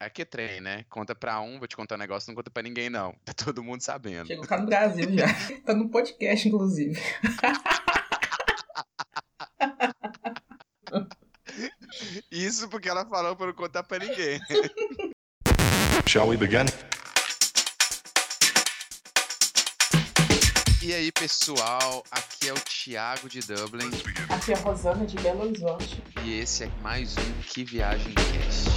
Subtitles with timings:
[0.00, 0.84] É que trem, né?
[0.88, 3.16] Conta pra um, vou te contar um negócio, não conta pra ninguém, não.
[3.24, 4.28] Tá todo mundo sabendo.
[4.28, 5.26] Chegou tá no Brasil já.
[5.66, 6.96] tá no podcast, inclusive.
[12.30, 14.40] Isso porque ela falou pra não contar pra ninguém.
[16.06, 16.66] Shall we begin?
[20.80, 23.90] E aí, pessoal, aqui é o Thiago de Dublin.
[24.28, 26.00] Aqui é a Rosana de Belo Horizonte.
[26.22, 28.67] E esse é mais um Que Viagem Cast.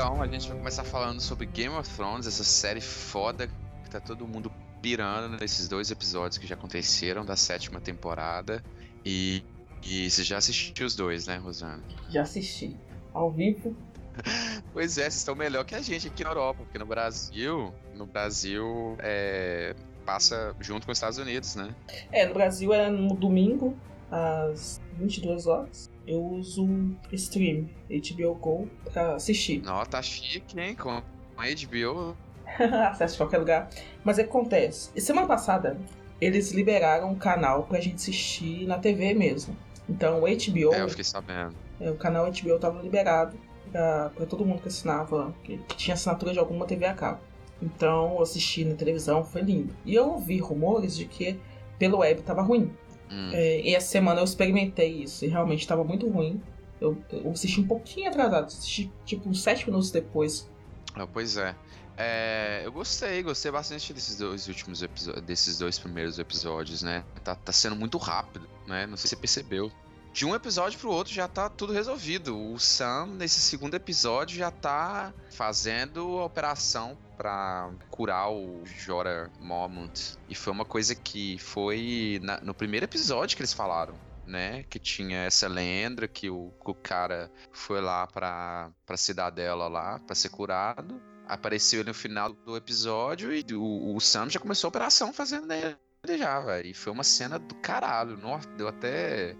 [0.00, 3.46] Então, a gente vai começar falando sobre Game of Thrones, essa série foda
[3.84, 4.50] que tá todo mundo
[4.80, 8.64] pirando nesses dois episódios que já aconteceram da sétima temporada.
[9.04, 9.44] E,
[9.82, 11.82] e você já assistiu os dois, né, Rosana?
[12.08, 12.74] Já assisti.
[13.12, 13.76] Ao vivo.
[14.72, 18.06] pois é, vocês estão melhor que a gente aqui na Europa, porque no Brasil, no
[18.06, 19.76] Brasil é,
[20.06, 21.74] passa junto com os Estados Unidos, né?
[22.10, 23.76] É, no Brasil é no domingo,
[24.10, 26.66] às 22 horas eu uso
[27.12, 29.62] Stream, HBO Go, pra assistir.
[29.62, 30.74] Não, tá chique, hein?
[30.74, 31.02] Com a
[31.36, 32.16] HBO.
[32.90, 33.70] Acesso de qualquer lugar.
[34.02, 34.90] Mas é que acontece.
[35.00, 35.78] Semana passada,
[36.20, 39.56] eles liberaram um canal pra gente assistir na TV mesmo.
[39.88, 40.74] Então o HBO.
[40.74, 41.54] É, eu fiquei sabendo.
[41.80, 43.38] É, o canal HBO tava liberado
[43.70, 47.20] pra, pra todo mundo que assinava, que, que tinha assinatura de alguma TV a cabo.
[47.62, 49.74] Então eu assisti na televisão, foi lindo.
[49.84, 51.38] E eu ouvi rumores de que
[51.78, 52.70] pelo web tava ruim.
[53.10, 53.30] Hum.
[53.32, 56.40] É, e essa semana eu experimentei isso e realmente estava muito ruim.
[56.80, 60.48] Eu, eu, assisti um pouquinho atrasado, assisti tipo uns 7 minutos depois.
[60.94, 61.54] Ah, pois é.
[61.96, 62.62] é.
[62.64, 67.04] Eu gostei, gostei bastante desses dois últimos episódios, desses dois primeiros episódios, né?
[67.22, 68.86] Tá, tá sendo muito rápido, né?
[68.86, 69.70] Não sei se você percebeu
[70.12, 72.36] de um episódio pro outro já tá tudo resolvido.
[72.36, 80.16] O Sam, nesse segundo episódio, já tá fazendo a operação para curar o Jorah Mormont.
[80.26, 83.94] E foi uma coisa que foi na, no primeiro episódio que eles falaram.
[84.26, 89.98] Né, que tinha essa lenda que o, o cara foi lá pra, pra cidadela lá
[89.98, 91.02] para ser curado.
[91.26, 95.76] Apareceu no final do episódio e o, o Sam já começou a operação fazendo nele
[96.16, 96.66] já, velho.
[96.66, 98.16] E foi uma cena do caralho.
[98.16, 99.36] Nossa, deu até.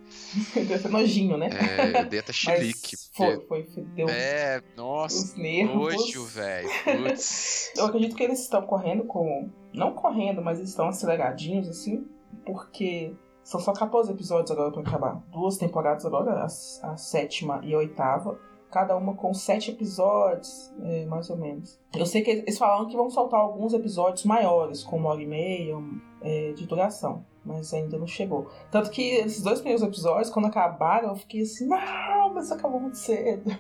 [0.67, 1.49] deu até nojinho, né?
[1.49, 2.97] É, deu até chilique.
[3.15, 4.09] Foi, foi, deu.
[4.09, 5.17] É, nossa.
[5.17, 5.95] Os nervos.
[5.95, 6.69] Nojo, velho.
[7.77, 9.51] Eu acredito que eles estão correndo com.
[9.73, 12.07] Não correndo, mas eles estão aceleradinhos, assim,
[12.45, 13.15] porque.
[13.43, 15.15] São só 14 episódios agora pra acabar.
[15.33, 18.39] Duas temporadas agora, a, a sétima e a oitava
[18.71, 21.79] cada uma com sete episódios, é, mais ou menos.
[21.95, 25.27] Eu sei que eles falaram que vão soltar alguns episódios maiores, com uma hora e
[25.27, 25.77] meia
[26.23, 28.49] é, de duração, mas ainda não chegou.
[28.71, 32.97] Tanto que esses dois primeiros episódios, quando acabaram, eu fiquei assim, não, mas acabou muito
[32.97, 33.51] cedo.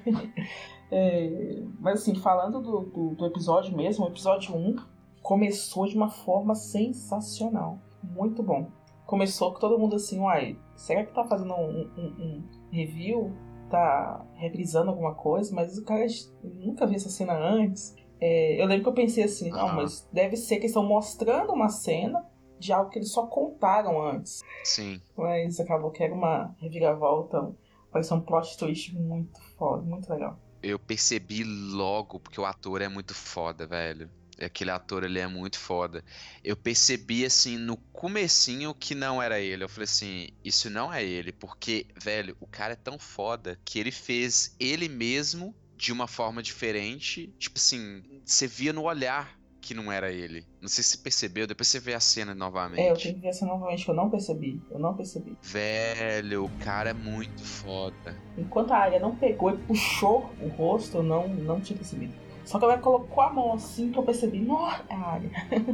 [0.90, 4.76] é, mas assim, falando do, do, do, episódio mesmo, o episódio 1
[5.22, 7.78] começou de uma forma sensacional.
[8.02, 8.68] Muito bom.
[9.06, 13.32] Começou com todo mundo assim, uai, será que tá fazendo um, um, um review
[13.70, 16.04] tá reprisando alguma coisa, mas o cara
[16.42, 17.94] nunca viu essa cena antes.
[18.20, 21.52] É, eu lembro que eu pensei assim, não, mas deve ser que eles estão mostrando
[21.52, 22.22] uma cena
[22.58, 24.42] de algo que eles só contaram antes.
[24.62, 25.00] Sim.
[25.16, 27.54] Mas acabou que era uma reviravolta,
[28.02, 30.38] ser um plot twist muito foda, muito legal.
[30.62, 34.10] Eu percebi logo, porque o ator é muito foda, velho.
[34.44, 36.04] Aquele ator, ele é muito foda.
[36.42, 39.64] Eu percebi, assim, no comecinho que não era ele.
[39.64, 41.32] Eu falei assim, isso não é ele.
[41.32, 46.42] Porque, velho, o cara é tão foda que ele fez ele mesmo de uma forma
[46.42, 47.32] diferente.
[47.38, 50.44] Tipo assim, você via no olhar que não era ele.
[50.60, 52.80] Não sei se percebeu, depois você vê a cena novamente.
[52.80, 54.60] É, eu tenho que ver a cena novamente, que eu não percebi.
[54.70, 55.36] Eu não percebi.
[55.42, 58.16] Velho, o cara é muito foda.
[58.36, 62.12] Enquanto a área não pegou e puxou o rosto, eu não, não tinha percebido.
[62.44, 65.30] Só que ela colocou a mão assim que eu percebi, nossa, é a área.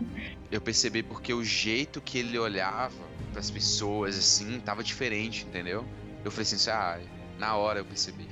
[0.51, 2.95] eu percebi porque o jeito que ele olhava
[3.31, 5.85] para as pessoas assim tava diferente, entendeu?
[6.25, 6.99] Eu falei assim, ah,
[7.39, 8.29] na hora eu percebi.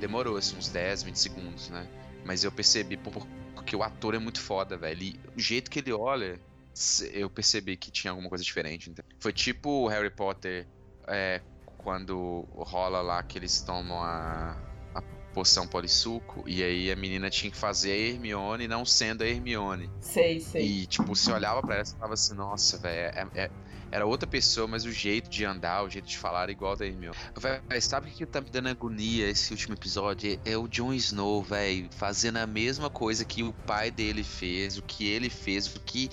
[0.00, 1.88] Demorou assim, uns 10, 20 segundos, né?
[2.24, 5.02] Mas eu percebi porque o ator é muito foda, velho.
[5.02, 6.40] E o jeito que ele olha,
[7.12, 8.92] eu percebi que tinha alguma coisa diferente.
[9.20, 10.66] Foi tipo o Harry Potter
[11.06, 11.40] é,
[11.78, 14.56] quando rola lá que eles tomam a,
[15.36, 19.90] poção polissuco, e aí a menina tinha que fazer a Hermione não sendo a Hermione.
[20.00, 20.66] Sei, sei.
[20.66, 23.50] E, tipo, você olhava pra ela e falava assim, nossa, velho, é, é,
[23.92, 26.86] era outra pessoa, mas o jeito de andar, o jeito de falar era igual da
[26.86, 27.14] Hermione.
[27.38, 30.40] Véio, sabe o que tá me dando agonia esse último episódio?
[30.42, 34.78] É, é o Jon Snow, velho, fazendo a mesma coisa que o pai dele fez,
[34.78, 36.08] o que ele fez, o que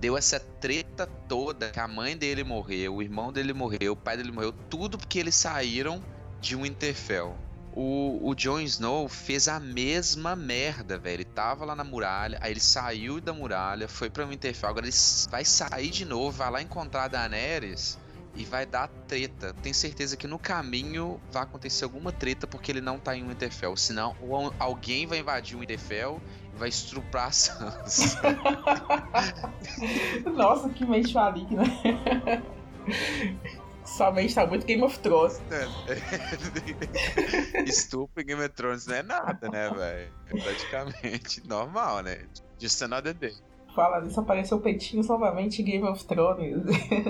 [0.00, 4.16] deu essa treta toda, que a mãe dele morreu, o irmão dele morreu, o pai
[4.16, 6.02] dele morreu, tudo porque eles saíram
[6.40, 7.43] de Winterfell
[7.76, 11.14] O, o Jon Snow fez a mesma merda, velho.
[11.14, 14.94] Ele tava lá na muralha, aí ele saiu da muralha, foi pra Winterfell, agora ele
[15.28, 17.98] vai sair de novo, vai lá encontrar a Daenerys
[18.36, 19.52] e vai dar treta.
[19.54, 23.76] Tenho certeza que no caminho vai acontecer alguma treta porque ele não tá em Winterfell.
[23.76, 26.20] Senão, ou alguém vai invadir o Winterfell
[26.54, 28.20] e vai estrupar a Sansa.
[30.32, 31.64] Nossa, que mente maligna.
[33.84, 35.40] Somente tá muito Game of Thrones.
[37.66, 40.12] Estupro em Game of Thrones não é nada, né, velho?
[40.28, 42.26] É praticamente normal, né?
[42.58, 43.34] Just another day.
[43.74, 46.62] Fala nisso, apareceu peitinho novamente em Game of Thrones.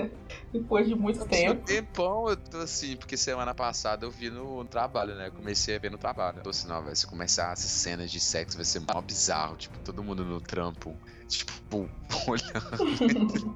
[0.51, 1.61] Depois de muito tempo.
[1.61, 5.29] Um tempão eu tô assim, porque semana passada eu vi no, trabalho, né?
[5.29, 6.39] comecei a ver no trabalho.
[6.39, 9.55] Eu tô assim, não, velho, se começar essas cenas de sexo vai ser mó bizarro.
[9.55, 11.89] Tipo, todo mundo no trampo, tipo,
[12.27, 13.55] olhando.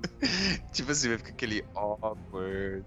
[0.71, 2.85] tipo assim, vai ficar aquele awkward.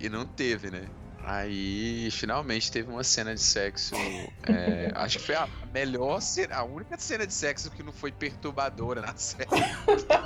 [0.00, 0.88] E não teve, né?
[1.28, 3.96] Aí, finalmente, teve uma cena de sexo.
[4.48, 8.12] É, acho que foi a melhor cena, a única cena de sexo que não foi
[8.12, 9.48] perturbadora na série.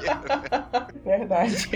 [1.03, 1.70] Verdade.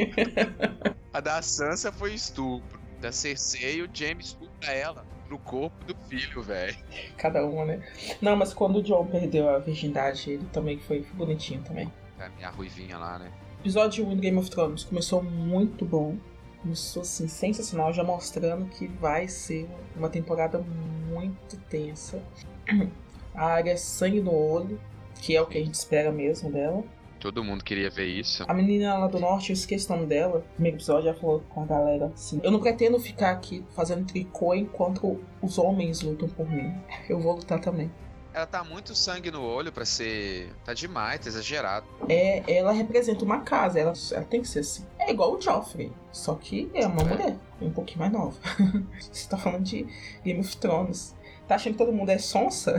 [1.10, 2.78] A da Sansa foi estupro.
[3.00, 6.76] Da Cersei, o James estupra ela no corpo do filho, velho.
[7.16, 7.82] Cada uma, né?
[8.20, 11.90] Não, mas quando o John perdeu a virgindade, ele também foi bonitinho também.
[12.26, 13.32] A minha ruivinha lá, né?
[13.58, 16.16] O episódio 1 do Game of Thrones começou muito bom
[16.64, 20.64] começou assim, sensacional, já mostrando que vai ser uma temporada
[21.06, 22.22] muito tensa.
[23.34, 24.80] A área é sangue no olho,
[25.20, 26.82] que é o que a gente espera mesmo dela.
[27.20, 28.44] Todo mundo queria ver isso.
[28.46, 30.38] A menina lá do norte, eu esqueci o nome dela.
[30.38, 34.06] No primeiro episódio já falou com a galera assim: Eu não pretendo ficar aqui fazendo
[34.06, 36.74] tricô enquanto os homens lutam por mim.
[37.08, 37.90] Eu vou lutar também.
[38.34, 40.52] Ela tá muito sangue no olho para ser.
[40.64, 41.86] Tá demais, tá exagerado.
[42.08, 44.84] É, ela representa uma casa, ela, ela tem que ser assim.
[44.98, 47.04] É igual o Joffrey, só que é uma é.
[47.04, 48.36] mulher, um pouquinho mais nova.
[48.98, 49.86] Você tá falando de
[50.24, 51.14] Game of Thrones.
[51.46, 52.76] Tá achando que todo mundo é sonsa?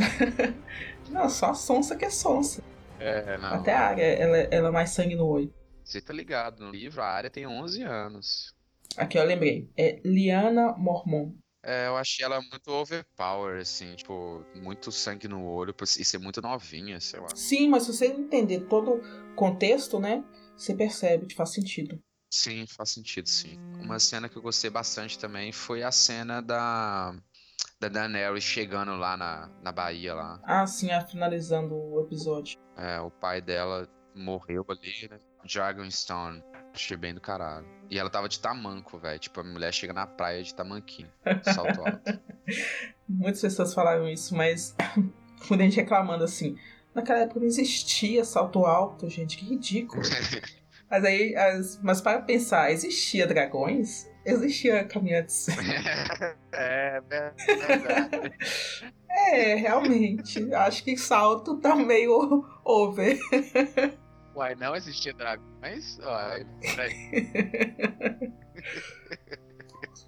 [1.09, 2.61] não, só a sonsa que é sonsa.
[2.99, 3.53] É, não.
[3.53, 5.53] Até a área, ela, ela é mais sangue no olho.
[5.85, 8.53] Você tá ligado, no livro a área tem 11 anos.
[8.97, 9.69] Aqui, eu lembrei.
[9.77, 11.31] É Liana Mormon.
[11.67, 16.39] É, eu achei ela muito overpower, assim, tipo, muito sangue no olho e ser muito
[16.39, 17.27] novinha, sei lá.
[17.35, 20.23] Sim, mas se você entender todo o contexto, né,
[20.55, 21.99] você percebe que faz sentido.
[22.29, 23.57] Sim, faz sentido, sim.
[23.81, 27.15] Uma cena que eu gostei bastante também foi a cena da
[27.79, 30.39] da Daenerys chegando lá na, na Bahia lá.
[30.43, 32.57] Ah, sim, finalizando o episódio.
[32.77, 35.19] É, o pai dela morreu ali, né?
[35.51, 36.43] Dragonstone.
[36.75, 37.65] Achei bem do caralho.
[37.89, 39.17] E ela tava de tamanco, velho.
[39.17, 41.09] Tipo, a mulher chega na praia de tamanquinho.
[41.41, 42.19] Salto alto.
[43.07, 44.75] Muitas pessoas falaram isso, mas
[45.49, 46.57] muita gente reclamando assim.
[46.93, 49.37] Naquela época não existia salto alto, gente.
[49.37, 50.01] Que ridículo.
[50.91, 54.09] mas aí, as, mas para pensar, existia dragões?
[54.25, 55.47] Existia caminhantes.
[56.51, 58.33] é, verdade.
[59.09, 60.53] é, realmente.
[60.53, 63.17] Acho que salto tá meio over.
[64.35, 65.97] Uai, não existia dragões?
[65.99, 66.45] Uai,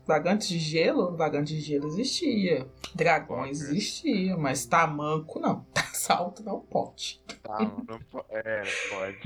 [0.06, 1.16] Vagantes de gelo?
[1.16, 2.68] Vagantes de gelo existia.
[2.94, 5.66] Dragões existia, mas tamanco não.
[5.94, 7.22] Salto não pode.
[7.42, 8.26] Tá, não pode.
[8.30, 9.18] É, pode.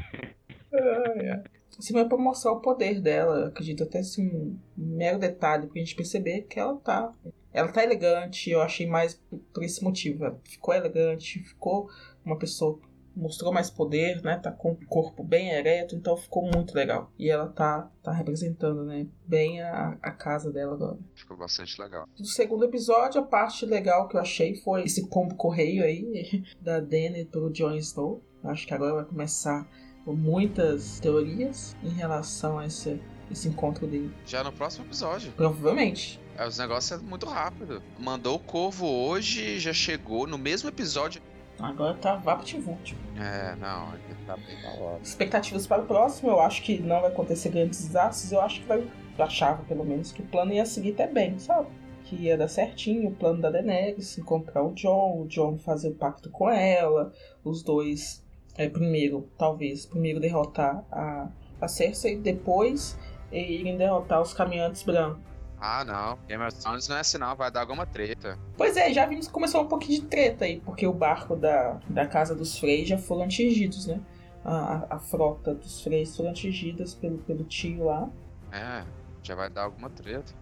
[0.71, 1.43] é, é.
[1.77, 3.47] Assim, é pra mostrar o poder dela.
[3.47, 7.11] Acredito até assim, um mero detalhe pra gente perceber que ela tá.
[7.53, 9.21] Ela tá elegante, eu achei mais
[9.53, 10.25] por esse motivo.
[10.25, 11.89] Ela ficou elegante, ficou
[12.23, 12.79] uma pessoa
[13.15, 14.37] mostrou mais poder, né?
[14.37, 17.11] Tá com o corpo bem ereto, então ficou muito legal.
[17.17, 19.07] E ela tá, tá representando, né?
[19.25, 20.97] Bem a, a casa dela agora.
[21.15, 22.07] Ficou bastante legal.
[22.17, 26.79] No segundo episódio, a parte legal que eu achei foi esse pombo correio aí da
[26.79, 28.23] Dany pro Jon Snow.
[28.43, 29.67] Acho que agora vai começar
[30.05, 34.11] muitas teorias em relação a esse, esse encontro dele.
[34.25, 35.31] Já no próximo episódio.
[35.33, 36.19] Provavelmente.
[36.37, 37.83] É, os negócios é muito rápido.
[37.99, 41.21] Mandou o corvo hoje, já chegou no mesmo episódio
[41.61, 42.97] Agora tá VaptVult.
[43.17, 43.93] É, não,
[44.25, 44.99] tá bem da hora.
[45.01, 48.67] Expectativas para o próximo, eu acho que não vai acontecer grandes desastres, eu acho que
[48.67, 48.79] vai.
[49.17, 51.67] Eu achava pelo menos que o plano ia seguir até bem, sabe?
[52.05, 55.95] Que ia dar certinho o plano da Daenerys, encontrar o John, o John fazer o
[55.95, 57.11] pacto com ela,
[57.43, 58.25] os dois.
[58.57, 61.29] É, primeiro, talvez, primeiro derrotar a,
[61.61, 62.97] a Cersei, depois
[63.31, 65.30] irem derrotar os caminhantes brancos.
[65.61, 66.17] Ah, não.
[66.27, 67.35] Game of Thrones não é assim, não.
[67.35, 68.37] Vai dar alguma treta.
[68.57, 71.79] Pois é, já vimos que começou um pouquinho de treta aí, porque o barco da,
[71.87, 74.01] da Casa dos Freys já foram atingidos, né?
[74.43, 78.09] A, a, frota dos Freys foram atingidas pelo, pelo tio lá.
[78.51, 78.83] É,
[79.21, 80.33] já vai dar alguma treta.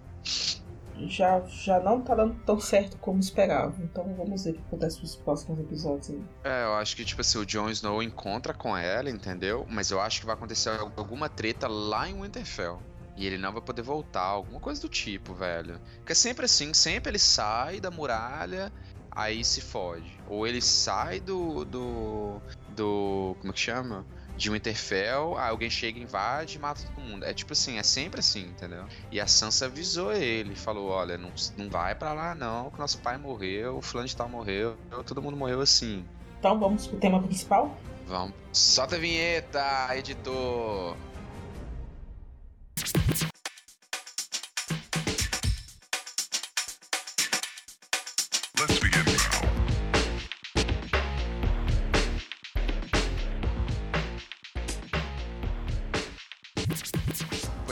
[1.01, 3.75] Já, já não tá dando tão certo como esperava.
[3.83, 6.23] Então vamos ver o que acontece nos próximos episódios aí.
[6.45, 9.65] É, eu acho que, tipo assim, o Jon Snow encontra com ela, entendeu?
[9.69, 12.79] Mas eu acho que vai acontecer alguma treta lá em Winterfell.
[13.19, 15.77] E ele não vai poder voltar, alguma coisa do tipo, velho.
[15.97, 18.71] Porque é sempre assim, sempre ele sai da muralha
[19.11, 20.09] aí se fode.
[20.29, 21.65] Ou ele sai do.
[21.65, 22.41] do.
[22.69, 23.35] do.
[23.39, 24.05] como é que chama?
[24.37, 27.25] De Winterfell, aí alguém chega, invade e mata todo mundo.
[27.25, 28.85] É tipo assim, é sempre assim, entendeu?
[29.11, 32.99] E a Sansa avisou ele, falou: olha, não, não vai para lá não, que nosso
[32.99, 36.05] pai morreu, o fulano de tal morreu, todo mundo morreu assim.
[36.39, 37.77] Então vamos pro tema principal?
[38.07, 38.33] Vamos.
[38.53, 40.95] Solta a vinheta, editor!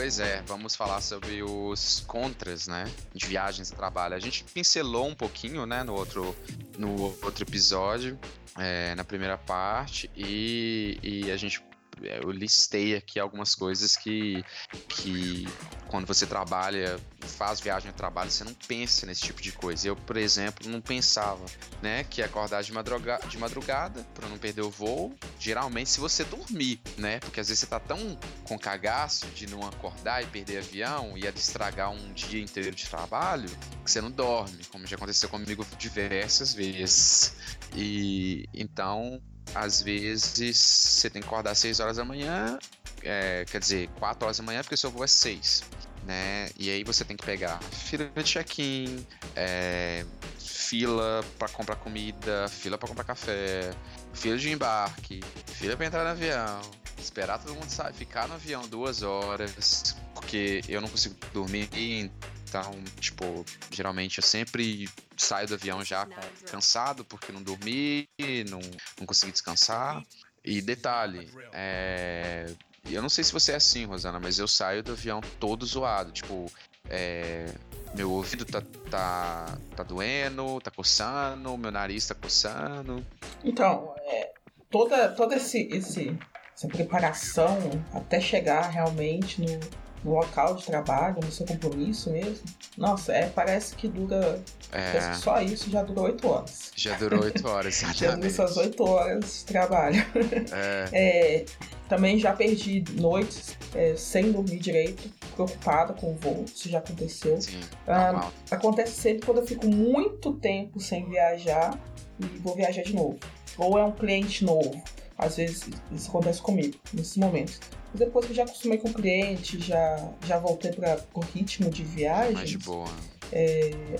[0.08, 2.90] Pois é, vamos falar sobre os contras, né?
[3.14, 4.14] De viagens a trabalho.
[4.14, 6.34] A gente pincelou um pouquinho, né, no outro,
[6.78, 8.18] no outro episódio,
[8.56, 11.62] é, na primeira parte, e, e a gente.
[12.02, 14.44] Eu listei aqui algumas coisas que,
[14.88, 15.46] que
[15.88, 19.88] quando você trabalha, faz viagem a trabalho, você não pensa nesse tipo de coisa.
[19.88, 21.44] Eu, por exemplo, não pensava,
[21.82, 25.14] né, que acordar de, madruga de madrugada para não perder o voo.
[25.38, 29.66] Geralmente, se você dormir, né, porque às vezes você tá tão com cagaço de não
[29.66, 33.48] acordar e perder avião e estragar um dia inteiro de trabalho
[33.84, 37.34] que você não dorme, como já aconteceu comigo diversas vezes.
[37.74, 39.20] E então,
[39.54, 42.58] às vezes, você tem que acordar às 6 horas da manhã,
[43.02, 45.64] é, quer dizer, 4 horas da manhã, porque seu voo é 6.
[46.04, 46.48] Né?
[46.56, 50.04] E aí você tem que pegar fila de check-in, é,
[50.38, 53.72] fila para comprar comida, fila para comprar café,
[54.14, 56.60] fila de embarque, fila para entrar no avião,
[56.98, 62.10] esperar todo mundo sair, ficar no avião duas horas, porque eu não consigo dormir,
[62.48, 66.06] então, tipo, geralmente eu sempre saio do avião já
[66.50, 68.08] cansado porque não dormi,
[68.48, 68.60] não,
[68.98, 70.02] não consegui descansar.
[70.44, 72.46] E detalhe, é,
[72.86, 76.10] eu não sei se você é assim, Rosana, mas eu saio do avião todo zoado,
[76.10, 76.50] tipo,
[76.88, 77.52] é,
[77.94, 83.04] meu ouvido tá, tá, tá doendo, tá coçando, meu nariz tá coçando.
[83.44, 84.32] Então, é,
[84.70, 86.16] toda, toda esse, esse,
[86.54, 87.58] essa preparação
[87.92, 89.60] até chegar realmente no,
[90.04, 92.44] no local de trabalho, no seu compromisso mesmo,
[92.76, 94.40] nossa, é, parece que dura.
[94.70, 96.70] Parece É, que só isso já dura oito horas.
[96.76, 98.26] já durou oito horas, Já exatamente.
[98.26, 100.04] essas oito horas de trabalho.
[100.52, 101.44] É, É,
[101.88, 107.40] também já perdi noites é, sem dormir direito, preocupada com o voo, isso já aconteceu.
[107.40, 108.30] sim, Ah.
[108.50, 111.78] Acontece sempre quando eu fico muito tempo sem viajar
[112.20, 113.18] e vou viajar de novo.
[113.56, 114.80] Ou é um cliente novo.
[115.16, 117.58] Às vezes isso acontece comigo, nesses momentos.
[117.94, 121.82] Depois que eu já acostumei com o cliente, já, já voltei para o ritmo de
[121.82, 122.88] viagem, Mais de boa.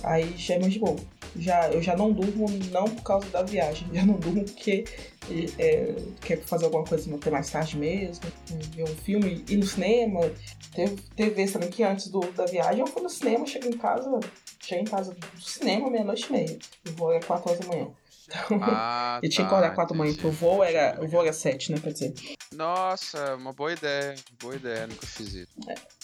[0.02, 0.96] aí já é mais de boa.
[1.36, 4.84] Já, eu já não durmo não por causa da viagem, já não durmo porque
[5.58, 8.24] é, quero fazer alguma coisa até mais tarde mesmo,
[8.74, 10.20] ver um filme, ir no cinema.
[10.74, 13.76] Teve, teve vezes também que antes do, da viagem eu fui no cinema, cheguei em
[13.76, 14.20] casa,
[14.60, 16.58] cheguei em casa do cinema meia-noite e meia.
[16.88, 17.88] O voo era 4 horas da manhã.
[18.28, 21.08] Então, Ah, eu tinha que tá, acordar 4 da manhã, porque o voo era, o
[21.08, 21.78] voo era 7, né?
[21.82, 22.14] Quer dizer.
[22.54, 24.14] Nossa, uma boa ideia.
[24.40, 25.48] Boa ideia, nunca fiz isso.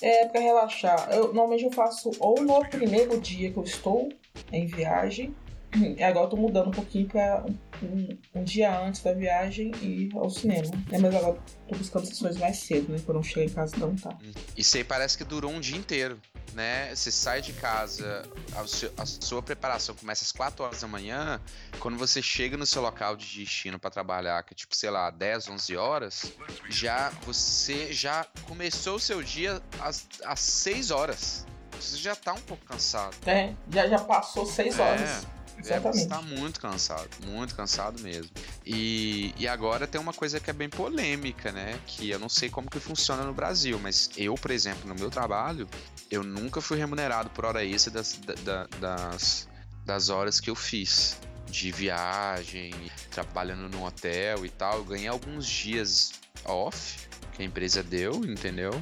[0.00, 1.08] É pra relaxar.
[1.10, 4.08] Eu, normalmente eu faço ou no primeiro dia que eu estou
[4.52, 5.34] em viagem.
[5.76, 7.44] E agora eu tô mudando um pouquinho pra
[7.82, 10.68] um, um dia antes da viagem ir ao cinema.
[10.92, 11.38] É, mas agora
[11.68, 12.98] tô buscando sessões mais cedo, né?
[13.04, 14.32] Pra não chegar em casa tão tarde.
[14.56, 16.20] Isso aí parece que durou um dia inteiro,
[16.52, 16.94] né?
[16.94, 18.22] Você sai de casa,
[18.54, 21.40] a, su- a sua preparação começa às 4 horas da manhã.
[21.80, 25.10] Quando você chega no seu local de destino pra trabalhar, que é tipo, sei lá,
[25.10, 26.32] 10, 11 horas,
[26.70, 31.46] já você já começou o seu dia às, às 6 horas.
[31.80, 33.16] Você já tá um pouco cansado.
[33.26, 35.00] É, já, já passou 6 horas.
[35.24, 36.08] É, você Exatamente.
[36.08, 38.30] tá muito cansado, muito cansado mesmo.
[38.66, 41.78] E, e agora tem uma coisa que é bem polêmica, né?
[41.86, 45.10] Que eu não sei como que funciona no Brasil, mas eu, por exemplo, no meu
[45.10, 45.68] trabalho,
[46.10, 49.48] eu nunca fui remunerado por hora extra das, da- da- das,
[49.84, 51.16] das horas que eu fiz.
[51.46, 52.72] De viagem,
[53.12, 54.78] trabalhando no hotel e tal.
[54.78, 56.12] Eu ganhei alguns dias
[56.44, 58.72] off que a empresa deu, entendeu?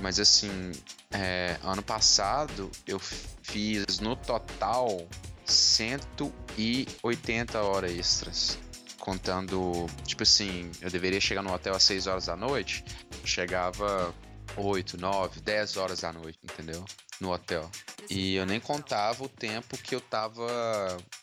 [0.00, 0.70] Mas assim,
[1.10, 5.08] é, ano passado eu fiz no total
[5.52, 8.58] 180 horas extras.
[8.98, 12.84] Contando, tipo assim, eu deveria chegar no hotel às 6 horas da noite,
[13.24, 14.14] chegava
[14.56, 16.84] 8, 9, 10 horas da noite, entendeu?
[17.20, 17.70] No hotel.
[18.08, 20.46] E eu nem contava o tempo que eu tava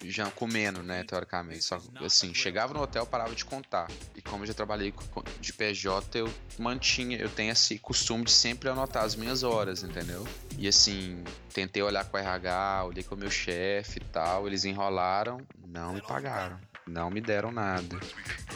[0.03, 1.63] já comendo, né, teoricamente.
[1.63, 3.87] Só assim, chegava no hotel, parava de contar.
[4.15, 4.93] E como eu já trabalhei
[5.41, 10.25] de PJ, eu mantinha, eu tenho esse costume de sempre anotar as minhas horas, entendeu?
[10.57, 14.63] E assim, tentei olhar com o RH, olhei com o meu chefe e tal, eles
[14.65, 17.99] enrolaram, não me pagaram, não me deram nada.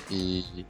[0.10, 0.66] E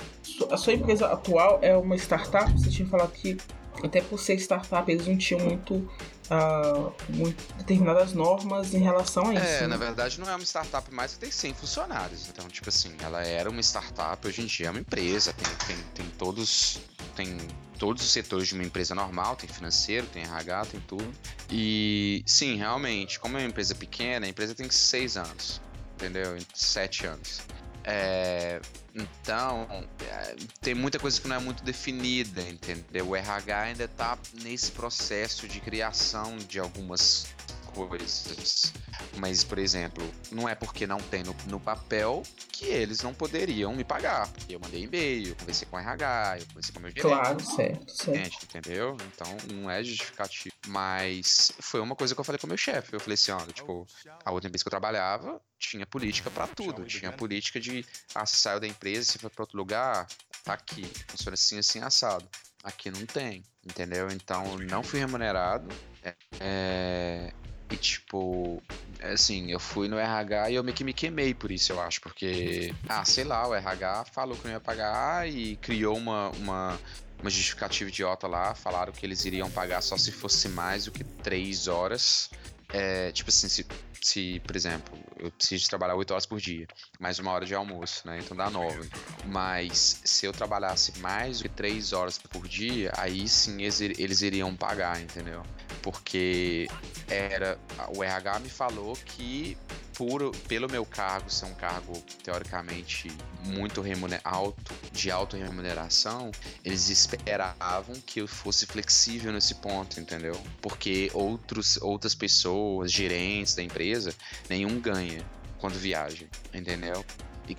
[0.50, 2.52] A sua empresa atual é uma startup?
[2.54, 3.38] Você tinha falado que
[3.84, 9.34] Até por ser startup, eles não tinham muito, uh, muito determinadas normas em relação a
[9.34, 9.44] isso.
[9.44, 9.68] É, né?
[9.68, 12.28] na verdade não é uma startup mais que tem 100 funcionários.
[12.30, 15.86] Então, tipo assim, ela era uma startup, hoje em dia é uma empresa, tem, tem,
[15.94, 16.80] tem todos.
[17.16, 17.38] Tem
[17.78, 21.12] todos os setores de uma empresa normal, tem financeiro, tem RH, tem tudo.
[21.50, 25.60] E sim, realmente, como é uma empresa pequena, a empresa tem seis anos,
[25.96, 26.38] entendeu?
[26.54, 27.42] Sete anos.
[27.84, 28.62] É,
[28.94, 29.68] então,
[30.02, 33.10] é, tem muita coisa que não é muito definida, entendeu?
[33.10, 37.28] O RH ainda está nesse processo de criação de algumas
[37.74, 38.74] coisas.
[39.18, 43.74] Mas, por exemplo, não é porque não tem no, no papel que eles não poderiam
[43.74, 44.28] me pagar.
[44.28, 47.08] Porque eu mandei e-mail, eu conversei com o RH, eu conversei com o meu gerente.
[47.08, 48.18] Claro, certo, certo.
[48.18, 48.98] Gente, entendeu?
[49.14, 50.56] Então não é justificativo.
[50.68, 52.94] Mas foi uma coisa que eu falei com o meu chefe.
[52.94, 53.88] Eu falei assim, olha, tipo,
[54.24, 56.86] a outra empresa que eu trabalhava tinha política pra tudo.
[56.86, 60.08] Tinha política de, ah, você saiu da empresa, você foi pra outro lugar,
[60.44, 60.86] tá aqui.
[61.08, 62.28] Funciona assim, assim, assado.
[62.64, 64.08] Aqui não tem, entendeu?
[64.12, 65.68] Então não fui remunerado.
[66.04, 67.34] É, é,
[67.72, 68.62] e tipo,
[69.02, 72.02] assim, eu fui no RH e eu meio que me queimei por isso, eu acho.
[72.02, 76.80] Porque, ah, sei lá, o RH falou que não ia pagar e criou uma, uma,
[77.22, 78.54] uma justificativa idiota lá.
[78.54, 82.30] Falaram que eles iriam pagar só se fosse mais do que três horas.
[82.74, 83.66] É, tipo assim, se,
[84.02, 86.66] se, por exemplo, eu preciso trabalhar 8 horas por dia,
[87.00, 88.20] mais uma hora de almoço, né?
[88.20, 88.90] Então dá 9.
[89.26, 94.22] Mas se eu trabalhasse mais do que 3 horas por dia, aí sim eles, eles
[94.22, 95.44] iriam pagar, entendeu?
[95.82, 96.68] Porque
[97.10, 97.60] era.
[97.96, 99.58] O RH me falou que
[99.96, 101.94] por, pelo meu cargo ser um cargo
[102.24, 103.12] teoricamente
[103.46, 103.82] muito
[104.24, 106.32] alto, de alta remuneração,
[106.64, 110.40] eles esperavam que eu fosse flexível nesse ponto, entendeu?
[110.62, 114.14] Porque outros, outras pessoas, gerentes da empresa,
[114.50, 115.26] nenhum ganha
[115.60, 117.04] quando viaja, entendeu?
[117.48, 117.56] E,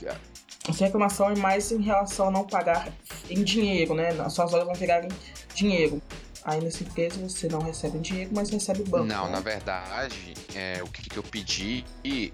[0.69, 2.93] Essa reclamação é mais em relação a não pagar
[3.29, 4.11] em dinheiro, né?
[4.21, 5.09] As suas horas vão pegar em
[5.55, 6.01] dinheiro.
[6.45, 9.05] Aí nesse caso você não recebe dinheiro, mas recebe banco.
[9.05, 9.33] Não, né?
[9.33, 11.85] na verdade, é, o que, que eu pedi,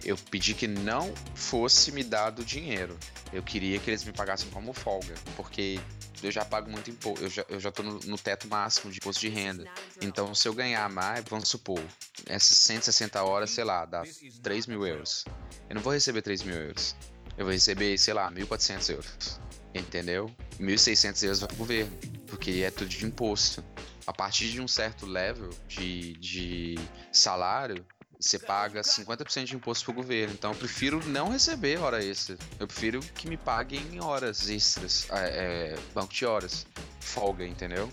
[0.05, 2.97] eu pedi que não fosse me dado dinheiro.
[3.33, 5.79] Eu queria que eles me pagassem como folga, porque
[6.23, 8.99] eu já pago muito imposto, eu já, eu já tô no, no teto máximo de
[8.99, 9.65] imposto de renda.
[10.01, 11.83] Então, se eu ganhar mais, vamos supor,
[12.27, 14.03] essas 160 horas, sei lá, dá
[14.43, 15.25] 3 mil euros.
[15.69, 16.97] Eu não vou receber 3 mil euros.
[17.37, 19.41] Eu vou receber, sei lá, 1.400 euros.
[19.75, 20.31] Entendeu?
[20.59, 23.63] 1.600 euros vai pro governo, porque é tudo de imposto.
[24.09, 26.79] A partir de um certo level de, de
[27.13, 27.85] salário,
[28.19, 30.33] você paga 50% de imposto pro governo.
[30.33, 32.39] Então eu prefiro não receber hora extra.
[32.59, 35.07] Eu prefiro que me paguem em horas extras.
[35.11, 36.67] É, é, banco de horas.
[37.01, 37.93] Folga, entendeu?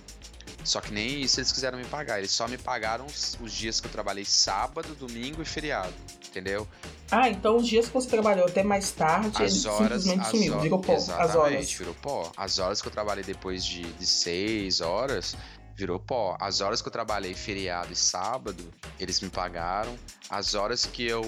[0.64, 2.20] Só que nem isso eles quiseram me pagar.
[2.20, 5.94] Eles só me pagaram os, os dias que eu trabalhei sábado, domingo e feriado.
[6.30, 6.66] Entendeu?
[7.10, 10.04] Ah, então os dias que você trabalhou até mais tarde, As horas.
[10.04, 11.74] simplesmente As sumiu, virou pó, as Exatamente, horas.
[11.74, 12.32] virou pó.
[12.36, 15.36] As horas que eu trabalhei depois de, de seis horas,
[15.76, 16.38] virou pó.
[16.40, 18.64] As horas que eu trabalhei feriado e sábado,
[19.00, 19.98] eles me pagaram.
[20.30, 21.22] As horas que eu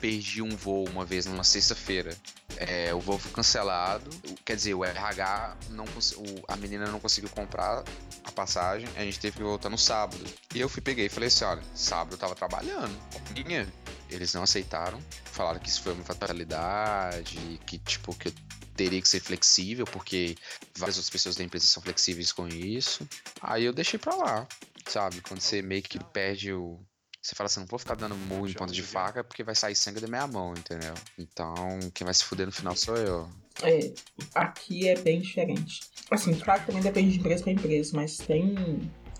[0.00, 2.16] perdi um voo uma vez numa sexta-feira,
[2.56, 4.10] é, o voo foi cancelado.
[4.44, 7.82] Quer dizer, o RH, não, o- a menina não conseguiu comprar
[8.24, 10.22] a passagem, a gente teve que voltar no sábado.
[10.54, 12.94] E eu fui, peguei e falei assim: olha, sábado eu tava trabalhando.
[13.34, 13.66] Minha.
[14.10, 18.32] Eles não aceitaram, falaram que isso foi uma fatalidade, que tipo, que eu
[18.78, 20.36] teria que ser flexível, porque
[20.76, 23.06] várias outras pessoas da empresa são flexíveis com isso.
[23.42, 24.46] Aí eu deixei pra lá,
[24.86, 25.20] sabe?
[25.20, 26.78] Quando você meio que perde o.
[27.20, 29.74] Você fala assim, não vou ficar dando murro em ponta de faca porque vai sair
[29.74, 30.94] sangue da minha mão, entendeu?
[31.18, 31.54] Então,
[31.92, 33.28] quem vai se fuder no final sou eu.
[33.62, 33.92] É,
[34.34, 35.80] aqui é bem diferente.
[36.10, 38.54] Assim, claro que também depende de empresa para empresa, mas tem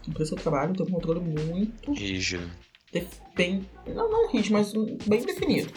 [0.06, 2.48] empresa que eu trabalho, tem um controle muito Rígido.
[2.92, 3.68] def- bem.
[3.88, 4.72] Não, não rígido, mas
[5.04, 5.70] bem definido.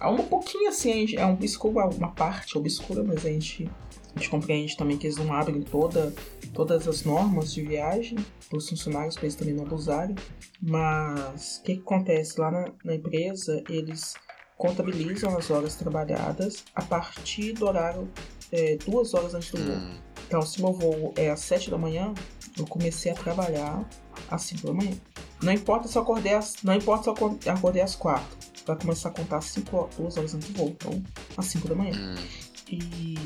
[0.00, 3.68] Há um pouquinho assim, a gente- é um obscura, uma parte obscura, mas a gente,
[4.14, 6.12] a gente compreende também que eles não abrem toda,
[6.54, 8.16] todas as normas de viagem
[8.48, 10.14] para os funcionários, para eles também não abusarem.
[10.60, 12.40] Mas o que, que acontece?
[12.40, 14.14] Lá na, na empresa, eles
[14.56, 18.08] contabilizam as horas trabalhadas a partir do horário
[18.50, 19.76] é, duas horas antes do voo.
[19.76, 22.12] Hum, Então, se meu voo é às 7 da manhã,
[22.56, 23.88] eu comecei a trabalhar
[24.30, 24.92] às 5 da manhã.
[25.42, 28.26] Não importa se eu acordei às, não importa se eu acor- acordei às 4.
[28.68, 31.02] Vai começar a contar 5 duas horas antes do voo, então
[31.38, 31.94] às 5 da manhã.
[31.96, 32.48] hum.
[32.70, 33.16] E,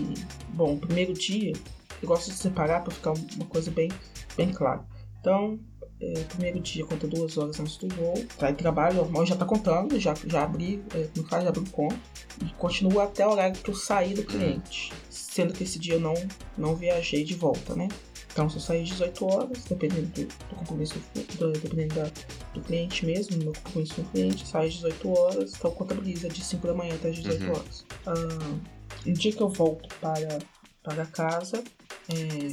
[0.50, 1.52] bom, o primeiro dia,
[2.00, 3.90] eu gosto de separar para ficar uma coisa bem,
[4.36, 4.84] bem clara.
[5.20, 5.58] Então,
[6.00, 8.24] é, primeiro dia conta duas horas antes do voo.
[8.38, 11.62] Tá em trabalho normal, já tá contando, já, já abri, é, como faz, já abri
[11.62, 11.98] o conto.
[12.40, 14.92] E continua até o horário que eu saí do cliente.
[15.10, 16.14] Sendo que esse dia eu não,
[16.56, 17.88] não viajei de volta, né?
[18.32, 20.94] Então, se eu sair às 18 horas, dependendo do, do compromisso
[21.38, 22.10] do, dependendo da,
[22.54, 26.28] do cliente mesmo, do meu compromisso com o cliente, sai às 18 horas, então contabiliza
[26.28, 27.50] de 5 da manhã até as 18 Uhum.
[27.50, 27.84] horas.
[28.06, 28.58] Ah,
[29.04, 30.38] no dia que eu volto para,
[30.82, 31.62] para casa,
[32.08, 32.48] é,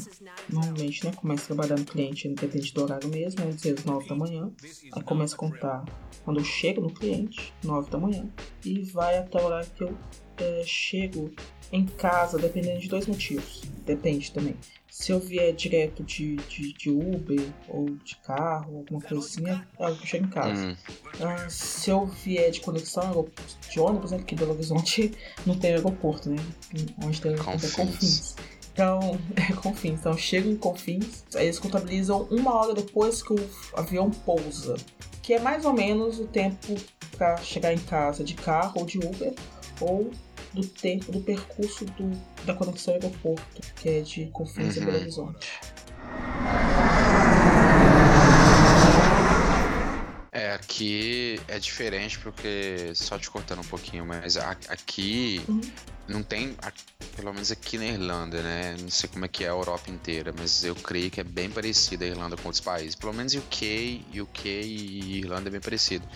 [0.49, 4.15] normalmente, né, começa a trabalhar no cliente, independente do horário mesmo, às vezes 9 da
[4.15, 4.51] manhã.
[4.91, 5.85] Aí começa a contar
[6.25, 8.27] quando eu chego no cliente, 9 da manhã,
[8.65, 9.97] e vai até o horário que eu
[10.37, 11.31] é, chego
[11.71, 13.61] em casa, dependendo de dois motivos.
[13.85, 14.55] Depende também.
[14.89, 19.95] Se eu vier direto de, de, de Uber ou de carro, alguma coisinha, é hora
[19.95, 20.62] que eu chego em casa.
[20.65, 20.75] Hum,
[21.21, 23.28] Ah, se eu vier de conexão
[23.69, 24.17] de ônibus, né?
[24.17, 25.12] Porque Belo Horizonte
[25.45, 26.38] não tem aeroporto, né?
[27.04, 27.75] Onde tem aeroporto é Confins.
[27.75, 28.36] Confins.
[28.73, 29.99] Então, é Confins.
[29.99, 34.75] Então, eu chego em Confins, aí eles contabilizam uma hora depois que o avião pousa.
[35.21, 36.75] Que é mais ou menos o tempo
[37.17, 39.34] para chegar em casa de carro ou de Uber,
[39.82, 40.10] ou
[40.53, 42.12] do tempo do percurso do,
[42.45, 44.85] da conexão aeroporto, que é de Confins Uhum.
[44.85, 45.59] Belo Horizonte.
[50.39, 55.62] É, aqui é diferente porque, só te cortando um pouquinho, mas a- aqui Uhum.
[56.08, 56.71] não tem, a-
[57.15, 58.78] pelo menos aqui na Irlanda, né?
[58.80, 61.49] Não sei como é que é a Europa inteira, mas eu creio que é bem
[61.49, 62.95] parecida a Irlanda com outros países.
[62.95, 66.08] Pelo menos UK, UK e Irlanda é bem parecido.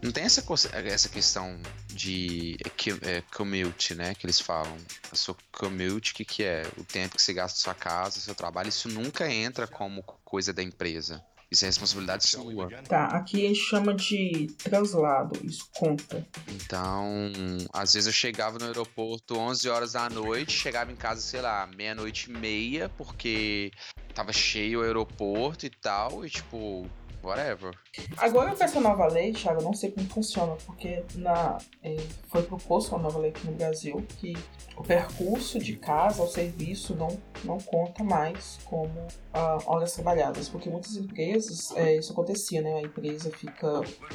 [0.00, 0.44] Não tem essa,
[0.84, 2.56] essa questão de
[3.02, 4.14] é, commute, né?
[4.14, 4.76] Que eles falam.
[5.10, 6.62] A sua commute, o que, que é?
[6.76, 10.52] O tempo que você gasta na sua casa, seu trabalho, isso nunca entra como coisa
[10.52, 11.24] da empresa.
[11.50, 12.68] Isso é responsabilidade sua.
[12.82, 16.26] Tá, aqui a gente chama de translado, isso conta.
[16.48, 17.30] Então,
[17.72, 21.66] às vezes eu chegava no aeroporto 11 horas da noite, chegava em casa, sei lá,
[21.66, 23.70] meia-noite e meia, porque
[24.12, 26.90] tava cheio o aeroporto e tal, e tipo,
[27.26, 27.72] whatever.
[28.18, 31.96] Agora com essa nova lei, Thiago, eu não sei como funciona, porque na, é,
[32.28, 34.34] foi proposto uma nova lei aqui no Brasil que
[34.76, 37.08] o percurso de casa ao serviço não,
[37.44, 38.92] não conta mais como
[39.32, 42.74] ah, horas trabalhadas, porque muitas empresas, é, isso acontecia, né?
[42.74, 43.66] A empresa fica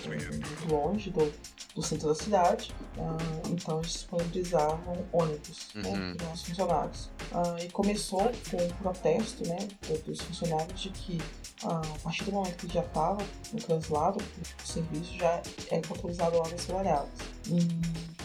[0.05, 1.31] é, muito longe do,
[1.75, 3.17] do centro da cidade, ah,
[3.49, 6.15] então eles disponibilizavam ônibus Uhum.
[6.15, 7.09] para os funcionários.
[7.31, 9.57] Ah, e começou com um protesto né,
[10.05, 11.17] dos funcionários de que
[11.63, 12.81] a partir do momento que já
[13.53, 14.19] no translado,
[14.63, 17.09] o serviço já é contabilizado horas trabalhadas.
[17.47, 17.59] E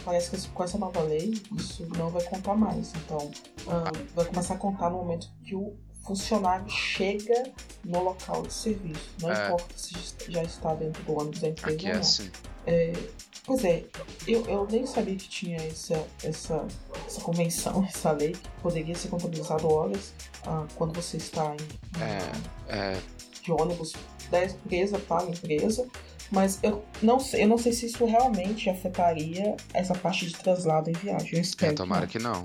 [0.05, 2.93] parece que com essa nova lei isso não vai contar mais.
[2.97, 3.31] Então
[3.69, 7.53] ah, vai começar a contar no momento que o funcionário chega
[7.85, 9.11] no local de serviço.
[9.21, 9.47] Não É.
[9.47, 9.95] importa se
[10.29, 12.01] já está dentro do ônibus da empresa Aqui ou é não.
[12.01, 12.31] assim.
[12.69, 12.93] É,
[13.45, 13.85] pois é,
[14.27, 16.65] eu, eu nem sabia que tinha essa, essa,
[17.07, 20.13] essa convenção, essa lei, que poderia ser contabilizado horas
[20.47, 21.59] ah, quando você está em,
[22.69, 23.01] É, é,
[23.47, 23.95] de ônibus
[24.31, 25.87] da empresa para a empresa.
[26.31, 30.91] Mas eu não sei, eu não sei se isso realmente afetaria essa parte de traslado
[30.91, 31.35] em viagem.
[31.35, 32.09] Eu espero é, que tomara não.
[32.09, 32.43] que não.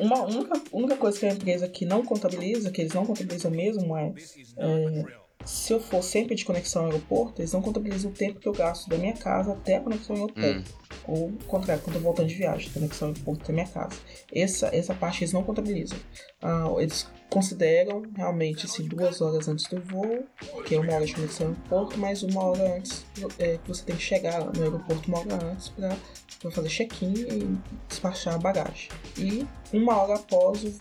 [0.00, 3.96] Uma única, única coisa que a empresa que não contabiliza, que eles não contabilizam mesmo,
[3.96, 4.12] é,
[4.56, 5.04] é,
[5.44, 8.52] se eu for sempre de conexão ao aeroporto, eles não contabilizam o tempo que eu
[8.52, 10.70] gasto da minha casa até a conexão ao aeroporto.
[10.70, 13.96] Hum, Ou o contrário, quando eu voltando de viagem, conexão ao aeroporto até minha casa.
[14.32, 15.98] Essa, essa parte eles não contabilizam.
[16.40, 20.24] Ah, eles consideram realmente assim, duas horas antes do voo,
[20.66, 23.06] que é uma hora de conexão ao aeroporto, mais uma hora antes
[23.38, 27.58] é, que você tem que chegar no aeroporto uma hora antes para fazer check-in e
[27.88, 28.88] despachar a bagagem.
[29.16, 30.74] E uma hora após o,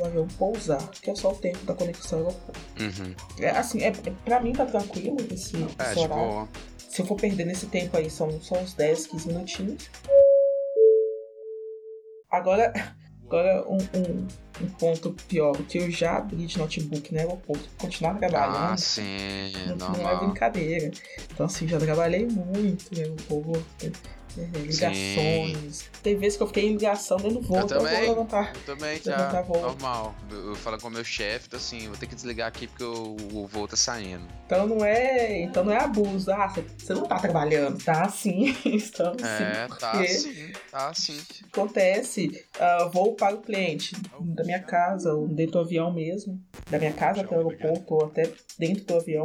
[0.00, 2.60] o avião pousar, que é só o tempo da conexão ao aeroporto.
[2.80, 3.14] uhum.
[3.38, 3.92] É, assim, é, é,
[4.24, 6.08] pra mim tá tranquilo esse, É, esse horário.
[6.30, 6.48] boa.
[6.96, 9.90] Se eu for perder nesse tempo aí, são só uns 10, 15 minutinhos.
[12.30, 12.72] Agora,
[13.22, 14.26] agora um, um,
[14.62, 18.72] um ponto pior, que eu já abri de notebook no aeroporto, continuar trabalhando.
[18.72, 19.02] Ah, sim,
[19.76, 20.90] não, não é brincadeira.
[21.30, 23.92] Então, assim, já trabalhei muito no aeroporto.
[24.38, 25.84] É, ligações.
[26.02, 28.08] Tem vezes que eu fiquei em ligação dentro do voo, Eu então eu também.
[28.08, 28.52] levantar.
[28.54, 29.60] Eu também já, tá voo.
[29.60, 30.14] normal.
[30.30, 32.84] Eu, eu falo com o meu chefe, então assim, vou ter que desligar aqui porque
[32.84, 34.26] o, o voo tá saindo.
[34.46, 36.30] Então não é, então não é abuso.
[36.30, 38.54] Ah, você- não tá trabalhando, tá assim.
[38.66, 41.20] Então, É, assim, tá sim, tá sim.
[41.52, 46.78] acontece, ah, vou para o cliente da minha casa, ou dentro do avião mesmo, da
[46.78, 49.22] minha casa até o aeroporto, ou até dentro do avião,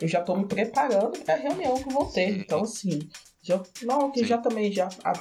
[0.00, 2.32] eu já tô me preparando para a reunião que eu vou ter.
[2.32, 2.40] Sim.
[2.40, 2.98] Então, assim,
[3.42, 4.26] já, não, que Sim.
[4.26, 5.12] já também já ah,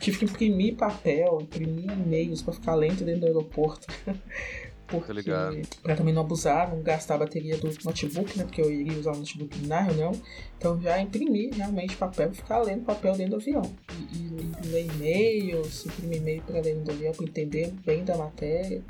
[0.00, 3.86] tive que imprimir papel, imprimir e-mails para ficar lento dentro do aeroporto.
[4.86, 5.56] Porque, ligado.
[5.82, 8.44] pra também não abusar, não gastar a bateria do notebook, né?
[8.44, 10.10] Porque eu iria usar o notebook na reunião.
[10.58, 13.62] Então já imprimi realmente papel ficar lendo papel dentro do avião.
[14.12, 18.16] E, e, ler e-mails, imprimir e-mail para ler dentro do avião, para entender bem da
[18.16, 18.82] matéria,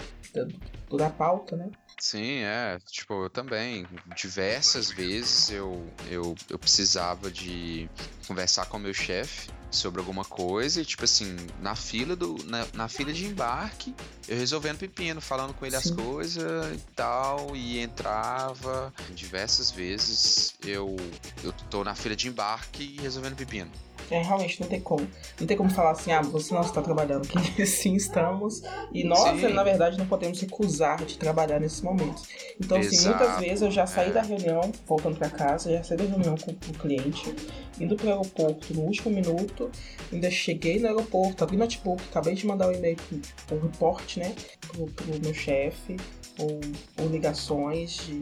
[0.96, 1.70] da, da pauta, né?
[1.98, 2.78] Sim, é.
[2.90, 3.86] Tipo, eu também.
[4.16, 7.88] Diversas vezes eu, eu, eu precisava de
[8.26, 12.42] conversar com o meu chefe sobre alguma coisa e, tipo assim, na fila do.
[12.44, 13.94] Na, na fila de embarque,
[14.26, 15.94] eu resolvendo pepino, falando com ele as Sim.
[15.94, 18.92] coisas e tal, e entrava.
[19.14, 20.96] Diversas vezes eu,
[21.44, 23.70] eu tô na fila de embarque e resolvendo pepino.
[24.10, 25.06] É, realmente não tem como.
[25.38, 27.28] Não tem como falar assim, ah, você não está trabalhando.
[27.28, 28.62] Que sim, estamos.
[28.92, 29.52] E nós, Sim.
[29.52, 32.24] na verdade, não podemos recusar de trabalhar nesses momentos.
[32.60, 34.12] Então, assim, Exato, muitas vezes eu já saí é.
[34.12, 37.34] da reunião, voltando para casa, já saí da reunião com, o cliente,
[37.80, 39.70] indo para o aeroporto no último minuto,
[40.12, 42.96] ainda cheguei no aeroporto, abri notebook, acabei de mandar o e-mail
[43.46, 45.96] pro, o report, né, pro, pro meu chefe,
[46.38, 46.60] ou,
[46.98, 48.20] ou ligações de,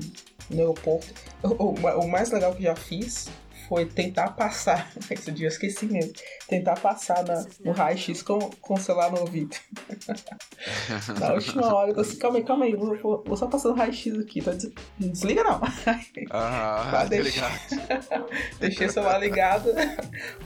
[0.51, 1.07] no aeroporto.
[1.43, 3.29] O, o- o mais legal que já fiz
[3.69, 6.13] foi tentar passar, esse dia eu esqueci mesmo,
[6.49, 9.55] tentar passar na, no raio-x com, com o celular no ouvido.
[11.21, 13.69] Na última hora, eu tô assim, calma aí, calma aí, vou, vou- vou só passar
[13.71, 15.61] no raio-x aqui, tá des- não desliga não.
[16.31, 17.31] Ah, deixa.
[17.31, 18.29] ligado?
[18.59, 19.71] Deixei o celular ligado,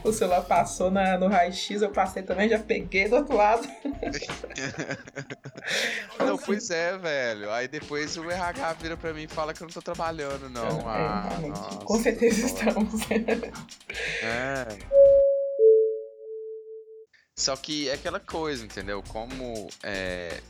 [0.05, 3.67] o celular passou na, no raio-x, eu passei também, já peguei do outro lado.
[6.19, 7.51] Não, pois é, velho.
[7.53, 10.67] Aí depois o RH vira pra mim e fala que eu não tô trabalhando, não.
[10.81, 13.03] É, ah, nossa, com certeza estamos.
[14.23, 14.67] É.
[17.43, 19.03] Só que é aquela coisa, entendeu?
[19.09, 20.41] Como é,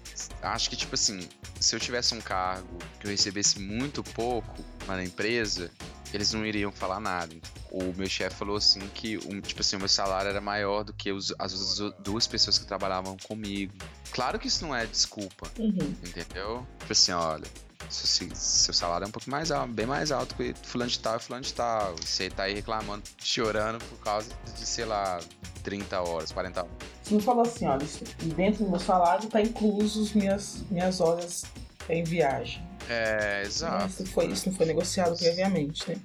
[0.43, 1.27] acho que tipo assim,
[1.59, 2.69] se eu tivesse um cargo
[3.01, 5.71] que eu recebesse muito pouco na empresa,
[6.13, 7.35] eles não iriam falar nada.
[7.71, 10.93] O meu chefe falou assim que um, tipo assim, o meu salário era maior do
[10.93, 13.73] que os- as duas pessoas que trabalhavam comigo.
[14.11, 15.97] Claro que isso não é desculpa, Uhum.
[16.05, 16.67] entendeu?
[16.81, 17.47] Tipo assim, olha,
[17.89, 21.17] seu, seu salário é um pouco mais alto, bem mais alto que fulano de tal
[21.17, 21.97] e fulano de tal.
[21.97, 25.19] Você tá aí reclamando, chorando por causa de, sei lá,
[25.63, 26.73] 30 horas, 40 horas.
[27.03, 27.87] Você me falou assim, olha,
[28.37, 31.45] dentro do meu salário tá inclusos minhas, minhas horas
[31.89, 32.63] em viagem.
[32.89, 33.87] É, exato.
[33.87, 35.97] Isso, foi, isso não foi negociado previamente, né?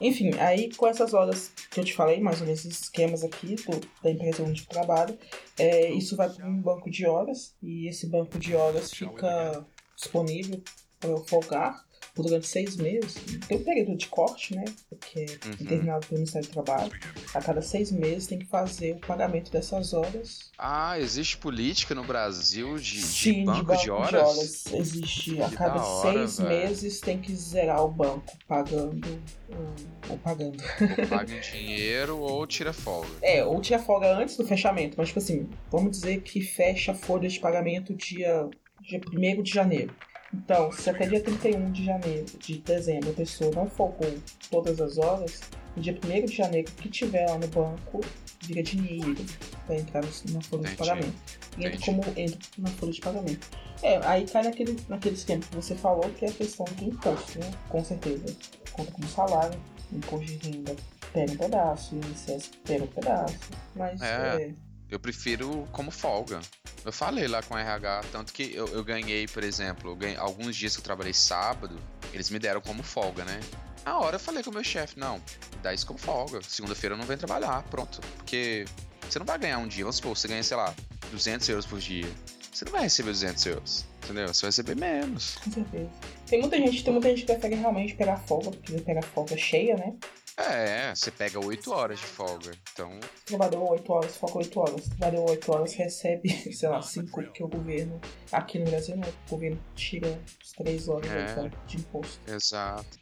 [0.00, 3.54] Enfim, aí com essas horas que eu te falei, mais ou menos esses esquemas aqui
[3.54, 5.16] do- da empresa onde eu trabalho,
[5.56, 9.64] é, isso vai para um banco de horas e esse banco de horas fica
[9.96, 10.60] disponível
[10.98, 11.84] para eu folgar
[12.22, 13.14] durante seis meses.
[13.48, 14.64] Tem um período de corte, né?
[15.00, 15.50] Que é Uhum.
[15.58, 16.92] determinado pelo Ministério do Trabalho.
[17.34, 22.04] A cada seis meses tem que fazer o pagamento dessas horas Ah, existe política no
[22.04, 24.66] Brasil de, de Sim, banco de horas?
[24.72, 25.42] Existe.
[25.42, 26.48] A Que cada da hora, seis velho.
[26.48, 29.06] meses tem que zerar o banco pagando
[29.48, 30.62] o- ou pagando.
[31.00, 33.08] Ou paga em dinheiro ou tira folga.
[33.22, 36.94] É, ou tinha folga antes do fechamento, mas tipo assim, vamos dizer que fecha a
[36.94, 38.48] folha de pagamento dia,
[38.80, 39.94] dia 1 de janeiro.
[40.34, 44.12] Então, se até dia 31 de janeiro, de dezembro, a pessoa não folgou
[44.50, 45.40] todas as horas,
[45.76, 48.00] no dia 1 de janeiro que tiver lá no banco,
[48.42, 49.24] vira dinheiro
[49.66, 51.14] pra entrar na folha de pagamento.
[51.56, 53.48] E entra como entra na folha de pagamento.
[53.82, 57.38] É, aí cai naquele, naquele esquema que você falou, que é a questão do imposto,
[57.38, 57.50] né?
[57.68, 58.24] Com certeza.
[58.72, 59.58] Conta como salário,
[59.92, 60.74] imposto de renda
[61.14, 63.38] pega um pedaço, INSS pega um pedaço.
[63.76, 64.42] Mas É.
[64.42, 64.54] é.
[64.90, 66.40] Eu prefiro como folga.
[66.84, 70.54] Eu falei lá com o RH, tanto que eu, eu ganhei, por exemplo, ganhei- alguns
[70.54, 71.78] dias que eu trabalhei sábado,
[72.12, 73.40] eles me deram como folga, né?
[73.84, 75.20] Na hora eu falei com o meu chefe, não,
[75.62, 76.40] dá isso como folga.
[76.42, 78.00] Segunda-feira eu não venho trabalhar, pronto.
[78.18, 78.64] Porque
[79.08, 80.74] você não vai ganhar um dia, vamos supor, você ganha, sei lá,
[81.10, 82.06] 200 euros por dia.
[82.52, 84.28] Você não vai receber 200 euros, entendeu?
[84.28, 85.36] Você vai receber menos.
[85.42, 85.90] Com certeza.
[86.26, 89.76] Tem muita gente, tem muita gente que prefere realmente pegar folga, porque pega folga cheia,
[89.76, 89.92] né?
[90.36, 92.50] É, você pega 8 horas de folga.
[92.72, 94.88] Então, Trabalhou 8 horas, folga 8 horas.
[94.98, 98.00] Trabalhou 8 horas, recebe, sei lá, 5, porque o governo,
[98.32, 99.06] aqui no Brasil, né?
[99.28, 101.18] O governo tira as 3 horas É.
[101.20, 102.18] aí, cara, de imposto.
[102.30, 102.98] exato.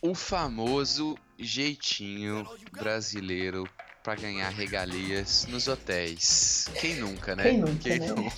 [0.00, 3.68] O famoso jeitinho brasileiro
[4.02, 6.68] pra ganhar regalias nos hotéis.
[6.80, 7.42] Quem nunca, né?
[7.44, 8.32] Quem nunca, né?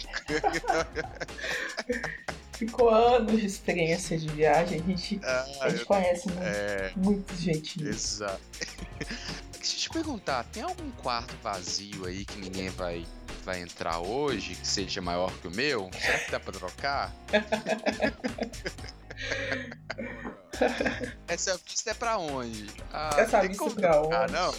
[2.60, 7.38] Ficou anos de experiência de viagem, a gente, Ah, a gente conhece muito, é, muitos
[7.40, 7.96] jeitinhos.
[7.96, 8.38] exato.
[9.56, 13.06] Deixa eu te perguntar, tem algum quarto vazio aí que ninguém vai,
[13.46, 15.88] vai entrar hoje, que seja maior que o meu?
[15.98, 17.16] Será que dá pra trocar?
[21.26, 22.66] Essa vista é pra onde?
[22.92, 24.32] Ah, Essa vista como pra onde?
[24.32, 24.54] não?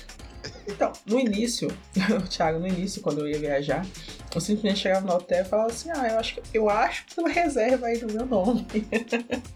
[0.68, 1.68] Então, no início,
[2.30, 3.86] Thiago, no início, quando eu ia viajar,
[4.34, 7.16] eu simplesmente chegava no hotel e falava assim, ah, eu acho que eu acho que
[7.16, 8.66] tem uma reserva aí do meu nome.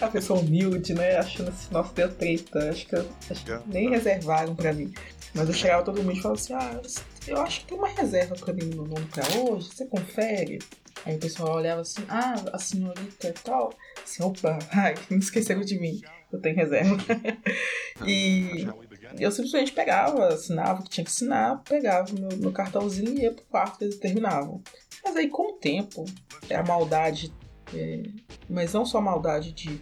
[0.00, 1.16] A pessoa humilde, né?
[1.16, 2.70] Achando assim, nossa, deu treta.
[2.70, 4.92] Acho que, eu- acho que nem reservaram pra mim.
[5.34, 6.80] Mas eu chegava todo mundo e falava assim, ah,
[7.26, 10.58] eu acho que tem uma reserva pra mim no nome pra hoje, você confere?
[11.04, 13.72] Aí o pessoal olhava assim, ah, a senhorita e tal.
[14.02, 16.00] Assim, opa, ai, não esqueceram de mim.
[16.32, 16.96] Eu tenho reserva.
[18.06, 18.66] e
[19.18, 23.32] eu simplesmente pegava, assinava o que tinha que assinar, pegava meu, meu cartãozinho e ia
[23.32, 24.62] pro quarto eles terminavam.
[25.04, 26.04] Mas aí com o tempo,
[26.50, 27.32] a maldade,
[27.74, 28.02] é,
[28.48, 29.80] mas não só a maldade de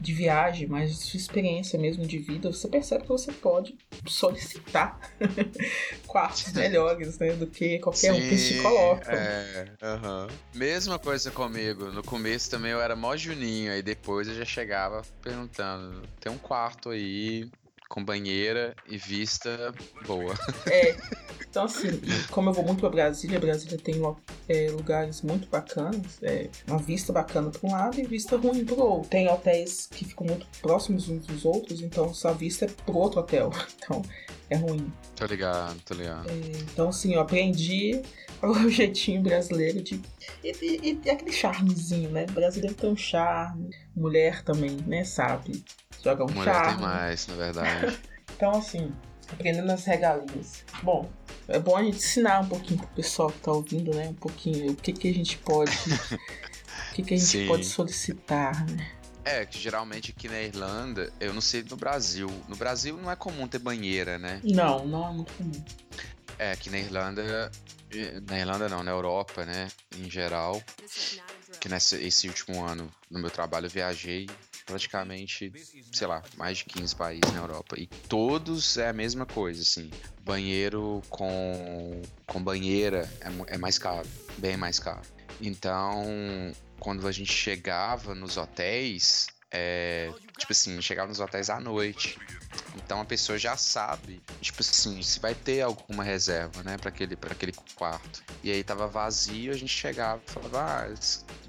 [0.00, 4.98] de viagem, mas de sua experiência mesmo de vida, você percebe que você pode solicitar
[6.06, 7.32] quartos melhores, né?
[7.34, 9.12] Do que qualquer um que se Sim, coloca.
[9.12, 10.26] É, aham.
[10.54, 11.92] Mesma coisa comigo.
[11.92, 16.38] No começo também eu era mó juninho, aí depois eu já chegava perguntando: tem um
[16.38, 17.50] quarto aí
[17.90, 19.74] com banheira e vista
[20.06, 20.32] boa.
[20.70, 20.96] É.
[21.50, 22.00] Então, assim,
[22.30, 23.96] como eu vou muito pra Brasília, Brasília tem
[24.48, 28.80] é, lugares muito bacanas, é, uma vista bacana para um lado e vista ruim pro
[28.80, 29.10] outro.
[29.10, 33.20] Tem hotéis que ficam muito próximos uns dos outros, então sua vista é pro outro
[33.20, 33.50] hotel.
[33.82, 34.02] Então,
[34.48, 34.92] é ruim.
[35.16, 36.30] Tô ligado, tô ligado.
[36.72, 38.02] Então, assim, eu aprendi
[38.42, 40.00] o jeitinho brasileiro de.
[40.42, 42.26] E, e- e aquele charmezinho, né?
[42.26, 45.04] Brasileiro tem um charme, mulher também, né?
[45.04, 45.62] Sabe?
[46.02, 46.72] Joga um Mulher charme.
[46.78, 47.98] tem mais, na verdade.
[48.40, 48.90] Então, assim,
[49.30, 50.64] aprendendo as regalias.
[50.82, 51.10] Bom,
[51.46, 54.08] é bom a gente ensinar um pouquinho pro pessoal que tá ouvindo, né?
[54.08, 55.72] Um pouquinho o que, que a gente pode.
[56.90, 57.46] o que, que a gente Sim.
[57.46, 58.90] pode solicitar, né?
[59.26, 62.30] É, que geralmente aqui na Irlanda, eu não sei no Brasil.
[62.48, 64.40] No Brasil não é comum ter banheira, né?
[64.42, 65.64] Não, não é muito comum.
[66.38, 67.50] É, aqui na Irlanda.
[68.28, 69.68] Na Irlanda não, na Europa, né?
[69.96, 70.62] Em geral.
[71.60, 74.28] Que nesse esse último ano, no meu trabalho, eu viajei
[74.64, 75.52] praticamente,
[75.92, 77.74] sei lá, mais de 15 países na Europa.
[77.78, 79.90] E todos é a mesma coisa, assim.
[80.22, 84.06] Banheiro com, com banheira é, é mais caro,
[84.38, 85.02] bem mais caro.
[85.40, 86.04] Então,
[86.78, 92.18] quando a gente chegava nos hotéis, é, tipo assim, chegava nos hotéis à noite.
[92.76, 97.16] Então a pessoa já sabe, tipo assim, se vai ter alguma reserva, né, para aquele,
[97.16, 98.22] pra aquele quarto.
[98.42, 100.94] E aí tava vazio, a gente chegava e falava, ah,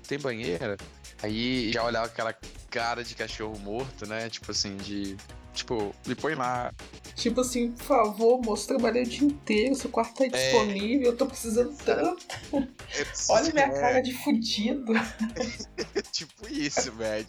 [0.07, 0.77] tem banheira?
[1.23, 2.35] Aí já olhava aquela
[2.69, 5.15] cara de cachorro morto, né, tipo assim, de.
[5.53, 6.73] Tipo, me põe lá.
[7.21, 11.27] Tipo assim, por favor, moço, trabalhei o dia inteiro, seu quarto tá disponível, eu tô
[11.27, 12.25] precisando tanto.
[13.29, 14.91] Olha minha É, cara de fudido.
[16.11, 17.27] Tipo isso, velho.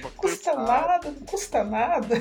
[0.00, 2.16] Uma Custa nada, não custa nada.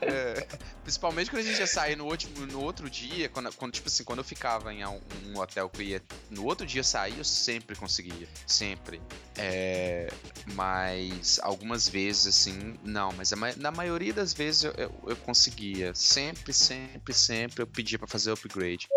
[0.00, 0.46] É,
[0.82, 4.04] principalmente quando a gente ia sair no, último, no outro dia, quando, quando, tipo assim,
[4.04, 7.24] quando eu ficava em um, um hotel que eu ia no outro dia sair, eu
[7.24, 8.28] sempre conseguia.
[8.46, 9.00] Sempre.
[9.36, 10.08] É,
[10.54, 13.12] mas algumas vezes, assim, não.
[13.12, 15.94] Mas a na maioria das vezes eu, eu, eu conseguia.
[15.94, 18.88] Sempre, sempre, sempre eu pedia pra fazer upgrade.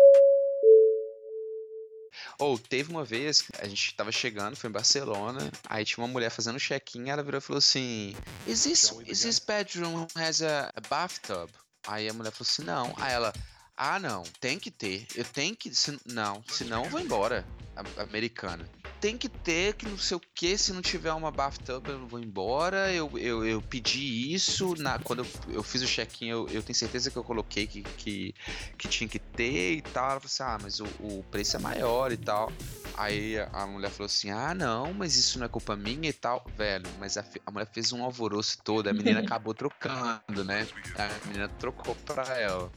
[2.38, 6.10] Ou teve uma vez que a gente tava chegando, foi em Barcelona, aí tinha uma
[6.10, 8.14] mulher fazendo check-in, ela virou e falou assim:
[8.46, 11.50] Is this, is this bedroom has a, a bathtub?
[11.86, 12.94] Aí a mulher falou assim: Não.
[12.96, 13.32] Aí ela:
[13.76, 15.06] Ah, não, tem que ter.
[15.14, 15.74] Eu tenho que.
[15.74, 17.44] Se, não, senão eu vou embora.
[17.76, 18.66] A- americana.
[19.00, 22.06] Tem que ter, que não sei o que, se não tiver uma bathtub eu não
[22.06, 22.92] vou embora.
[22.92, 26.74] Eu, eu, eu pedi isso, na, quando eu, eu fiz o check-in, eu, eu tenho
[26.74, 28.34] certeza que eu coloquei que, que,
[28.78, 30.10] que tinha que ter e tal.
[30.10, 32.50] Ela falou assim: Ah, mas o, o preço é maior e tal.
[32.96, 36.44] Aí a mulher falou assim: Ah, não, mas isso não é culpa minha e tal.
[36.56, 40.66] Velho, mas a, a mulher fez um alvoroço todo, a menina acabou trocando, né?
[40.96, 42.72] A menina trocou pra ela,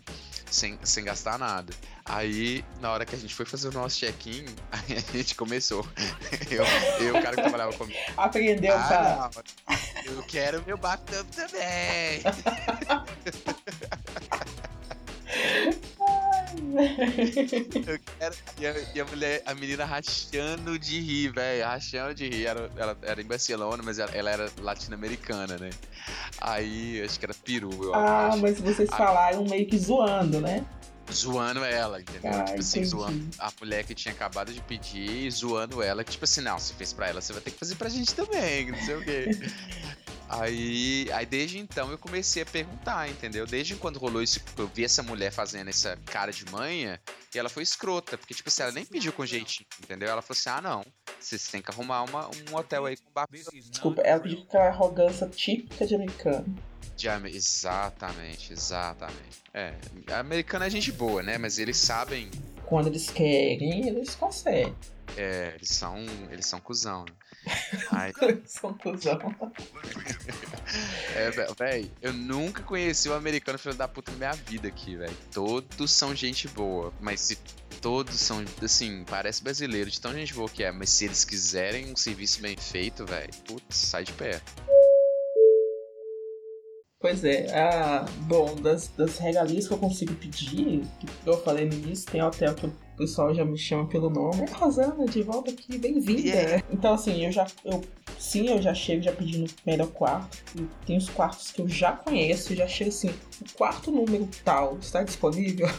[0.52, 1.74] sem, sem gastar nada.
[2.10, 4.44] Aí, na hora que a gente foi fazer o nosso check-in,
[4.74, 4.78] a
[5.18, 5.86] gente começou.
[6.50, 6.64] Eu,
[7.06, 7.98] eu o cara que trabalhava comigo.
[8.18, 9.26] Aprendeu, cara.
[9.26, 9.30] Ah,
[10.08, 12.22] não, eu quero meu batão também.
[17.88, 18.36] Eu quero.
[18.60, 21.66] E a, e a mulher, a menina rachando de rir, velho.
[21.66, 22.48] Rachando de rir.
[22.48, 25.70] Era, ela era em Barcelona, mas ela, ela era latino-americana, né?
[26.40, 28.38] Aí, acho que era peru, Ah, acho.
[28.40, 30.66] mas vocês falaram meio que zoando, né?
[31.12, 32.32] Zoando ela, entendeu?
[32.32, 32.90] Ah, tipo assim, entendi.
[32.90, 36.60] zoando a mulher que tinha acabado de pedir e zoando ela, que tipo assim, não,
[36.60, 39.04] você fez pra ela, você vai ter que fazer pra gente também, não sei o
[39.04, 39.30] quê.
[40.30, 43.48] Aí, aí desde então eu comecei a perguntar, entendeu?
[43.48, 47.02] Desde quando rolou isso, eu vi essa mulher fazendo essa cara de manha,
[47.34, 50.08] e ela foi escrota, porque tipo assim, ela nem pediu com jeitinho, entendeu?
[50.08, 50.86] Ela falou assim: ah, não,
[51.20, 54.68] vocês têm que arrumar uma, um hotel aí com bar Desculpa, ela pediu com aquela
[54.68, 56.56] arrogância típica de americano.
[56.96, 59.42] De ame- Exatamente, exatamente.
[59.54, 59.74] É,
[60.12, 61.38] a americana é gente boa, né?
[61.38, 62.30] Mas eles sabem
[62.66, 64.76] Quando eles querem, eles conseguem.
[65.18, 66.06] É, eles são.
[66.32, 67.14] Eles são cuzão, né?
[67.92, 68.14] Aí,
[68.46, 69.18] São cuzão.
[71.16, 75.16] é, véi, eu nunca conheci um americano filho da puta na minha vida aqui, velho.
[75.34, 77.38] Todos são gente boa, mas se
[77.82, 81.92] todos são, assim, parece brasileiro de tão gente boa que é, mas se eles quiserem
[81.92, 84.52] um serviço bem feito, velho, putz, sai de perto.
[87.00, 91.74] Pois é, ah, bom, das, das regalias que eu consigo pedir, que eu falei no
[91.74, 94.42] início, tem hotel que eu pessoal já me chama pelo nome.
[94.44, 96.22] É Rosana, de volta aqui, bem-vinda.
[96.22, 96.64] Yeah.
[96.70, 97.48] Então, assim, eu já.
[97.64, 97.82] Eu,
[98.20, 100.38] sim, eu já chego já pedindo melhor quarto.
[100.54, 104.28] E tem os quartos que eu já conheço, eu já chego assim, o quarto número
[104.44, 105.70] tal está disponível?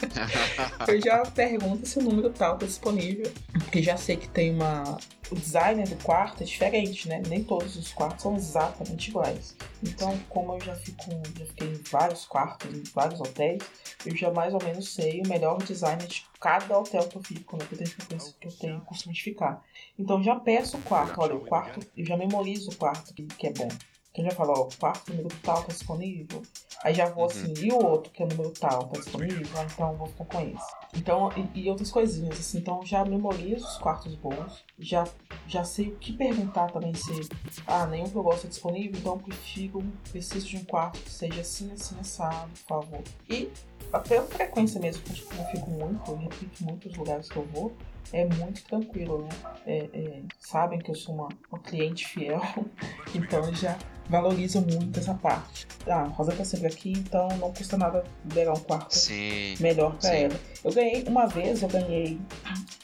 [0.86, 3.32] eu já pergunto se o número tal está disponível.
[3.54, 4.98] Porque já sei que tem uma.
[5.30, 7.22] O design do quarto é diferente, né?
[7.26, 9.56] Nem todos os quartos são exatamente iguais.
[9.82, 13.62] Então, como eu já fico, já fiquei em vários quartos, em vários hotéis,
[14.04, 17.56] eu já mais ou menos sei o melhor design de cada hotel que eu fico,
[17.56, 17.64] né?
[17.64, 17.90] Que eu tenho
[18.34, 19.62] que eu tenho costume de ficar.
[19.96, 23.46] Então já peço o quarto, olha, o quarto, eu já memorizo o quarto que, que
[23.46, 23.68] é bom.
[24.10, 26.42] Então já falo, ó, o quarto número tal tá disponível.
[26.84, 29.46] Aí já vou assim, e o outro que é o número tal tá disponível?
[29.56, 30.74] Ah, então eu vou ficar com esse.
[30.94, 35.04] Então, e, e outras coisinhas, assim, então já memorizo os quartos bons, já,
[35.46, 37.20] já sei o que perguntar também se,
[37.66, 41.10] ah, nenhum que eu gosto é disponível, então eu prefiro, preciso de um quarto que
[41.10, 43.02] seja assim, assim, assado, por favor.
[43.30, 43.48] E
[43.92, 47.72] até a frequência mesmo, que eu fico muito, eu repito muitos lugares que eu vou,
[48.12, 49.28] é muito tranquilo, né?
[49.66, 52.40] É, é, sabem que eu sou uma, uma cliente fiel,
[53.14, 53.76] então eu já
[54.08, 55.66] valorizo muito essa parte.
[55.86, 59.56] Ah, a Rosa tá sempre aqui, então não custa nada pegar um quarto Sim.
[59.60, 60.16] melhor pra Sim.
[60.24, 60.40] ela.
[60.64, 62.20] Eu ganhei, uma vez eu ganhei.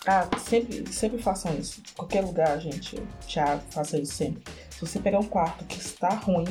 [0.06, 1.82] Ah, sempre, sempre façam isso.
[1.94, 2.96] Qualquer lugar, gente.
[3.26, 4.42] Thiago, faça isso sempre.
[4.70, 6.46] Se você pegar um quarto que está ruim,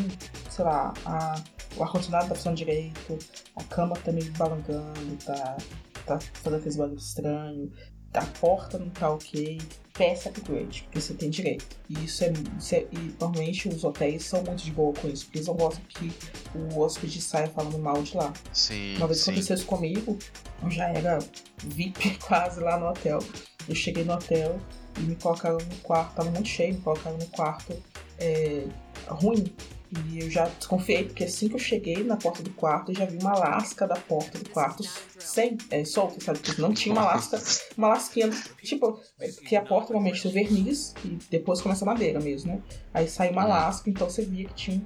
[0.49, 1.41] sei lá, a,
[1.77, 3.19] o ar-condicionado tá funcionando direito,
[3.55, 5.57] a cama tá meio balangando, tá,
[6.05, 7.69] tá fazendo aqueles barulhos estranhos,
[8.13, 9.59] a porta não tá ok,
[9.93, 11.65] peça upgrade, porque você tem direito.
[11.89, 15.25] E isso é, isso é- E normalmente os hotéis são muito de boa com isso,
[15.25, 16.11] porque eles não gostam que
[16.55, 18.33] o hóspede saia falando mal de lá.
[18.51, 18.95] Sim.
[18.97, 19.31] Uma vez sim.
[19.31, 20.17] aconteceu isso comigo,
[20.63, 21.19] eu já era
[21.63, 23.19] VIP quase lá no hotel.
[23.67, 24.59] Eu cheguei no hotel
[24.97, 27.75] e me colocaram no quarto, tava muito cheio, me colocaram no quarto
[28.17, 28.65] é,
[29.07, 29.43] ruim.
[29.89, 33.05] E eu já desconfiei, porque assim que eu cheguei na porta do quarto, eu já
[33.05, 34.83] vi uma lasca da porta do quarto
[35.19, 36.39] sem, é, solta, sabe?
[36.39, 37.41] Porque não tinha uma lasca,
[37.77, 38.29] uma lasquinha,
[38.61, 38.99] tipo,
[39.47, 42.61] que a porta normalmente tem verniz e depois começa a madeira mesmo, né?
[42.93, 44.81] Aí sai uma lasca, então você via que tinha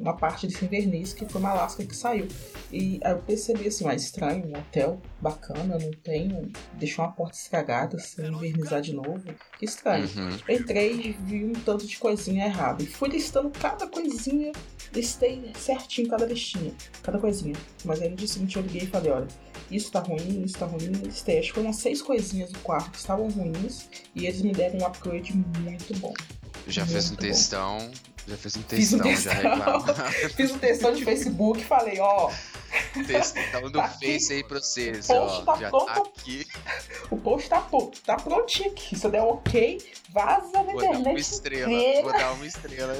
[0.00, 2.28] uma parte desse verniz que foi uma lasca que saiu.
[2.72, 6.50] E aí eu percebi assim, ah, estranho, um hotel bacana, não tem.
[6.74, 9.22] Deixou uma porta estragada sem vernizar de novo.
[9.58, 10.08] Que estranho.
[10.16, 10.54] Uhum.
[10.54, 12.82] Entrei e vi um tanto de coisinha errada.
[12.82, 14.52] E fui listando cada coisinha,
[14.94, 16.72] listei certinho cada listinha,
[17.02, 17.54] cada coisinha.
[17.84, 19.28] Mas aí no dia seguinte eu liguei e falei, olha,
[19.70, 21.38] isso tá ruim, isso tá ruim, listei.
[21.38, 24.86] Acho que foram seis coisinhas do quarto que estavam ruins e eles me deram um
[24.86, 26.14] upgrade muito bom.
[26.68, 27.26] Já fez um Muito bom.
[27.28, 27.90] textão.
[28.28, 29.50] Já fez um Fiz um textão, já textão.
[29.56, 29.94] reclama.
[30.36, 32.28] Fiz um textão de Facebook e falei, ó,
[33.06, 33.88] textão do Tá.
[33.88, 35.44] Face aí pra vocês, Post ó.
[35.44, 35.86] tá já pronto.
[35.86, 36.44] tá aqui.
[37.10, 37.64] o post tá,
[38.04, 38.98] tá prontinho aqui.
[38.98, 39.78] Se eu der ok,
[40.16, 41.70] vaza na Vou dar uma internet estrela.
[41.70, 42.02] inteira.
[42.02, 42.96] Vou dar uma estrela.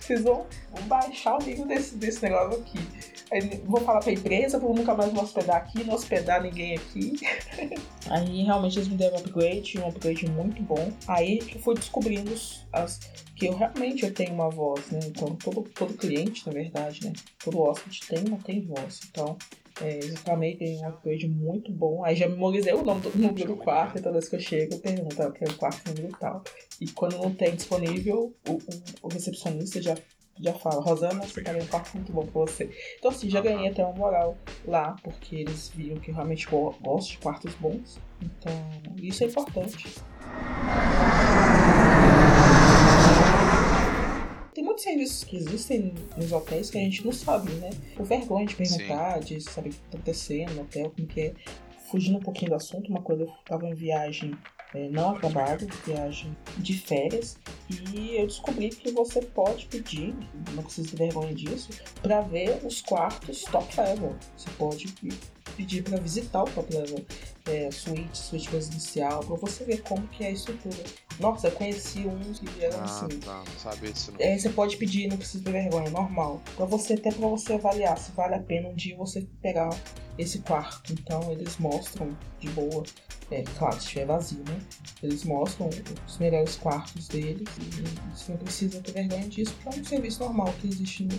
[0.00, 2.80] Vocês vão, vão baixar o nível desse, desse negócio aqui.
[3.30, 7.20] Aí, vou falar pra empresa, vou nunca mais me hospedar aqui, não hospedar ninguém aqui.
[8.10, 10.90] Aí realmente eles me deram um upgrade, um upgrade muito bom.
[11.06, 12.34] Aí que eu fui descobrindo
[12.72, 12.98] as,
[13.36, 14.98] que eu realmente eu tenho uma voz, né?
[15.04, 17.12] Então todo, todo cliente, na verdade, né?
[17.44, 19.00] Todo hóspede tem, não tem voz.
[19.10, 19.36] Então
[19.80, 22.04] é, eu reclamei, tem um upgrade muito bom.
[22.04, 24.74] Aí já memorizei o nome do número do quarto, e toda vez que eu chego
[24.74, 26.42] eu pergunto, ah, eu quero o quarto número tal.
[26.80, 28.58] E quando não tem disponível, o, o,
[29.02, 29.94] o recepcionista já,
[30.40, 32.70] já fala, Rosana, você tá um quarto muito bom pra você.
[32.98, 36.74] Então assim, já ganhei até uma moral lá, porque eles viram que eu realmente go-
[36.80, 37.98] gosto de quartos bons.
[38.22, 38.52] Então,
[39.00, 39.94] isso é importante.
[44.78, 47.70] Muitos serviços que existem nos hotéis que a gente não sabe, né?
[47.96, 51.34] Por vergonha de perguntar, de saber o que tá acontecendo no hotel, como que é.
[51.90, 54.38] Fugindo um pouquinho do assunto, uma coisa, eu tava em viagem
[54.74, 57.38] é, não a trabalho, viagem de férias,
[57.92, 60.14] e eu descobri que você pode pedir,
[60.54, 61.70] não precisa ter vergonha disso,
[62.00, 64.14] para ver os quartos top level.
[64.36, 64.94] Você pode
[65.58, 67.04] pedir para visitar o top level,
[67.46, 70.76] é, suíte, suíte residencial, para você ver como que é a estrutura.
[71.18, 73.18] Nossa, eu conheci uns que eram Ah, assim.
[73.18, 73.38] tá.
[73.44, 74.20] Não sabia disso não.
[74.24, 76.40] É, você pode pedir, não precisa ter vergonha, é normal.
[76.56, 79.68] Pra você, até pra você avaliar se vale a pena um dia você pegar
[80.16, 80.92] esse quarto.
[80.92, 82.84] Então eles mostram de boa.
[83.30, 84.58] É, claro, se estiver vazio, né?
[85.02, 85.68] Eles mostram
[86.06, 90.20] os melhores quartos deles e você não precisa ter vergonha disso, porque é um serviço
[90.24, 91.14] normal que existe no,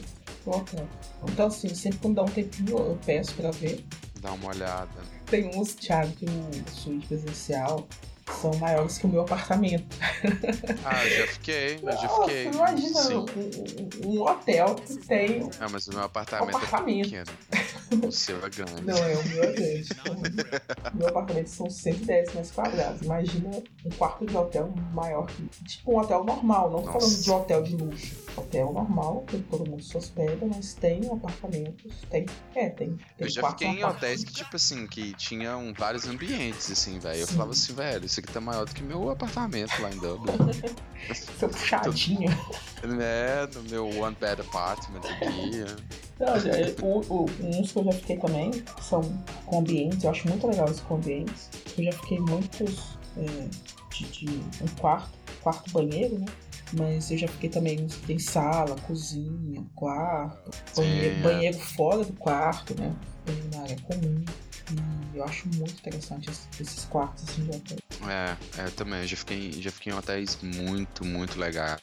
[0.45, 0.87] no hotel.
[1.27, 3.83] Então, assim, sempre quando dá um tempinho, eu peço pra ver.
[4.21, 4.89] Dá uma olhada.
[5.25, 7.87] Tem uns, Thiago, tem um suíte presencial
[8.41, 9.85] são maiores que o meu apartamento.
[10.85, 12.45] Ah, eu já fiquei, eu já fiquei.
[12.47, 13.13] imagina Sim.
[13.15, 13.25] um,
[14.07, 15.49] um- um hotel que tem.
[15.59, 17.15] Ah, mas o meu apartamento, Apartamento.
[17.15, 18.05] é pequeno.
[18.07, 18.81] O seu é grande.
[18.83, 19.89] Não, é o meu é grande.
[20.93, 23.01] O meu apartamento são 110 metros quadrados.
[23.01, 23.49] Imagina
[23.85, 25.43] um quarto de hotel maior que.
[25.67, 26.99] Tipo um hotel normal, não tô Nossa.
[26.99, 28.15] falando de hotel de luxo.
[28.37, 31.91] Hotel normal, que todo mundo se hospeda, mas tem apartamentos.
[32.09, 32.25] Tem.
[32.55, 32.89] É, tem.
[32.89, 36.99] tem Eu já quarto fiquei em hotéis que, tipo assim, que tinham vários ambientes, assim,
[36.99, 37.21] velho.
[37.21, 40.33] Eu falava assim, velho, isso aqui tá maior do que meu apartamento lá em Dublin.
[41.39, 42.29] Seu puxadinho.
[42.83, 43.47] né?
[43.53, 45.65] No meu one bed apartment aqui.
[46.19, 46.51] Não, já-
[46.81, 48.51] o, o, uns que eu já fiquei também
[48.81, 49.01] são
[49.45, 51.49] com ambientes, eu acho muito legal esses com ambientes.
[51.77, 53.47] Eu já fiquei muitos é,
[53.95, 54.27] de, de
[54.61, 55.11] um quarto,
[55.41, 56.25] quarto banheiro, né?
[56.73, 61.21] Mas eu já fiquei também uns que tem sala, cozinha, quarto, banheiro, é.
[61.21, 62.93] banheiro fora do quarto, né?
[63.25, 64.23] Banheiro na área comum.
[64.71, 67.77] E eu acho muito interessante esses, quartos assim de hotel.
[68.07, 69.01] É, é, também.
[69.01, 71.81] Eu já fiquei, já fiquei em hotéis muito, muito legais,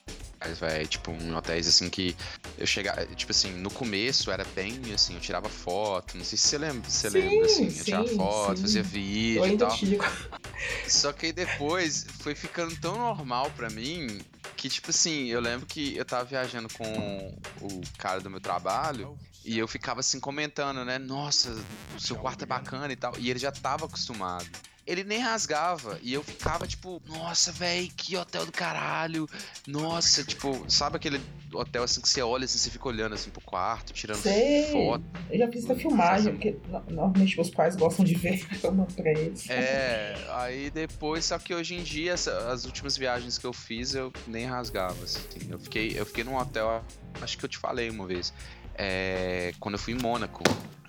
[0.60, 0.86] velho.
[0.86, 2.16] Tipo, em hotéis assim que
[2.56, 3.04] eu chegava.
[3.06, 6.16] Tipo assim, no começo era bem assim, eu tirava foto.
[6.16, 7.64] Não sei se você lembra, você Sim, lembra, assim.
[7.64, 8.62] Eu sim, tirava foto, sim.
[8.62, 9.76] fazia Eu vídeo e ainda tal.
[9.76, 10.04] tiro.
[10.88, 14.20] Só que aí depois foi ficando tão normal pra mim
[14.56, 19.18] que, tipo assim, eu lembro que eu tava viajando com o cara do meu trabalho
[19.46, 20.98] e eu ficava assim comentando, né?
[20.98, 21.56] Nossa,
[21.96, 23.12] o seu quarto é bacana e tal.
[23.18, 24.46] E ele já tava acostumado.
[24.86, 25.98] Ele nem rasgava.
[26.02, 29.28] E eu ficava tipo, nossa, velho, que hotel do caralho.
[29.66, 31.20] Nossa, tipo, sabe aquele
[31.52, 34.70] hotel assim que você olha assim, você fica olhando assim pro quarto, tirando Sei.
[34.72, 35.04] foto.
[35.30, 39.10] Eu já fiz essa filmagem, porque no- normalmente meus pais gostam de ver, mando pra
[39.10, 39.48] eles.
[39.50, 44.12] É, aí depois, só que hoje em dia, as últimas viagens que eu fiz, eu
[44.26, 45.20] nem rasgava, assim.
[45.48, 46.84] Eu fiquei, eu fiquei num hotel,
[47.20, 48.32] acho que eu te falei uma vez,
[48.78, 50.42] é, quando eu fui em Mônaco.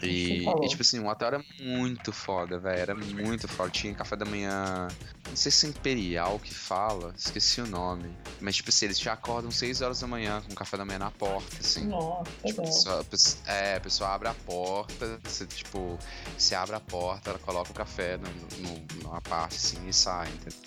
[0.04, 3.72] E, e, tipo assim, o hotel era muito foda, velho, era muito foda.
[3.72, 4.88] Tinha café da manhã,
[5.28, 8.16] não sei se é Imperial que fala, esqueci o nome.
[8.40, 11.10] Mas, tipo assim, eles te acordam 6 horas da manhã com café da manhã na
[11.10, 11.88] porta, assim.
[11.88, 15.98] Nossa, Tipo, a pessoa- é, a pessoa abre a porta, você, tipo,
[16.38, 18.30] você abre a porta, ela coloca o café no,
[18.70, 20.60] no- numa parte assim e sai, entendeu?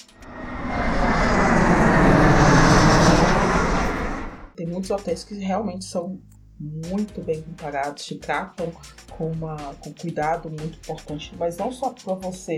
[4.56, 6.20] Tem muitos hotéis que realmente são
[6.60, 8.70] muito bem preparados, te tratam
[9.16, 12.56] com, uma, com cuidado muito importante, mas não só para você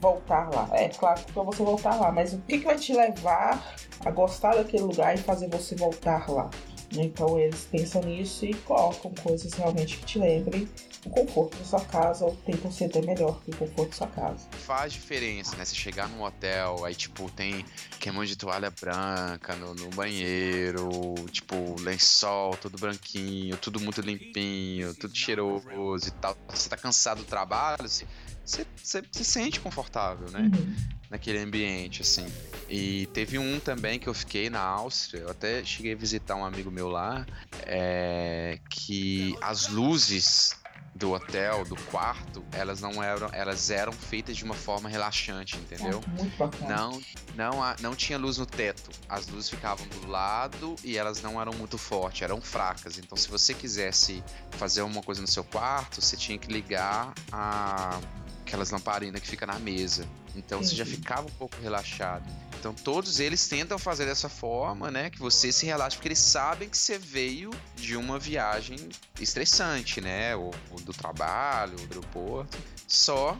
[0.00, 0.68] voltar lá.
[0.72, 4.56] É claro para você voltar lá, mas o que, que vai te levar a gostar
[4.56, 6.50] daquele lugar e fazer você voltar lá?
[6.92, 10.68] Então eles pensam nisso e colocam coisas realmente que te lembrem
[11.04, 14.06] o conforto da sua casa ou tentam ser até melhor que o conforto da sua
[14.08, 14.48] casa.
[14.52, 15.64] Faz diferença, né?
[15.64, 17.64] Você chegar num hotel, aí, tipo, tem
[18.00, 25.14] queimão de toalha branca no, no banheiro, tipo, lençol todo branquinho, tudo muito limpinho, tudo
[25.14, 26.36] cheiroso e tal.
[26.48, 28.06] Você tá cansado do trabalho, você,
[28.44, 30.40] você, você se sente confortável, né?
[30.40, 30.76] Uhum.
[31.10, 32.26] naquele ambiente, assim.
[32.68, 36.44] E teve um também que eu fiquei na Áustria, eu até cheguei a visitar um
[36.44, 37.26] amigo meu lá,
[37.66, 40.56] é, que as luzes
[40.94, 46.00] do hotel, do quarto, elas não eram, elas eram feitas de uma forma relaxante, entendeu?
[46.06, 46.76] Ah, muito bacana.
[46.76, 47.02] Não,
[47.34, 48.90] não, não tinha luz no teto.
[49.08, 52.96] As luzes ficavam do lado e elas não eram muito fortes, eram fracas.
[52.98, 54.22] Então, se você quisesse
[54.52, 57.98] fazer uma coisa no seu quarto, você tinha que ligar a
[58.46, 60.06] aquelas lamparinas que fica na mesa.
[60.36, 62.24] Então, você já ficava um pouco relaxado.
[62.64, 66.66] Então, todos eles tentam fazer dessa forma, né, que você se relaxe, porque eles sabem
[66.66, 68.78] que você veio de uma viagem
[69.20, 72.56] estressante, né, ou, ou do trabalho, ou do aeroporto.
[72.88, 73.36] Só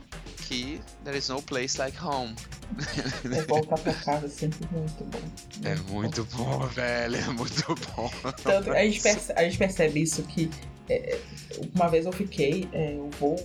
[0.46, 2.34] que there is no place like home.
[3.34, 5.20] É voltar pra casa é sempre muito bom.
[5.62, 7.16] É muito bom, velho.
[7.16, 8.10] É muito bom.
[8.42, 10.50] Tanto, a, gente perce- a gente percebe isso que
[10.90, 11.18] é,
[11.74, 13.36] uma vez eu fiquei, é, o voo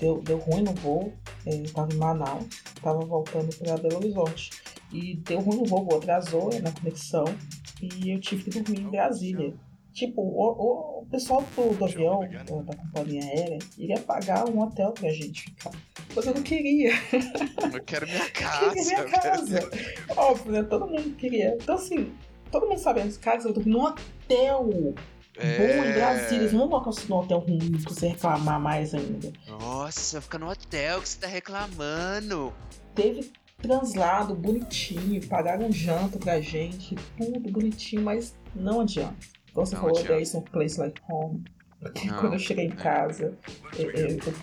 [0.00, 1.12] deu, deu ruim no voo,
[1.46, 2.46] eu tava em Manaus,
[2.82, 4.50] tava voltando pra Belo Horizonte.
[4.92, 7.24] E deu ruim no voo, voo atrasou na conexão
[7.82, 9.54] e eu tive que dormir em Brasília.
[9.92, 14.92] Tipo, o, o- pessoal do, do avião, da, da companhia aérea, iria pagar um hotel
[14.92, 15.72] pra gente ficar.
[16.14, 16.92] Mas eu não queria.
[17.72, 18.68] Eu quero minha Eu casa.
[18.74, 19.70] queria minha eu quero- casa.
[20.16, 20.62] Óbvio, né?
[20.62, 21.56] Todo mundo queria.
[21.60, 22.12] Então, assim,
[22.50, 24.94] todo mundo sabendo, cara, eu dormi num hotel
[25.38, 26.38] bom em Brasília.
[26.40, 29.32] Eles não vão colocar você num hotel ruim pra você reclamar mais ainda.
[29.46, 32.52] Nossa, fica no hotel que você tá reclamando.
[32.94, 33.30] Teve
[33.62, 39.16] translado bonitinho, pagaram janta pra gente, tudo bonitinho, mas não adianta.
[39.52, 40.36] Como você Não falou, adianta.
[40.36, 41.44] no place like home.
[41.80, 42.74] Porque Não, quando eu cheguei em é.
[42.76, 43.38] casa,
[43.78, 44.34] eu, eu- eu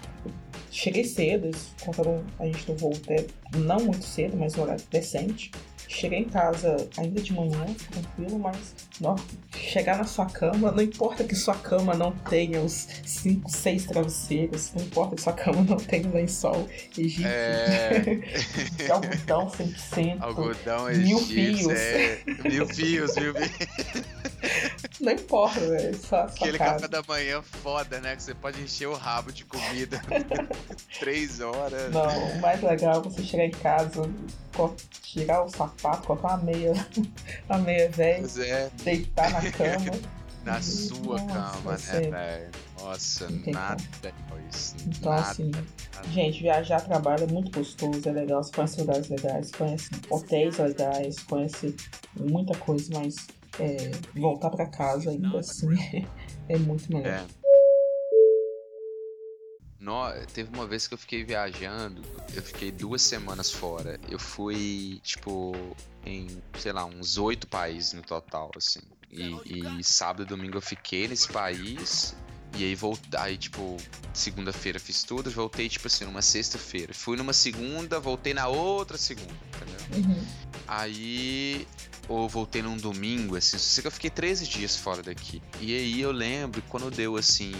[0.71, 3.25] cheguei cedo, eles contaram a gente no voo até
[3.57, 5.51] não muito cedo, mas um horário decente.
[5.87, 8.57] Cheguei em casa ainda de manhã, tranquilo, mas
[8.99, 9.15] não,
[9.55, 14.71] chegar na sua cama, não importa que sua cama não tenha os 5, 6 travesseiros,
[14.75, 16.67] não importa que sua cama não tenha lençol
[16.97, 18.01] egípcio, É.
[18.89, 21.71] algodão 100%, Algodão Mil egípcio, fios.
[21.71, 22.19] é.
[22.43, 24.05] Mil fios, mil fios.
[24.99, 26.73] não importa, velho, a sua Aquele casa.
[26.73, 28.15] café da manhã foda, né?
[28.15, 30.01] Que você pode encher o rabo de comida.
[30.99, 31.91] Três horas.
[31.91, 34.09] Não, o mais legal é você chegar em casa,
[35.03, 36.73] tirar o sapato, colocar uma meia,
[37.49, 39.91] uma meia velha, é, deitar na cama.
[40.43, 42.51] na sua Nossa, cama, né, velho?
[42.79, 44.75] Nossa, nada igual isso.
[44.87, 45.31] Então, nada.
[45.31, 45.51] assim,
[46.11, 48.43] gente, viajar a trabalho é muito gostoso, é legal.
[48.43, 51.75] Você conhece lugares legais, conhece hotéis legais, conhece
[52.15, 53.15] muita coisa, mas
[53.59, 55.69] é, voltar pra casa ainda assim
[56.49, 57.07] é muito melhor.
[57.07, 57.45] É.
[59.79, 60.01] No,
[60.33, 62.01] teve uma vez que eu fiquei viajando,
[62.33, 63.99] eu fiquei duas semanas fora.
[64.09, 65.53] Eu fui, tipo,
[66.03, 68.79] em, sei lá, uns oito países no total, assim.
[69.11, 72.15] E, e sábado e domingo eu fiquei nesse país.
[72.57, 73.77] E aí voltei, aí, tipo,
[74.13, 76.91] segunda-feira fiz tudo, voltei, tipo assim, numa sexta-feira.
[76.93, 80.09] Fui numa segunda, voltei na outra segunda, entendeu?
[80.09, 80.25] Uhum.
[80.67, 81.67] Aí
[82.07, 85.41] ou voltei num domingo, assim, só sei que eu fiquei 13 dias fora daqui.
[85.59, 87.51] E aí eu lembro quando deu assim,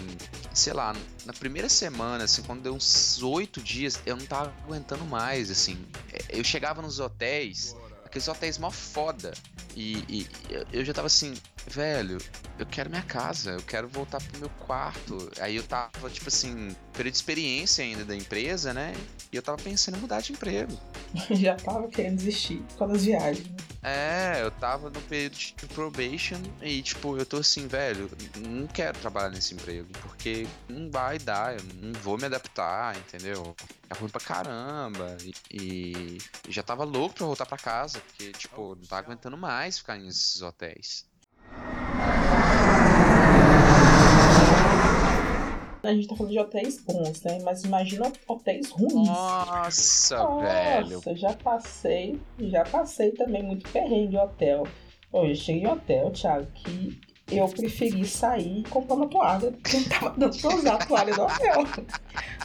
[0.54, 0.94] sei lá,
[1.24, 5.84] na primeira semana, assim, quando deu uns 8 dias, eu não tava aguentando mais, assim.
[6.12, 7.74] É, Eu chegava nos hotéis,
[8.04, 9.32] aqueles hotéis mó foda.
[9.74, 11.34] E, e eu- eu já tava assim,
[11.66, 12.16] velho,
[12.58, 15.30] eu quero minha casa, eu quero voltar pro meu quarto.
[15.38, 18.94] Aí eu tava, tipo assim, período de experiência ainda da empresa, né?
[19.32, 20.72] E eu tava pensando em mudar de emprego.
[21.30, 23.46] Já tava querendo desistir por causa das viagens.
[23.82, 28.98] É, eu tava no período de probation e, tipo, eu tô assim, velho, não quero
[28.98, 33.54] trabalhar nesse emprego, porque não vai dar, eu não vou me adaptar, entendeu?
[33.88, 35.16] É ruim pra caramba.
[35.48, 36.18] E,
[36.48, 39.96] e já tava louco pra voltar pra casa, porque, tipo, não tá aguentando mais ficar
[39.98, 41.06] nesses hotéis.
[45.86, 47.38] A gente tá falando de hotéis bons, né?
[47.44, 49.06] Mas imagina hotéis ruins.
[49.06, 50.96] Nossa, velho.
[50.96, 54.66] Nossa, já passei, já passei também muito perrengue em hotel.
[55.12, 59.76] Eu já cheguei em hotel, Thiago, que eu preferi sair e comprar uma toalha, porque
[59.76, 61.64] não tava dando pra usar a toalha do hotel.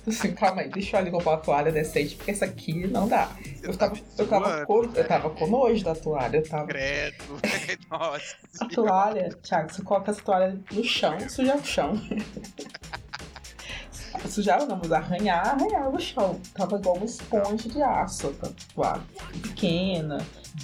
[0.08, 3.30] Assim, calma aí, deixa eu ali comprar uma toalha decente, porque essa aqui não dá.
[3.62, 6.68] Eu tava, eu tava, com, eu tava com nojo da toalha, eu tava.
[6.68, 7.24] Credo,
[7.90, 8.36] nossa.
[8.60, 11.94] A toalha, Thiago, você coloca essa toalha no chão, suja o chão.
[14.30, 16.40] Sujava não, mas arranhar, arranhava o chão.
[16.54, 18.50] Tava igual uma esponja de aço, tá?
[18.74, 19.02] toalha.
[19.42, 20.18] Pequena,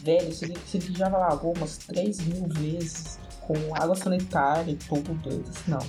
[0.03, 5.11] velha, você, você já lavou umas 3 mil vezes com água sanitária e tudo,
[5.49, 5.79] assim, não.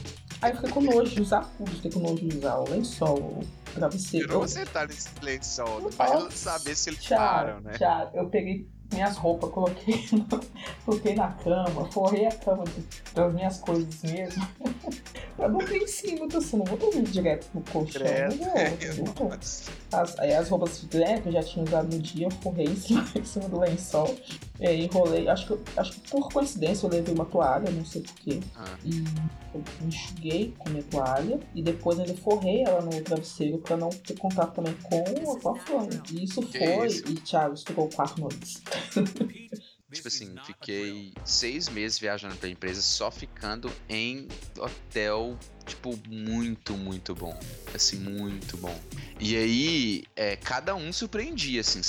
[0.41, 3.19] Aí eu fiquei com nojo de usar tudo, fiquei com nojo de usar o lençol,
[3.19, 4.29] o Eu travesseiro.
[4.29, 7.73] não vou sentar nesse lençol, não vai saber se eles param, né?
[7.73, 10.27] Thiago, eu peguei minhas roupas, coloquei, no-
[10.85, 12.85] coloquei na cama, forrei a cama de-
[13.15, 14.47] das minhas coisas mesmo.
[15.39, 18.03] eu dormi em cima, então assim, não vou dormir direto no colchão.
[18.99, 19.31] Não vou.
[19.93, 22.77] As, aí as roupas né, que eu já tinha usado no dia, eu forrei em
[22.77, 24.15] cima, em cima do lençol.
[24.61, 28.03] E aí enrolei, acho que, acho que por coincidência eu levei uma toalha, não sei
[28.03, 28.41] porquê.
[28.57, 28.77] Ah.
[28.85, 29.05] E
[29.55, 33.89] eu enxuguei com a minha toalha e depois ainda forrei ela no travesseiro pra não
[33.91, 34.99] ter contato também com
[35.33, 36.01] a com a fome.
[36.13, 37.09] E isso Que foi, isso?
[37.09, 38.63] e Thiago estourou quatro noites.
[39.91, 44.29] Tipo assim, fiquei seis meses viajando pra empresa só ficando em
[44.59, 45.35] hotel,
[45.69, 47.39] tipo, muito, muito bom.
[47.75, 48.77] Assim, muito bom.
[49.21, 51.81] E aí, é, cada um surpreendia, assim.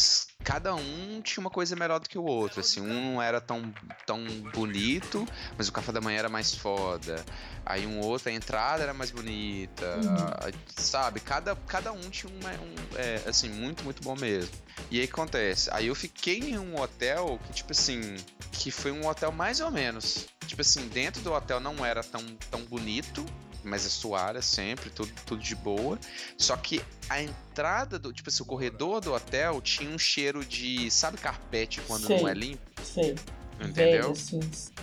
[0.43, 2.81] Cada um tinha uma coisa melhor do que o outro, assim.
[2.81, 3.73] Um não era tão,
[4.05, 4.23] tão
[4.53, 5.27] bonito,
[5.57, 7.23] mas o café da manhã era mais foda.
[7.65, 9.85] Aí um outro, a entrada era mais bonita.
[9.97, 10.51] Uhum.
[10.75, 11.19] Sabe?
[11.19, 14.51] Cada, cada um tinha uma, um, é, assim, muito, muito bom mesmo.
[14.89, 15.69] E aí o que acontece?
[15.71, 18.15] Aí eu fiquei em um hotel que, tipo assim,
[18.51, 20.27] que foi um hotel mais ou menos.
[20.47, 23.25] Tipo assim, dentro do hotel não era tão, tão bonito,
[23.63, 25.99] mas é suara sempre, tudo, tudo de boa.
[26.37, 30.89] Só que a entrada do, tipo assim, o corredor do hotel tinha um cheiro de,
[30.91, 32.21] sabe carpete quando Sei.
[32.21, 32.61] não é limpo?
[32.83, 33.15] Sei.
[33.59, 33.73] Entendeu?
[33.73, 34.39] Velho, assim.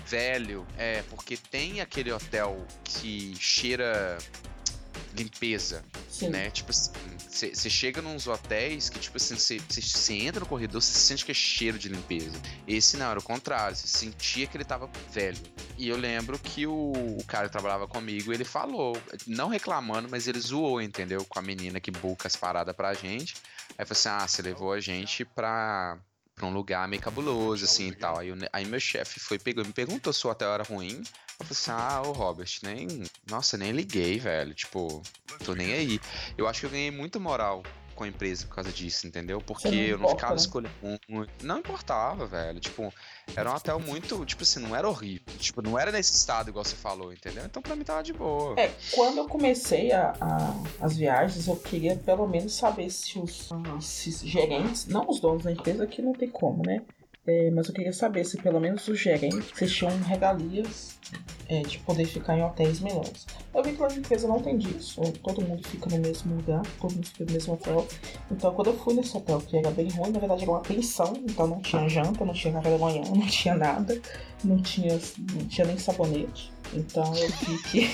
[0.06, 4.18] Velho, é, porque tem aquele hotel que cheira
[5.14, 6.28] limpeza, Sim.
[6.28, 6.51] né?
[6.51, 6.90] Tipo assim,
[7.28, 11.34] você chega nos hotéis que, tipo assim, você entra no corredor, você sente que é
[11.34, 12.40] cheiro de limpeza.
[12.66, 15.38] Esse não, era o contrário, você sentia que ele tava velho.
[15.76, 20.26] E eu lembro que o, o cara que trabalhava comigo, ele falou, não reclamando, mas
[20.26, 21.24] ele zoou, entendeu?
[21.28, 23.34] Com a menina que buca as paradas pra gente.
[23.78, 25.99] Aí falou assim: ah, você levou a gente pra.
[26.37, 28.18] Pra um lugar meio cabuloso, assim e tal.
[28.18, 31.03] Aí, aí meu chefe foi, pegou, me perguntou se o hotel era ruim.
[31.39, 33.05] Eu falei assim, ah, ô Robert, nem.
[33.28, 34.55] Nossa, nem liguei, velho.
[34.55, 35.03] Tipo,
[35.45, 36.01] tô nem aí.
[36.37, 37.62] Eu acho que eu ganhei muito moral
[37.97, 39.40] com a empresa por causa disso, entendeu?
[39.40, 40.40] Porque não eu não importa, ficava né?
[40.40, 40.74] escolhendo
[41.09, 41.44] muito.
[41.47, 42.61] Não importava, velho.
[42.61, 42.92] Tipo,
[43.34, 44.24] era um hotel muito.
[44.24, 45.24] Tipo assim, não era horrível.
[45.38, 47.44] Tipo, não era nesse estado igual você falou, entendeu?
[47.44, 48.55] Então pra mim tava de boa.
[48.61, 53.51] É, quando eu comecei a, a- as viagens, eu queria pelo menos saber se os,
[53.51, 56.82] ah, se os gerentes, não os donos da empresa, que não tem como, né?
[57.26, 60.96] É, mas eu queria saber se pelo menos os gerentes tinham regalias
[61.48, 63.26] é, de poder ficar em hotéis melhores.
[63.52, 66.92] Eu vi que a empresa não tem disso, todo mundo fica no mesmo lugar, todo
[66.94, 67.86] mundo fica no mesmo hotel.
[68.30, 71.14] Então quando eu fui nesse hotel, que era bem ruim, na verdade era uma pensão,
[71.28, 74.00] então não tinha janta, não tinha café da manhã, não tinha nada,
[74.44, 74.98] não tinha,
[75.34, 76.52] não tinha nem sabonete.
[76.74, 77.88] Então eu vi que.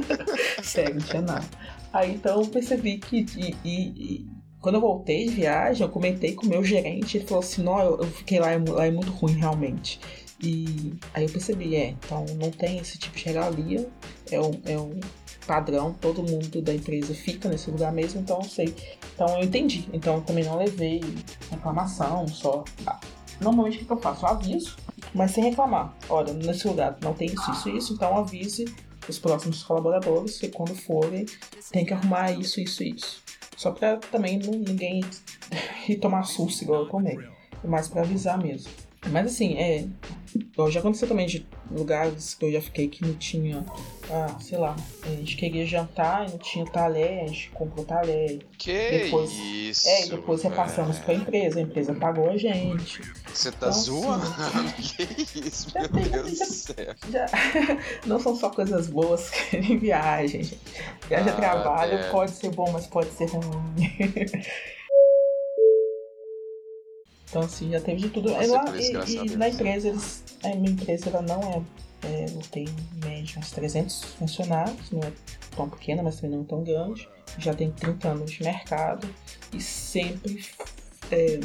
[0.62, 1.46] Sério, não tinha nada.
[1.92, 3.26] Aí então eu percebi que.
[3.34, 4.26] E- e
[4.64, 7.78] quando eu voltei de viagem, eu comentei com o meu gerente, ele falou assim, não,
[7.78, 10.00] eu, eu fiquei lá, é lá é muito ruim realmente.
[10.42, 13.86] E aí eu percebi, é, então não tem esse tipo de regalia,
[14.30, 14.98] é um, é um
[15.46, 18.74] padrão, todo mundo da empresa fica nesse lugar mesmo, então eu sei.
[19.14, 19.86] Então eu entendi.
[19.92, 21.02] Então eu também não levei
[21.50, 22.64] reclamação, só.
[22.86, 22.98] ah,
[23.42, 24.24] Normalmente o que eu faço?
[24.24, 24.76] Eu aviso,
[25.12, 25.94] mas sem reclamar.
[26.08, 28.64] Olha, nesse lugar não tem isso, isso, isso, então avise
[29.06, 31.26] os próximos colaboradores que quando forem
[31.70, 33.22] tem que arrumar isso, isso, isso.
[33.56, 35.00] Só pra também ninguém
[35.88, 37.18] ir tomar susto igual eu tomei.
[37.62, 38.70] É mais pra avisar mesmo.
[39.10, 39.84] Mas assim, é.
[40.34, 43.64] igual Já aconteceu também de lugares que eu já fiquei que não tinha.
[44.10, 44.76] Ah, sei lá.
[45.02, 48.40] A gente queria jantar e não tinha talher, a gente comprou talher.
[48.58, 48.72] Que
[49.04, 49.88] Depois- isso?
[49.88, 53.00] É, e depois repassamos pra empresa, a empresa pagou a gente.
[53.32, 54.22] Você tá Então, zoando?
[54.24, 56.94] assim, que isso, meu tem- Deus do céu.
[57.10, 57.26] Já,
[58.06, 60.50] não são só coisas boas em viagem.
[61.08, 62.10] Viagem a Ah, trabalho é.
[62.10, 63.44] pode ser bom, mas pode ser ruim.
[67.34, 68.30] Então, assim, já teve de tudo.
[68.30, 72.06] Nossa, E lá- isso, e, e na empresa, eles, a minha empresa ela não é,
[72.06, 72.26] é.
[72.26, 75.10] Eu tenho em média uns 300 funcionários, não é
[75.56, 77.08] tão pequena, mas também não é tão grande.
[77.36, 79.08] Já tem 30 anos de mercado
[79.52, 80.44] e sempre
[81.10, 81.40] é,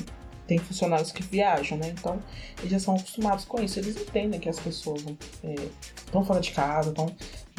[0.46, 1.90] tem funcionários que viajam, né?
[1.98, 2.22] Então,
[2.60, 3.80] eles já são acostumados com isso.
[3.80, 5.04] Eles entendem que as pessoas
[6.06, 7.08] estão fora de casa, tão,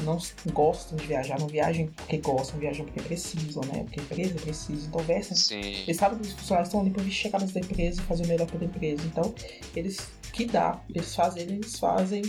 [0.02, 0.18] não
[0.52, 3.84] gostam de viajar, não viajam porque gostam, viajam porque precisam, né?
[3.84, 4.86] Porque a empresa precisa.
[4.86, 5.60] Então, Sim.
[5.60, 8.24] eles sabem que os funcionários estão ali para vestir a camisa da empresa e fazer
[8.24, 9.02] o melhor pela empresa.
[9.04, 9.34] Então,
[9.74, 12.22] eles que dá, eles fazem, eles fazem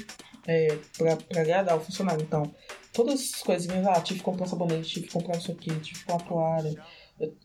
[0.47, 2.21] é, para agradar o funcionário.
[2.21, 2.51] Então,
[2.93, 6.05] todas essas coisinhas, ah, tive que comprar sabonete, tive que comprar isso aqui, tive que
[6.05, 6.85] comprar toalha.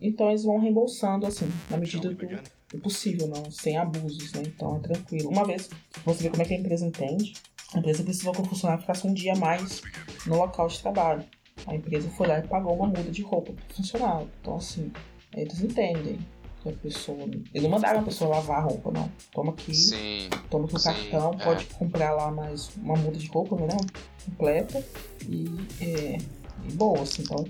[0.01, 4.43] Então, eles vão reembolsando, assim, na medida do, do possível, não, sem abusos, né?
[4.47, 5.29] Então, é tranquilo.
[5.29, 5.68] Uma vez,
[6.05, 7.35] você vê como é que a empresa entende,
[7.77, 9.83] a empresa precisou que o funcionário ficasse um dia a mais
[10.27, 11.22] no local de trabalho.
[11.66, 14.31] A empresa foi lá e pagou uma muda de roupa pro funcionário.
[14.41, 14.91] Então, assim,
[15.35, 16.18] eles entendem
[16.62, 17.18] que a pessoa.
[17.24, 19.11] Eles não mandaram a pessoa lavar a roupa, não.
[19.31, 20.31] Toma aqui, Sim.
[20.51, 21.45] toma aqui o cartão, é.
[21.45, 23.77] pode comprar lá mais uma muda de roupa, né?
[24.24, 24.83] Completa.
[25.29, 25.45] E,
[25.83, 26.18] é,
[26.66, 27.45] e boa, assim, então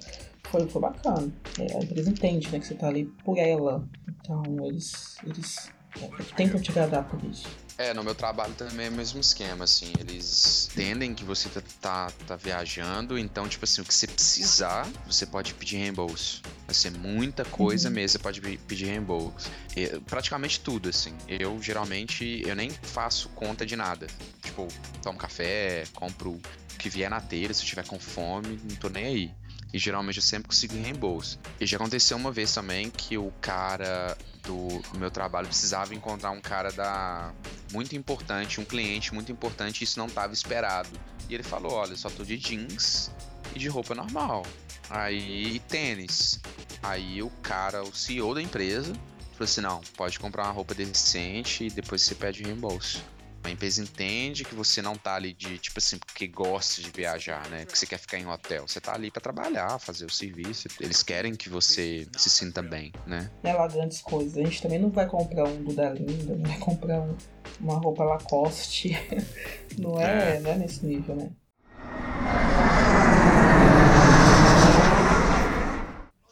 [0.50, 1.32] foi, foi bacana.
[1.60, 3.88] É, a empresa entende, né, que você tá ali por ela.
[4.08, 5.70] Então eles, eles
[6.00, 7.46] é, tentam te agradar por isso.
[7.78, 9.92] É, no meu trabalho também é o mesmo esquema, assim.
[10.00, 14.88] Eles entendem que você tá, tá, tá viajando, então, tipo assim, o que você precisar,
[15.06, 16.40] você pode pedir reembolso.
[16.66, 17.94] Vai ser muita coisa Uhum.
[17.94, 19.50] mesmo, você pode pe- pedir reembolso.
[19.76, 21.14] E, praticamente tudo, assim.
[21.28, 24.06] Eu, geralmente, eu nem faço conta de nada.
[24.42, 24.66] Tipo,
[25.02, 26.40] tomo café, compro o
[26.78, 29.30] que vier na telha, se eu tiver com fome, não tô nem aí.
[29.76, 31.38] E geralmente eu sempre consigo reembolso.
[31.60, 36.40] E já aconteceu uma vez também que o cara do meu trabalho precisava encontrar um
[36.40, 37.30] cara da
[37.70, 40.88] muito importante, um cliente muito importante, e isso não estava esperado.
[41.28, 43.10] E ele falou: Olha, só tô de jeans
[43.54, 44.46] e de roupa normal.
[44.88, 46.40] Aí, tênis.
[46.82, 48.94] Aí o cara, o CEO da empresa,
[49.32, 53.04] falou assim: Não, pode comprar uma roupa decente e depois você pede reembolso.
[53.46, 57.48] A empresa entende que você não tá ali de, tipo assim, porque gosta de viajar,
[57.48, 57.64] né?
[57.64, 58.66] Que você quer ficar em hotel.
[58.66, 60.66] Você tá ali pra trabalhar, fazer o serviço.
[60.80, 63.30] Eles querem que você se sinta bem, né?
[63.44, 64.36] Não é lá grandes coisas.
[64.36, 67.16] A gente também não vai comprar um Duda Linda, não vai comprar um-
[67.60, 68.90] uma roupa Lacoste.
[69.78, 70.40] Não é, É.
[70.40, 71.30] não é nesse nível, né?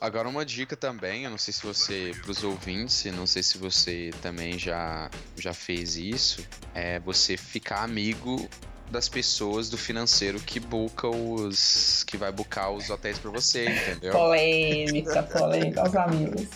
[0.05, 4.11] Agora uma dica também, eu não sei se você, pros ouvintes, não sei se você
[4.20, 8.46] também já, já fez isso, é você ficar amigo
[8.90, 12.05] das pessoas do financeiro que buca os.
[12.05, 14.12] que vai bucar os hotéis pra você, entendeu?
[14.12, 16.48] Polêmica, polêmica aos amigos.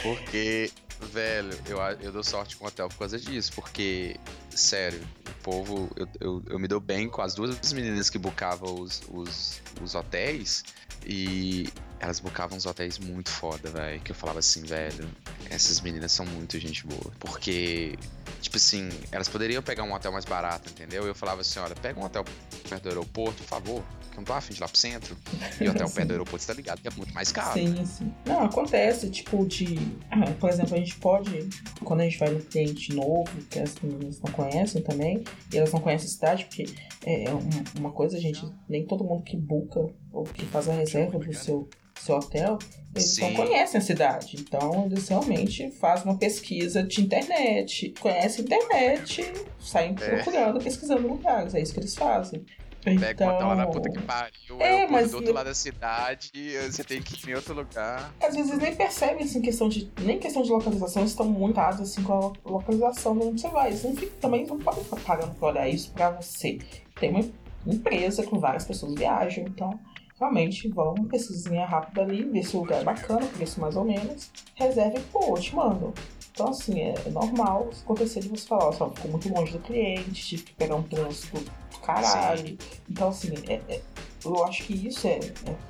[0.00, 0.70] Porque,
[1.12, 3.52] velho, eu, eu dou sorte com o hotel por causa disso.
[3.54, 4.16] Porque,
[4.50, 5.90] sério, o povo.
[5.96, 9.96] Eu, eu, eu me dou bem com as duas meninas que bucavam os, os, os
[9.96, 10.64] hotéis.
[11.06, 11.68] E
[12.00, 14.00] elas buscavam uns hotéis muito foda, velho.
[14.00, 15.08] Que eu falava assim, velho,
[15.50, 17.12] essas meninas são muito gente boa.
[17.18, 17.98] Porque,
[18.40, 21.04] tipo assim, elas poderiam pegar um hotel mais barato, entendeu?
[21.06, 22.24] Eu falava assim, olha, pega um hotel
[22.68, 23.82] perto do aeroporto, por favor.
[24.10, 25.16] Que eu não tô afim de ir lá pro centro.
[25.60, 26.80] E hotel perto do aeroporto, você tá ligado?
[26.80, 27.54] Que é muito mais caro.
[27.58, 28.12] Sim, sim.
[28.26, 29.76] Não, acontece, tipo, de.
[30.10, 31.48] ah, Por exemplo, a gente pode,
[31.84, 35.72] quando a gente vai no cliente novo, que as meninas não conhecem também, e elas
[35.72, 36.66] não conhecem a cidade, porque
[37.04, 39.80] é um- uma coisa, gente, nem todo mundo que buca
[40.18, 42.58] ou que faz a reserva do seu, seu hotel,
[42.94, 43.22] eles Sim.
[43.22, 44.36] não conhecem a cidade.
[44.40, 50.16] Então, eles realmente fazem uma pesquisa de internet, conhecem a internet, saem É.
[50.22, 51.54] procurando, pesquisando lugares.
[51.54, 52.44] É isso que eles fazem.
[52.84, 55.54] Pega um hotel lá na Então, puta que pariu, É, mas- do outro lado da
[55.54, 56.30] cidade,
[56.70, 58.14] você tem que ir em outro lugar.
[58.22, 59.90] às vezes nem percebem assim, questão de.
[60.00, 63.68] Nem questão de localização, eles estão muito assim, com a localização de onde você vai.
[63.70, 66.58] Eles não ficam, também não podem ficar pagando pra olhar isso pra você.
[66.98, 67.24] Tem uma
[67.66, 69.78] empresa com várias pessoas viajam, então
[70.18, 74.30] realmente vão, pesquisinha rápida ali, ver se o lugar é bacana, preço mais ou menos,
[74.54, 75.92] reserve, pô, eu te mando.
[76.32, 79.58] Então, assim, é, é normal acontecer de você falar, ó, só ficou muito longe do
[79.58, 82.56] cliente, tive que pegar um trânsito do caralho.
[82.88, 83.82] Então, assim, é- é-
[84.24, 85.18] eu acho que isso é,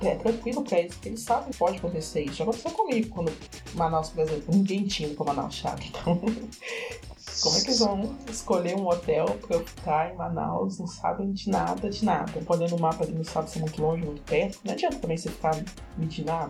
[0.01, 2.35] é, é tranquilo pra eles, porque eles sabem que pode acontecer isso.
[2.35, 3.31] Já aconteceu comigo, quando
[3.73, 5.81] Manaus, por exemplo, ninguém tinha ido pra Manaus, chato.
[5.87, 6.21] Então,
[7.41, 10.79] como é que eles vão escolher um hotel pra eu ficar em Manaus?
[10.79, 12.31] Não sabem de nada, de nada.
[12.45, 14.59] Podendo no mapa ali, não sabe se é muito longe, muito perto.
[14.63, 15.55] Não adianta também você ficar
[15.97, 16.49] medindo, ah,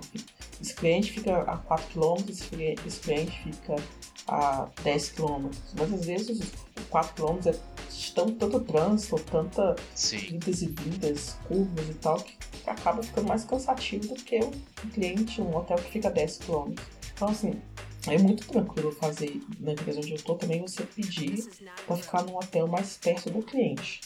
[0.62, 3.76] esse cliente fica a 4 km, esse cli- esse cliente fica
[4.28, 5.50] a 10 km.
[5.78, 10.18] Mas às vezes os 4 km é de tanto, trânsito, tanta Sim.
[10.18, 15.56] e vindas, curvas e tal, que acaba ficando mais cansativo do que um cliente, um
[15.56, 16.74] hotel que fica a 10 km.
[17.14, 17.60] Então, assim,
[18.10, 21.48] é muito tranquilo fazer na empresa onde eu tô também você pedir
[21.86, 24.02] para ficar num hotel mais perto do cliente.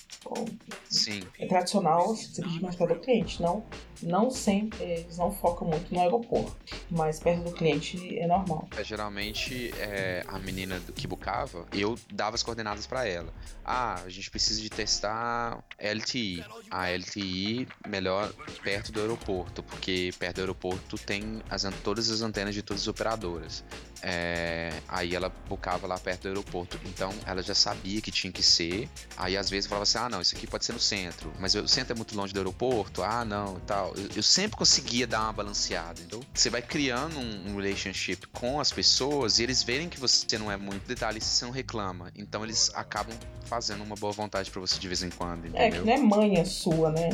[0.89, 1.21] Sim.
[1.39, 3.63] é tradicional você pedir mais perto do cliente, não,
[4.01, 6.55] não sempre, é, eles não focam muito no aeroporto,
[6.89, 8.67] mas perto do cliente é normal.
[8.77, 13.33] É, geralmente, é, a menina do que bucava, eu dava as coordenadas pra ela.
[13.65, 16.43] Ah, a gente precisa de testar LTI.
[16.69, 22.53] A LTI, melhor perto do aeroporto, porque perto do aeroporto tem as, todas as antenas
[22.53, 23.63] de todas as operadoras.
[24.01, 26.77] É, aí ela bucava lá perto do aeroporto.
[26.85, 28.89] Então, ela já sabia que tinha que ser.
[29.15, 31.31] Aí, às vezes, falava assim, ah, não, isso aqui pode ser no centro.
[31.39, 33.01] Mas o centro é muito longe do aeroporto?
[33.01, 33.93] Ah, não, e tal.
[33.95, 38.59] Eu, eu sempre conseguia dar uma balanceada, então Você vai criando um, um relationship com
[38.59, 42.11] as pessoas e eles verem que você não é muito detalhista, você não reclama.
[42.15, 45.77] Então, eles acabam fazendo uma boa vontade pra você de vez em quando, É, que
[45.77, 45.85] entendeu?
[45.85, 47.09] não é manha sua, né?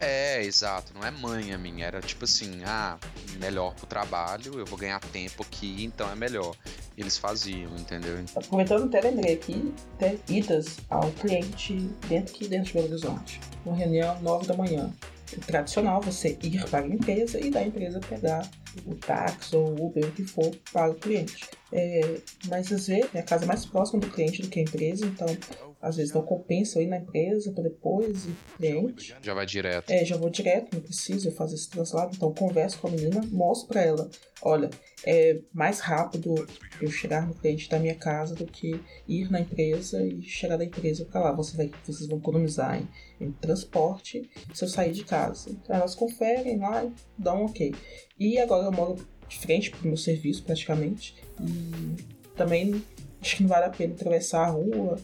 [0.00, 0.92] É, exato.
[0.94, 1.86] Não é manha minha.
[1.86, 2.98] Era tipo assim, ah,
[3.38, 6.54] melhor pro trabalho, eu vou ganhar tempo aqui, então é melhor.
[6.96, 8.16] Eles faziam, entendeu?
[8.36, 11.74] Aproveitando, até lembrei aqui, até idas ao cliente
[12.08, 13.40] dentro aqui dentro de Belo Horizonte.
[13.64, 14.92] Uma reunião 9 da manhã.
[15.32, 18.48] É tradicional você ir para a empresa e da empresa pegar
[18.86, 21.48] o táxi ou o Uber, o que for, para o cliente.
[21.72, 25.06] É, mas às vezes a casa é mais próxima do cliente do que a empresa,
[25.06, 25.26] então
[25.84, 29.14] às vezes não compensa eu ir na empresa para depois ir pro cliente.
[29.20, 29.90] Já vai direto.
[29.90, 32.14] É, já vou direto, não preciso fazer esse translado.
[32.16, 34.08] Então, converso com a menina, mostro pra ela:
[34.40, 34.70] olha,
[35.04, 36.34] é mais rápido
[36.80, 40.64] eu chegar no cliente da minha casa do que ir na empresa e chegar da
[40.64, 41.32] empresa pra lá.
[41.32, 42.88] Você vai, vocês vão economizar em,
[43.20, 45.50] em transporte se eu sair de casa.
[45.50, 47.74] Então, elas conferem lá e dão um ok.
[48.18, 48.96] E agora eu moro
[49.28, 51.14] de frente pro meu serviço, praticamente.
[51.42, 52.02] E
[52.34, 52.82] também
[53.20, 54.98] acho que não vale a pena atravessar a rua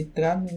[0.00, 0.48] entrar no,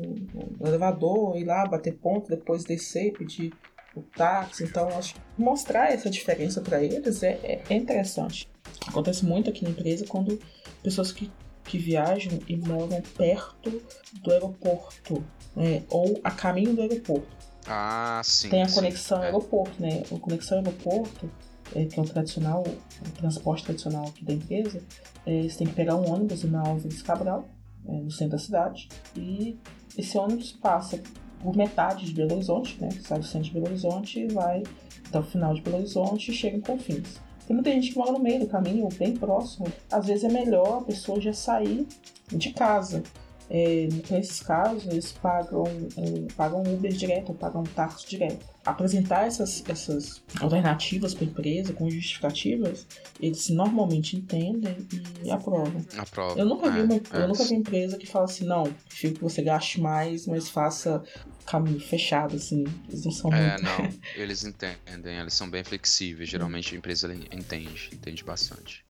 [0.60, 3.54] no elevador, ir lá, bater ponto, depois descer, pedir
[3.96, 4.64] o táxi.
[4.64, 8.50] Então, acho que mostrar essa diferença para eles é, é, é interessante.
[8.88, 10.40] Acontece muito aqui na empresa quando
[10.84, 11.32] pessoas que,
[11.64, 13.82] que viajam e moram perto
[14.22, 15.24] do aeroporto,
[15.56, 17.36] né, ou a caminho do aeroporto.
[17.68, 18.50] Ah, sim.
[18.50, 18.76] Tem a sim.
[18.76, 19.26] conexão É.
[19.26, 20.04] aeroporto, né?
[20.16, 21.30] A conexão aeroporto,
[21.76, 24.82] é, que é o tradicional, o transporte tradicional aqui da empresa,
[25.26, 27.46] é, você tem que pegar um ônibus na Álvares Cabral,
[27.88, 29.58] é, no centro da cidade, e
[29.98, 31.02] esse ônibus passa
[31.42, 32.90] por metade de Belo Horizonte, né?
[33.02, 34.64] Sai do centro de Belo Horizonte e vai
[35.08, 37.20] até o final de Belo Horizonte e chega em Confins.
[37.48, 39.68] Tem muita gente que mora no meio do caminho, bem próximo.
[39.90, 41.88] Às vezes é melhor a pessoa já sair
[42.28, 43.04] de casa.
[43.50, 48.46] É, nesses casos, eles pagam, é, pagam Uber direto, pagam táxi direto.
[48.66, 52.86] Apresentar essas, essas alternativas para a empresa com justificativas,
[53.22, 54.76] eles normalmente entendem
[55.24, 55.86] e aprovam.
[55.98, 56.38] A prova.
[56.38, 57.02] Eu nunca, vi É, uma, é.
[57.14, 61.02] eu nunca vi empresa que fala assim, não, prefiro que você gaste mais, mas faça
[61.46, 62.66] caminho fechado, assim.
[62.90, 63.64] Eles não são É, muito.
[63.64, 63.90] não,
[64.22, 66.28] eles entendem, eles são bem flexíveis.
[66.28, 68.86] Geralmente a empresa entende, entende bastante.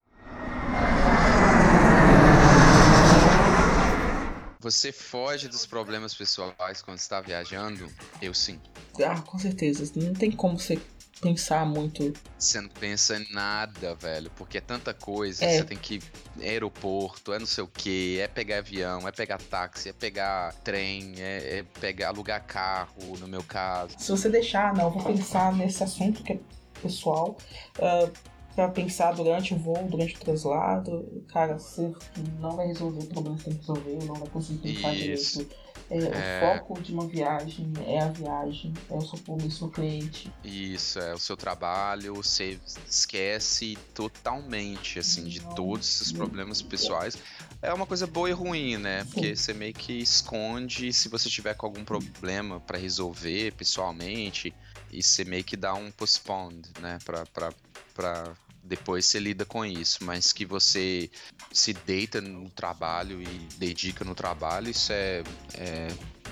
[4.70, 7.90] Você foge dos problemas pessoais quando está viajando?
[8.22, 8.60] Eu sim.
[9.02, 9.90] Ah, com certeza.
[9.96, 10.78] Não tem como você
[11.22, 12.12] pensar muito.
[12.38, 15.46] Você não pensa em nada, velho, porque é tanta coisa.
[15.46, 15.56] É.
[15.56, 16.04] Você tem que ir
[16.42, 21.14] aeroporto, é não sei o que, é pegar avião, é pegar táxi, é pegar trem,
[21.18, 23.96] é, é pegar alugar carro, no meu caso.
[23.98, 26.40] Se você deixar, não, eu vou pensar nesse assunto que é
[26.82, 27.38] pessoal,
[27.80, 28.10] ah,
[28.58, 31.94] pra pensar durante o voo, durante o translado, cara, você
[32.40, 35.38] não vai resolver o problema que tem que resolver, não vai conseguir pensar Isso.
[35.38, 35.56] direito.
[35.92, 36.56] É, É.
[36.56, 40.34] O foco de uma viagem é a viagem, é o seu público, o seu cliente.
[40.44, 47.16] Isso, é o seu trabalho, você esquece totalmente, assim, de Não, todos esses problemas pessoais.
[47.62, 49.04] É uma coisa boa e ruim, né?
[49.06, 49.44] Porque Sim.
[49.44, 54.52] você meio que esconde se você tiver com algum problema pra resolver pessoalmente,
[54.92, 56.98] e você meio que dá um postpone, né?
[57.06, 57.54] Pra, pra,
[57.94, 58.34] pra
[58.68, 61.10] depois você lida com isso, mas que você
[61.52, 65.24] se deita no trabalho e dedica no trabalho, isso é,
[65.56, 65.88] é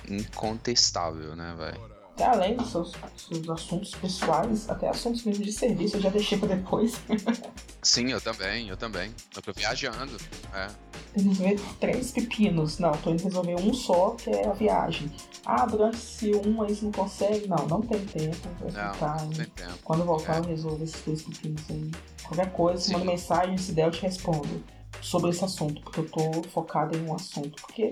[0.09, 1.94] incontestável, né, velho?
[2.15, 6.37] Até além dos seus, seus assuntos pessoais, até assuntos mesmo de serviço, eu já deixei
[6.37, 6.93] pra depois.
[7.83, 9.11] Sim, eu também, eu também.
[9.35, 10.15] Eu tô viajando.
[10.53, 10.67] É.
[11.13, 12.79] Tem que resolver três pepinos.
[12.79, 15.11] Não, tô indo resolver um só, que é a viagem.
[15.45, 17.47] Ah, durante esse um aí você não consegue?
[17.47, 18.47] Não, não tem tempo.
[18.61, 19.77] Não, não tem tempo.
[19.83, 20.39] Quando eu voltar, É.
[20.39, 21.91] eu resolvo esses dois pepinos aí.
[22.23, 22.93] Qualquer coisa, Sim.
[22.93, 24.63] manda mensagem, se der, eu te respondo
[25.01, 27.61] sobre esse assunto, porque eu tô focado em um assunto.
[27.61, 27.91] Porque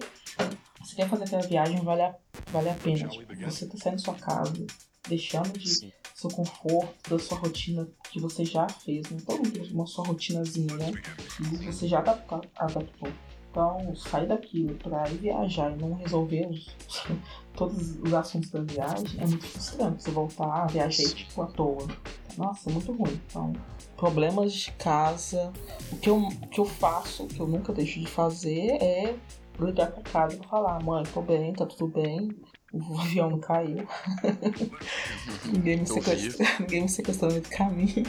[0.84, 2.16] você quer fazer aquela viagem, vale a,
[2.52, 3.08] vale a pena.
[3.08, 4.66] Tipo, você tá saindo da sua casa,
[5.08, 5.92] deixando de Sim.
[6.14, 9.18] seu conforto, da sua rotina que você já fez, né?
[9.26, 10.92] Todo mundo tem uma sua rotinazinha, né?
[11.38, 13.10] Que você já adapta, adaptou.
[13.50, 16.76] Então, sair daquilo pra ir viajar e não resolver os,
[17.56, 20.04] todos os assuntos da viagem é muito frustrante.
[20.04, 21.88] Você voltar, viajei tipo à toa.
[22.36, 23.22] Nossa, é muito ruim.
[23.28, 23.54] Então,
[23.96, 25.54] problemas de casa.
[25.92, 29.16] O que eu, o que eu faço, que eu nunca deixo de fazer é
[29.60, 32.36] ligar pra casa e falar, mãe, tô bem, tá tudo bem.
[32.74, 33.88] O avião não caiu.
[35.46, 38.06] ninguém, me Tô sequestra, ninguém me sequestrou no meio do caminho.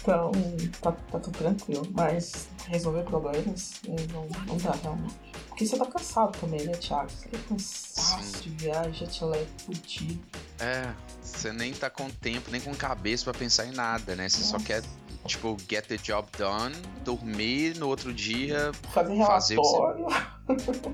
[0.00, 0.32] Então,
[0.80, 1.86] tá, tá tudo tranquilo.
[1.92, 3.80] Mas resolver problemas
[4.12, 5.14] não, não dá realmente.
[5.48, 7.10] Porque você tá cansado também, né, Thiago?
[7.10, 8.40] Você tá cansaço Sim.
[8.42, 10.20] de viagem, já te leva fudido.
[10.58, 14.28] É, você nem tá com tempo, nem com cabeça pra pensar em nada, né?
[14.28, 14.64] Você só Nossa.
[14.64, 14.82] quer,
[15.26, 20.32] tipo, get the job done, dormir no outro dia, Fazer Fazer o que você- relatório.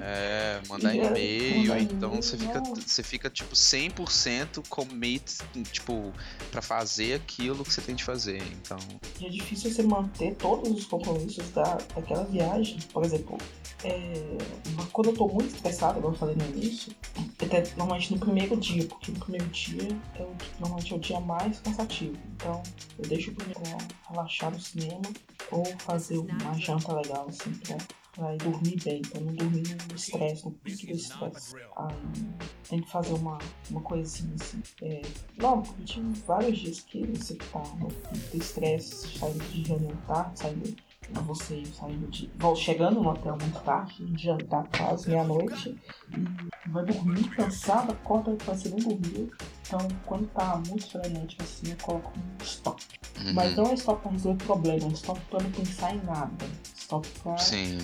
[0.03, 5.39] é, mandar é, e-mail, então você fica, você fica, tipo, 100% commit,
[5.72, 6.12] tipo,
[6.51, 8.79] pra fazer aquilo que você tem de fazer, então...
[9.18, 12.79] E é difícil você manter todos os compromissos da, daquela viagem.
[12.93, 13.39] Por exemplo,
[13.85, 14.39] é,
[14.93, 16.93] quando eu tô muito estressada, como eu falei no início,
[17.41, 21.20] até normalmente no primeiro dia, porque no primeiro dia é o, normalmente é o dia
[21.20, 22.16] mais cansativo.
[22.35, 22.62] Então
[22.99, 23.61] eu deixo o primeiro
[24.09, 25.03] relaxar no cinema
[25.51, 27.76] ou fazer uma janta legal, assim, pra,
[28.12, 31.55] pra ir dormir bem, pra não dormir no estresse, no pico do estresse.
[32.68, 33.39] Tem que fazer uma,
[33.70, 34.61] uma coisinha assim.
[34.83, 35.03] É,
[35.37, 37.89] não, porque tive vários dias que você tá no
[38.35, 40.76] estresse, saindo de tarde, saindo
[41.23, 42.31] você saindo de.
[42.57, 45.77] chegando no hotel muito tarde, de jantar quase meia-noite,
[46.11, 49.31] e vai dormir cansado, acorda e você não dormiu.
[49.67, 52.83] Então, quando tá muito frenético assim, eu coloco um stop.
[53.21, 56.47] uhum, Mas não é stop pra resolver problema, é stop pra não pensar em nada.
[56.77, 57.35] Stop pra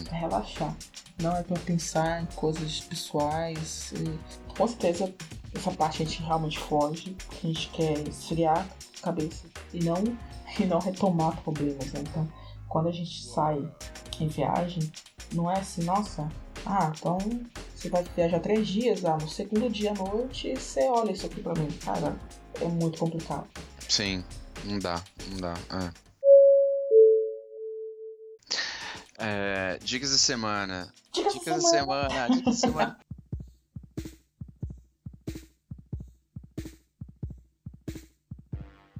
[0.04, 0.74] pra relaxar.
[1.20, 3.92] Não é pra pensar em coisas pessoais.
[3.92, 4.18] e,
[4.56, 5.14] com certeza,
[5.54, 8.66] essa parte a gente realmente foge, a gente quer esfriar
[8.98, 10.02] a cabeça e não,
[10.58, 12.00] e não retomar problemas, né?
[12.00, 12.28] Então,
[12.74, 13.64] quando a gente sai
[14.18, 14.92] em viagem,
[15.32, 16.28] não é assim, nossa,
[16.66, 17.18] ah, então
[17.72, 21.40] você vai viajar três dias, ah, no segundo dia à noite você olha isso aqui
[21.40, 21.68] pra mim.
[21.84, 22.16] Cara,
[22.60, 23.46] é muito complicado.
[23.88, 24.24] sim,
[24.64, 25.92] não dá, não dá, é.
[29.18, 30.92] É, dicas da semana.
[31.12, 32.98] Dica Dicas da semana, dicas da semana.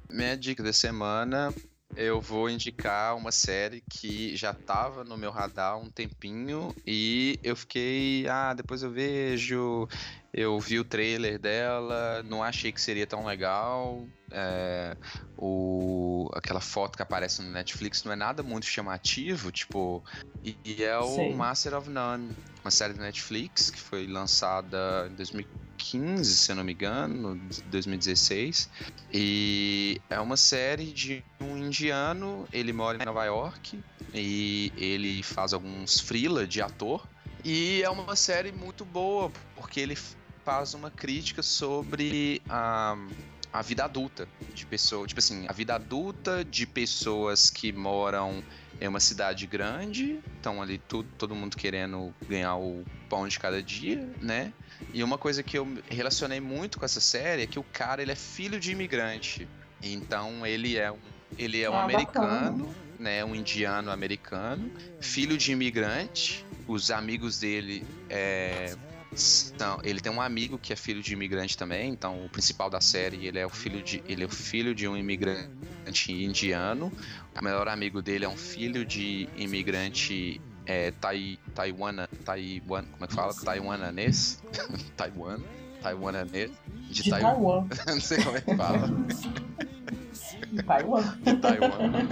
[0.09, 1.53] Minha dica da semana,
[1.95, 7.39] eu vou indicar uma série que já tava no meu radar há um tempinho e
[7.43, 9.87] eu fiquei, ah, depois eu vejo.
[10.33, 14.05] Eu vi o trailer dela, não achei que seria tão legal.
[14.29, 14.97] É,
[15.37, 20.03] o, aquela foto que aparece no Netflix não é nada muito chamativo, tipo,
[20.43, 21.33] e, e é o Sei.
[21.33, 25.15] Master of None, uma série da Netflix que foi lançada em
[25.85, 28.69] 2015, se eu não me engano, 2016.
[29.13, 33.79] E é uma série de um indiano, ele mora em Nova York
[34.13, 37.07] e ele faz alguns freela de ator.
[37.43, 39.95] E é uma série muito boa, porque ele
[40.43, 42.97] faz uma crítica sobre a,
[43.53, 45.07] a vida adulta de pessoas.
[45.07, 48.43] Tipo assim, a vida adulta de pessoas que moram
[48.79, 53.61] em uma cidade grande, estão ali tudo, todo mundo querendo ganhar o pão de cada
[53.61, 54.51] dia, né?
[54.93, 58.11] E uma coisa que eu relacionei muito com essa série é que o cara ele
[58.11, 59.47] é filho de imigrante.
[59.81, 60.97] Então ele é um,
[61.37, 63.23] ele é um Ah, americano, né?
[63.23, 64.69] Um indiano americano,
[64.99, 66.45] filho de imigrante.
[66.67, 68.75] Os amigos dele é,
[69.15, 71.89] são, ele tem um amigo que é filho de imigrante também.
[71.89, 74.87] Então o principal da série ele é o filho de ele é o filho de
[74.87, 76.91] um imigrante indiano.
[77.39, 83.07] O melhor amigo dele é um filho de imigrante é, tai, taiwana, taiwan, como é
[83.07, 83.33] que fala?
[83.33, 84.41] Taiwananês?
[84.97, 85.39] Taiwan,
[85.81, 86.51] taiwananês,
[86.89, 87.33] de, De Taiwan.
[87.33, 87.67] Taiwan.
[87.87, 88.89] Não sei como é que fala.
[90.65, 91.17] Taiwan.
[91.23, 92.07] de Taiwan.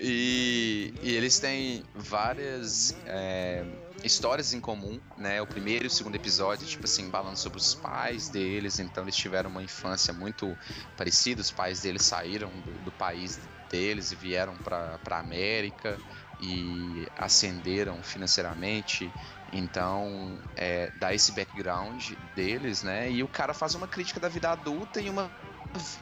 [0.00, 3.64] E, e eles têm várias é,
[4.04, 5.40] histórias em comum, né?
[5.42, 9.16] O primeiro e o segundo episódio, tipo assim, falando sobre os pais deles, então eles
[9.16, 10.58] tiveram uma infância muito
[10.96, 11.40] parecida.
[11.40, 16.00] Os pais deles saíram do, do país deles e vieram para a América
[16.38, 19.14] e ascenderam financeiramente.
[19.52, 23.10] Então, é, dá esse background deles, né?
[23.10, 25.32] E o cara faz uma crítica da vida adulta e uma,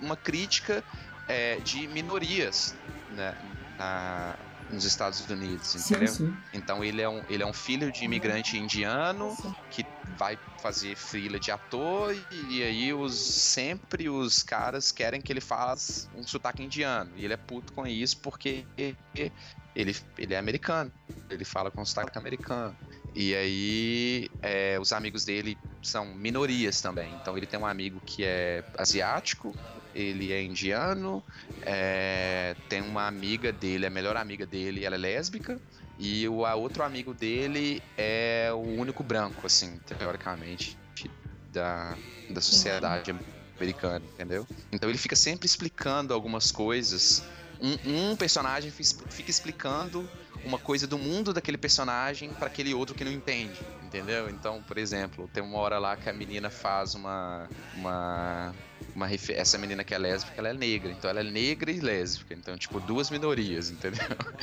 [0.00, 0.84] uma crítica
[1.26, 3.34] é, de minorias né,
[3.76, 4.36] na-
[4.72, 6.14] nos Estados Unidos, Sim, entendeu?
[6.14, 6.36] sim.
[6.52, 9.54] Então ele é, um, ele é um filho de imigrante indiano sim.
[9.70, 15.32] que vai fazer frila de ator e, e aí os sempre os caras querem que
[15.32, 18.64] ele faça um sotaque indiano e ele é puto com isso porque
[19.74, 20.92] ele, ele é americano,
[21.28, 22.76] ele fala com sotaque americano.
[23.14, 27.12] E aí é, os amigos dele são minorias também.
[27.20, 29.54] Então ele tem um amigo que é asiático,
[29.94, 31.22] ele é indiano,
[31.62, 35.60] é, tem uma amiga dele, a melhor amiga dele, ela é lésbica.
[35.98, 40.78] E o outro amigo dele é o único branco, assim, teoricamente,
[41.52, 41.94] da,
[42.30, 43.14] da sociedade
[43.56, 44.46] americana, entendeu?
[44.72, 47.22] Então ele fica sempre explicando algumas coisas.
[47.60, 50.08] Um, um personagem fica explicando
[50.42, 54.30] uma coisa do mundo daquele personagem para aquele outro que não entende, entendeu?
[54.30, 58.54] Então, por exemplo, tem uma hora lá que a menina faz uma uma
[58.94, 61.80] uma refe- essa menina que é lésbica, ela é negra, então ela é negra e
[61.80, 64.00] lésbica, então tipo duas minorias, entendeu?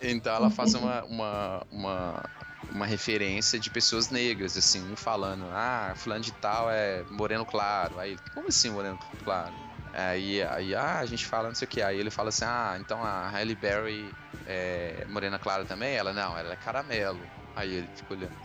[0.00, 2.22] Então ela faz uma, uma, uma,
[2.68, 7.98] uma referência de pessoas negras, assim, um falando, ah, fulano de tal é moreno claro.
[7.98, 9.56] Aí, como assim moreno claro?
[9.92, 11.80] Aí, aí ah, a gente fala não sei o que.
[11.82, 15.94] Aí ele fala assim, ah, então a Halle Berry é morena clara também?
[15.94, 17.32] Ela, não, ela é caramelo.
[17.54, 18.40] Aí ele fica olhando.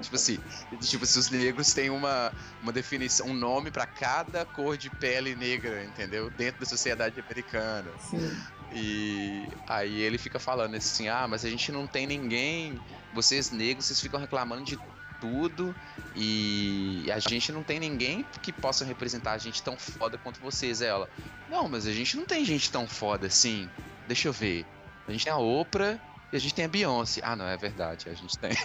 [0.00, 0.38] Tipo assim,
[0.80, 2.32] tipo se os negros têm uma,
[2.62, 6.30] uma definição, um nome pra cada cor de pele negra, entendeu?
[6.30, 7.90] Dentro da sociedade americana.
[7.98, 8.36] Sim.
[8.72, 12.80] E aí ele fica falando assim: ah, mas a gente não tem ninguém,
[13.14, 14.78] vocês negros, vocês ficam reclamando de
[15.20, 15.74] tudo
[16.14, 20.82] e a gente não tem ninguém que possa representar a gente tão foda quanto vocês.
[20.82, 21.08] Aí Ela,
[21.48, 23.68] não, mas a gente não tem gente tão foda assim.
[24.06, 24.66] Deixa eu ver.
[25.06, 25.98] A gente tem a Oprah
[26.32, 27.20] e a gente tem a Beyoncé.
[27.22, 28.50] Ah, não, é verdade, a gente tem.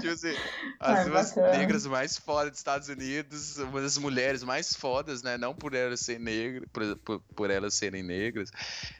[0.00, 0.34] tipo assim,
[0.80, 1.58] as Ah, duas bacana.
[1.58, 5.36] negras mais fodas dos Estados Unidos, uma das mulheres mais fodas, né?
[5.36, 8.50] Não por elas serem negras, por, por, por elas serem negras.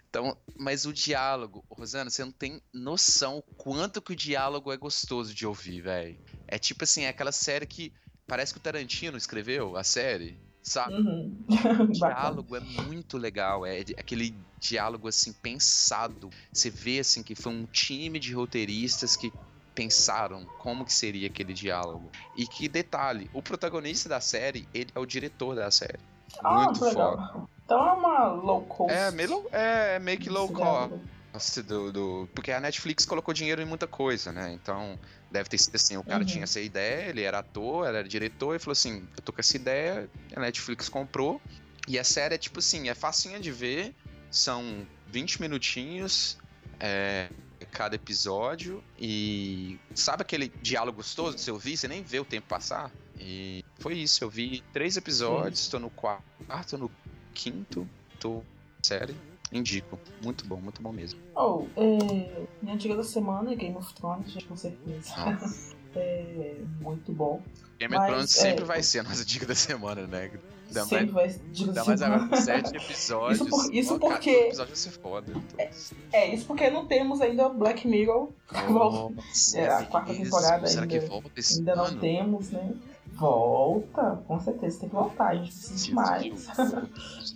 [0.09, 4.77] Então, mas o diálogo, Rosana, você não tem noção o quanto que o diálogo é
[4.77, 6.19] gostoso de ouvir, velho.
[6.47, 7.93] É tipo assim, é aquela série que
[8.27, 10.95] parece que o Tarantino escreveu a série, sabe?
[10.97, 11.45] Uhum.
[11.85, 16.31] O diálogo é muito legal, é aquele diálogo assim pensado.
[16.53, 19.33] Você vê assim que foi um time de roteiristas que
[19.75, 22.11] pensaram como que seria aquele diálogo.
[22.35, 25.99] E que detalhe, o protagonista da série, ele é o diretor da série.
[26.43, 27.47] Ah, muito foda.
[27.65, 28.93] Então é uma low cost.
[28.93, 33.61] É, meio, é, é meio que low cost do, do- porque a Netflix colocou dinheiro
[33.61, 34.53] em muita coisa, né?
[34.53, 34.99] Então,
[35.35, 36.27] deve ter sido assim, o cara Uhum.
[36.27, 39.57] tinha essa ideia, ele era ator, era diretor, e falou assim, eu tô com essa
[39.57, 41.43] ideia, a Netflix comprou,
[41.89, 43.93] e a série é tipo assim, é facinha de ver,
[44.31, 46.39] são 20 minutinhos,
[46.79, 47.29] é,
[47.73, 52.47] cada episódio, e sabe aquele diálogo gostoso de você ouvir, você nem vê o tempo
[52.47, 52.93] passar?
[53.19, 56.91] E foi isso, eu vi três episódios, tô no quarto, no
[57.35, 57.89] quinto,
[58.21, 58.45] tô
[58.85, 59.17] série,
[59.55, 61.19] indico, muito bom, muito bom mesmo.
[61.35, 65.15] Oh, é, minha dica da semana é Game of Thrones, gente, com certeza.
[65.97, 67.41] É muito bom.
[67.79, 70.29] Game of Thrones é, sempre vai ser a nossa dica da semana, né?
[70.67, 73.41] Ainda Sempre mais, vai diga ainda assim, mais agora com sete episódios.
[73.41, 75.33] Isso por- isso porque- todo episódio vai ser foda.
[75.37, 75.67] então.
[76.13, 78.29] É, isso porque não temos ainda Black Mirror.
[78.71, 79.15] Nossa,
[79.61, 82.01] É, a quarta temporada Será ainda- que volta esse Ainda não ano?
[82.01, 82.75] temos, né?
[83.15, 86.47] Volta, com certeza, tem que voltar, a gente precisa de mais.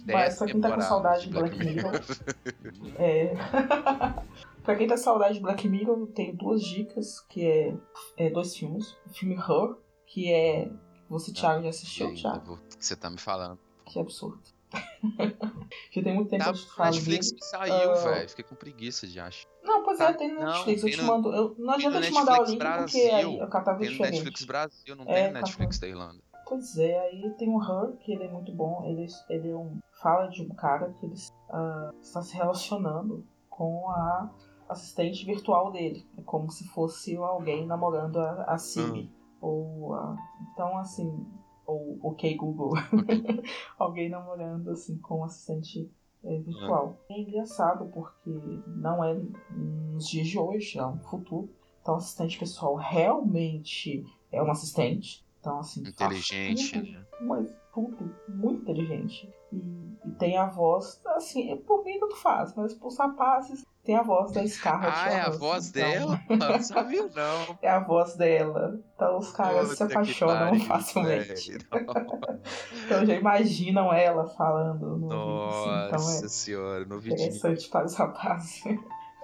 [0.06, 1.92] Mas pra quem tá com saudade de Black Mirror.
[2.98, 3.34] É.
[4.62, 7.76] pra quem tá com saudade de Black Mirror, eu tenho duas dicas, que é,
[8.16, 8.96] é dois filmes.
[9.06, 9.76] O filme Her,
[10.06, 10.70] que é.
[11.08, 12.58] Você, Thiago, já assistiu, Thiago?
[12.78, 13.58] Você tá me falando.
[13.86, 14.57] Que absurdo.
[15.90, 17.94] já tem muito tempo Tá, que eu falo Netflix saiu, Ah.
[17.94, 18.28] velho.
[18.28, 19.48] Fiquei com preguiça de achar.
[19.62, 20.82] Não, pois Tá, é, tem no não, Netflix.
[20.82, 21.34] Eu tem te no- mando.
[21.34, 23.14] Eu, não adianta eu te mandar o link porque Brasil.
[23.14, 24.12] aí o catavio é Tem no diferente.
[24.14, 26.22] Netflix Brasil, não É, tem no tá Netflix da Irlanda.
[26.46, 28.82] Pois é, aí tem o Her, que ele é muito bom.
[28.86, 31.14] Ele, ele é um, fala de um cara que ele
[31.50, 34.30] ah, está se relacionando com a
[34.68, 36.06] assistente virtual dele.
[36.16, 39.10] É como se fosse alguém namorando a, a Siri.
[39.42, 40.16] Ou a,
[40.52, 41.26] então, assim,
[41.68, 42.72] ou o OK Google.
[43.78, 45.88] alguém namorando assim com um assistente
[46.24, 46.98] é, virtual.
[47.08, 48.30] É engraçado porque
[48.66, 49.14] não é
[49.52, 51.50] nos dias de hoje, é um futuro.
[51.80, 55.24] Então, o assistente pessoal realmente é um assistente.
[55.40, 57.06] Então, assim, Inteligente, faz tudo, né?
[57.20, 59.32] mas tudo, muito inteligente.
[59.52, 59.56] E,
[60.04, 64.30] e tem a voz, assim, por mim tanto faz, mas pros rapazes tem a voz
[64.32, 66.20] da Scarlett Ah, é a voz então, dela?
[66.28, 67.58] Não sabia, não.
[67.62, 68.78] É a voz dela.
[68.94, 71.52] Então os caras se Puta que apaixonam facilmente.
[71.52, 71.66] velho.
[72.84, 75.86] Então já imaginam ela falando no vídeo, assim.
[75.86, 77.14] Então Nossa é senhora, no vídeo.
[77.16, 78.62] interessante para os rapazes.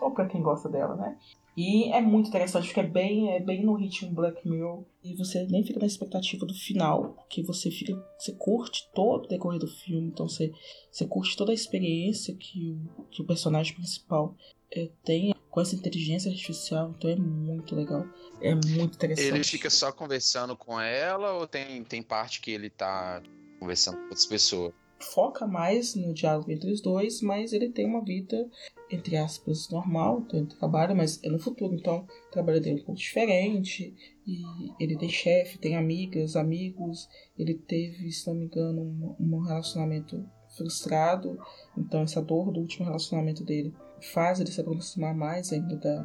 [0.01, 1.15] Ou para quem gosta dela, né?
[1.56, 4.85] E é muito interessante, porque é bem, é bem no ritmo Black Mirror.
[5.05, 7.94] E você nem fica na expectativa do final, porque você fica.
[8.18, 10.52] Você curte todo o decorrer do filme, então você,
[10.90, 14.35] você curte toda a experiência que o, que o personagem principal
[14.72, 18.05] é, tem com essa inteligência artificial, então é muito legal.
[18.40, 19.28] É muito interessante.
[19.28, 23.22] Ele fica só conversando com ela ou tem, tem parte que ele tá
[23.60, 24.72] conversando com outras pessoas?
[25.12, 28.48] Foca mais no diálogo entre os dois, mas ele tem uma vida,
[28.90, 32.85] entre aspas, normal, ele trabalha, mas é no futuro, então o trabalho dele é um
[32.85, 33.94] pouco diferente,
[34.26, 34.43] e
[34.81, 37.09] ele tem chefe, tem amigas, amigos,
[37.39, 40.24] ele teve, se não me engano, um, um relacionamento
[40.56, 41.39] frustrado,
[41.76, 43.74] então essa dor do último relacionamento dele
[44.12, 46.02] faz ele se aproximar mais ainda da,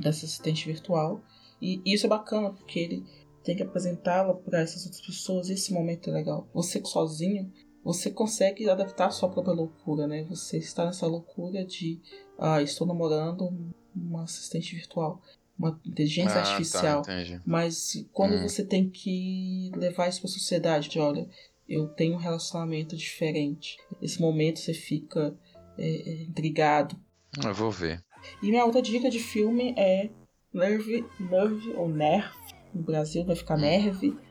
[0.00, 1.22] dessa assistente virtual,
[1.60, 3.04] e isso é bacana, porque ele
[3.44, 6.48] tem que apresentá-la para essas outras pessoas, esse momento é legal.
[6.54, 7.52] Você sozinho
[7.84, 10.24] você consegue adaptar a sua própria loucura, né?
[10.30, 12.00] Você está nessa loucura de,
[12.38, 13.50] ah, estou namorando
[13.94, 15.20] uma assistente virtual,
[15.58, 17.02] uma inteligência Ah, artificial.
[17.02, 17.12] Tá.
[17.44, 18.42] Mas quando Hum.
[18.48, 21.28] você tem que levar isso para a sociedade, de olha,
[21.68, 23.76] eu tenho um relacionamento diferente.
[24.00, 25.34] Nesse momento você fica
[25.78, 26.96] é, é, intrigado.
[27.42, 28.02] Eu vou ver.
[28.42, 30.10] E minha outra dica de filme é
[30.52, 32.34] Nerve, Nerve ou Nerve.
[32.74, 34.16] No Brasil vai ficar Nerve.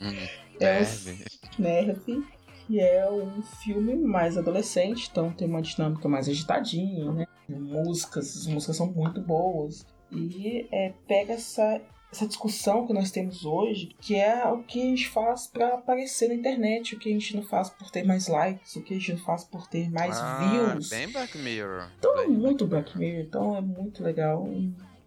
[0.00, 0.28] Hum,
[0.60, 1.24] É, Nerve.
[1.58, 2.24] Nerve,
[2.66, 7.26] que é um filme mais adolescente, então tem uma dinâmica mais agitadinha, né?
[7.48, 9.86] Músicas, as músicas são muito boas.
[10.10, 11.80] E é, pega essa,
[12.12, 16.28] essa discussão que nós temos hoje, que é o que a gente faz para aparecer
[16.28, 18.98] na internet, o que a gente não faz por ter mais likes, o que a
[18.98, 20.90] gente não faz por ter mais ah, views.
[20.90, 21.88] Bem Black Mirror.
[21.98, 24.46] Então é muito Black Mirror, então é muito legal.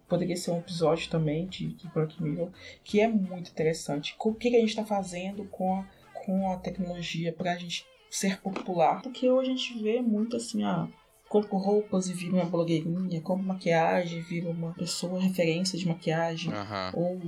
[0.08, 2.50] Poderia ser um episódio também de, de Black Mirror,
[2.82, 4.14] que é muito interessante.
[4.18, 5.84] O que, que a gente está fazendo com a,
[6.26, 9.00] com a tecnologia para a gente ser popular?
[9.00, 10.88] Porque hoje a gente vê muito assim, ah,
[11.28, 16.52] compro roupas e vira uma blogueirinha, compro maquiagem e vira uma pessoa referência de maquiagem
[16.52, 16.90] Aham.
[16.92, 17.20] ou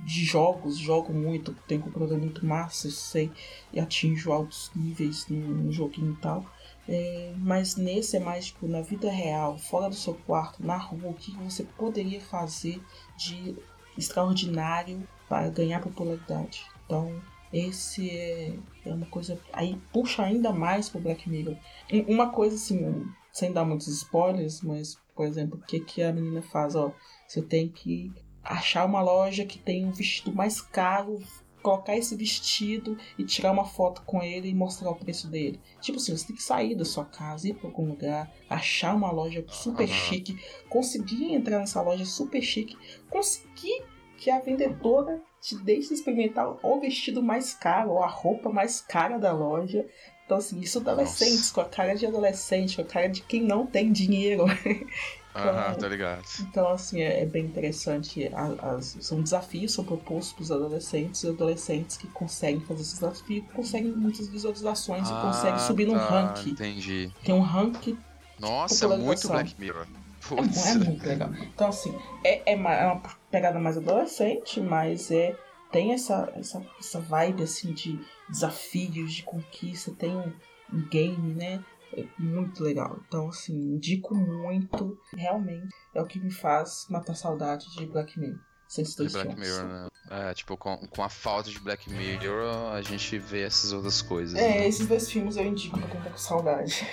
[0.00, 3.30] de jogos, jogo muito, tenho computador muito massa, sei,
[3.72, 6.44] e atinjo altos níveis no, no joguinho e tal.
[6.88, 11.10] É, mas nesse é mais tipo na vida real, fora do seu quarto, na rua,
[11.10, 12.80] o que você poderia fazer
[13.16, 13.56] de
[13.96, 16.64] extraordinário para ganhar popularidade.
[16.84, 17.20] Então,
[17.58, 18.54] esse é,
[18.84, 19.38] é uma coisa.
[19.52, 21.56] Aí puxa ainda mais pro Black Mirror.
[21.92, 26.12] Um- Uma coisa assim, sem dar muitos spoilers, mas, por exemplo, o que, que a
[26.12, 26.74] menina faz?
[26.74, 26.92] Ó,
[27.26, 28.12] você tem que
[28.42, 31.18] achar uma loja que tem um vestido mais caro,
[31.62, 35.60] colocar esse vestido e tirar uma foto com ele e mostrar o preço dele.
[35.80, 39.10] Tipo assim, você tem que sair da sua casa, ir para algum lugar, achar uma
[39.10, 40.38] loja super chique,
[40.68, 42.76] conseguir entrar nessa loja super chique,
[43.10, 43.82] conseguir
[44.16, 49.16] que a vendedora te deixe experimentar o vestido mais caro ou a roupa mais cara
[49.16, 49.86] da loja.
[50.24, 53.64] Então, assim, isso adolescentes, com a cara de adolescente, com a cara de quem não
[53.64, 54.44] tem dinheiro.
[55.36, 56.24] Aham, tô ligado.
[56.40, 58.28] Então, assim, é, é bem interessante.
[58.34, 63.44] As- são desafios, são propostos para os adolescentes, e adolescentes que conseguem fazer esses desafios
[63.54, 66.50] conseguem muitas visualizações e conseguem subir no tá, ranking.
[66.50, 67.12] Entendi.
[67.22, 67.96] Tem um ranking,
[68.40, 69.28] Nossa, é muito.
[69.28, 69.86] Black Mirror.
[69.86, 70.66] é, Putz.
[70.66, 71.30] é muito legal.
[71.54, 71.94] Então, assim,
[72.24, 72.96] é, é, é uma
[73.36, 75.36] pegada mais adolescente, mas é
[75.70, 78.00] tem essa, essa, essa vibe, assim, de
[78.30, 80.32] desafios, de conquista, tem um,
[80.72, 81.62] um game, né?
[81.92, 82.98] É muito legal.
[83.06, 84.98] Então, assim, indico muito.
[85.14, 88.38] Realmente é o que me faz matar saudade de Black Mirror.
[88.74, 89.38] De Black.
[89.38, 89.88] Mirror, né?
[90.10, 94.38] É, tipo, com, com a falta de Black Mirror, a gente vê essas outras coisas.
[94.38, 94.68] É, né?
[94.68, 96.86] esses dois filmes eu indico pra quem tá com saudade.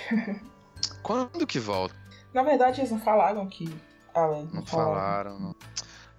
[1.02, 1.94] Quando que volta?
[2.34, 3.64] Na verdade, eles não falaram que.
[4.14, 5.40] Ah, é, Não falaram.
[5.40, 5.54] Não,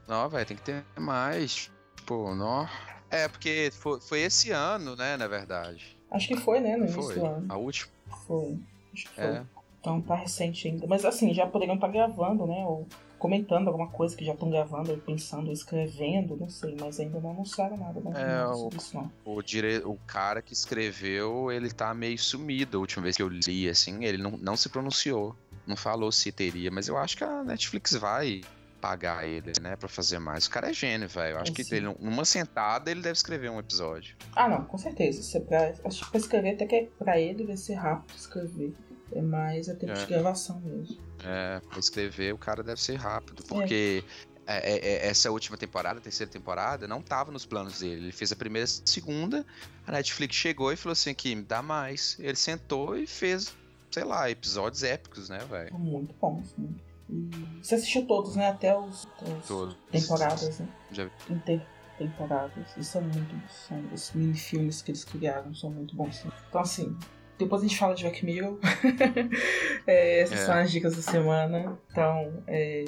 [0.08, 1.70] não velho, tem que ter mais.
[1.96, 2.68] Tipo, não.
[3.10, 5.98] É, porque foi, foi esse ano, né, na verdade.
[6.12, 6.76] Acho que foi, né?
[6.78, 7.16] No início Foi.
[7.16, 7.46] do ano.
[7.50, 7.92] A última.
[8.28, 8.58] Foi.
[8.94, 9.24] Acho que foi.
[9.26, 9.44] É.
[9.80, 10.88] Então tá recente ainda.
[10.88, 12.64] Mas assim, já poderiam estar gravando, né?
[12.66, 12.86] O,
[13.20, 17.20] comentando alguma coisa que já estão gravando, ou pensando, ou escrevendo, não sei, mas ainda
[17.20, 18.12] não anunciaram nada, né?
[18.16, 19.12] É, Não, o- isso não.
[19.24, 19.82] O, dire...
[19.86, 22.78] o cara que escreveu, ele tá meio sumido.
[22.78, 25.36] A última vez que eu li, assim, ele não, não se pronunciou.
[25.66, 28.42] Não falou se teria, mas eu acho que a Netflix vai
[28.82, 30.46] pagar ele, né, pra fazer mais.
[30.46, 31.36] O cara é gênio, velho.
[31.36, 31.76] Eu acho É, que sim.
[31.76, 34.16] ele, numa sentada ele deve escrever um episódio.
[34.36, 35.20] Ah, não, com certeza.
[35.22, 38.16] Isso é pra, acho que pra escrever, até que é pra ele vai ser rápido
[38.18, 38.74] escrever.
[39.12, 39.96] É mais a tempo É.
[39.96, 40.98] de gravação mesmo.
[41.24, 44.04] É, pra escrever o cara deve ser rápido, porque
[44.48, 48.04] é, é, é, essa última temporada, terceira temporada, não tava nos planos dele.
[48.06, 49.46] Ele fez a primeira e a segunda,
[49.88, 52.18] a Netflix chegou e falou assim, aqui, me dá mais.
[52.20, 53.56] Ele sentou e fez,
[53.92, 55.74] sei lá, episódios épicos, né, velho?
[55.76, 56.76] Muito bom, assim.
[57.10, 57.30] E
[57.62, 58.50] você assistiu todos, né?
[58.50, 59.08] Até os,
[59.40, 59.78] as Todos.
[59.92, 60.68] temporadas, né?
[60.92, 61.12] Já vi.
[61.30, 62.66] Intertemporadas.
[62.78, 63.52] E são muito bons.
[63.52, 66.16] São, os mini-filmes que eles criaram são muito bons.
[66.18, 66.32] sim.
[66.50, 66.98] Então, assim,
[67.38, 68.58] depois a gente fala de Black Mirror.
[69.88, 70.46] É, essas É.
[70.46, 71.78] são as dicas da semana.
[71.92, 72.86] Então, é,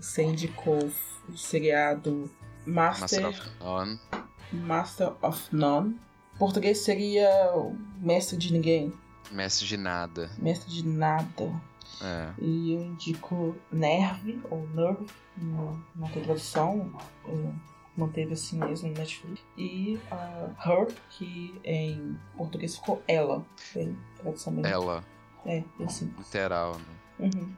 [0.00, 0.78] você indicou
[1.28, 2.30] o seriado
[2.64, 4.00] Master, Master of None.
[4.52, 6.00] Master of None.
[6.38, 7.28] Português seria
[8.00, 8.92] Mestre de Ninguém.
[9.30, 10.30] Mestre de nada.
[10.38, 11.52] Mestre de Nada.
[12.02, 12.30] É.
[12.38, 15.06] E eu indico Nerve, ou Nerve,
[15.96, 16.92] na tradução,
[17.96, 19.40] manteve assim mesmo no Netflix.
[19.56, 23.44] E a Her, que em português ficou Ela.
[23.72, 24.66] Tem tradução mesmo.
[24.66, 25.04] Ela,
[25.44, 26.12] É, assim.
[26.16, 26.84] literal, né?
[27.18, 27.52] Uhum.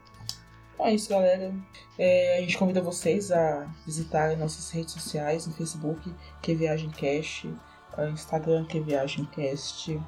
[0.74, 1.54] Então é isso, galera.
[1.98, 6.10] É, a gente convida vocês a visitarem nossas redes sociais no Facebook,
[6.40, 7.54] que Viagem Cast,
[7.98, 10.00] no Instagram, que Viagem Cast.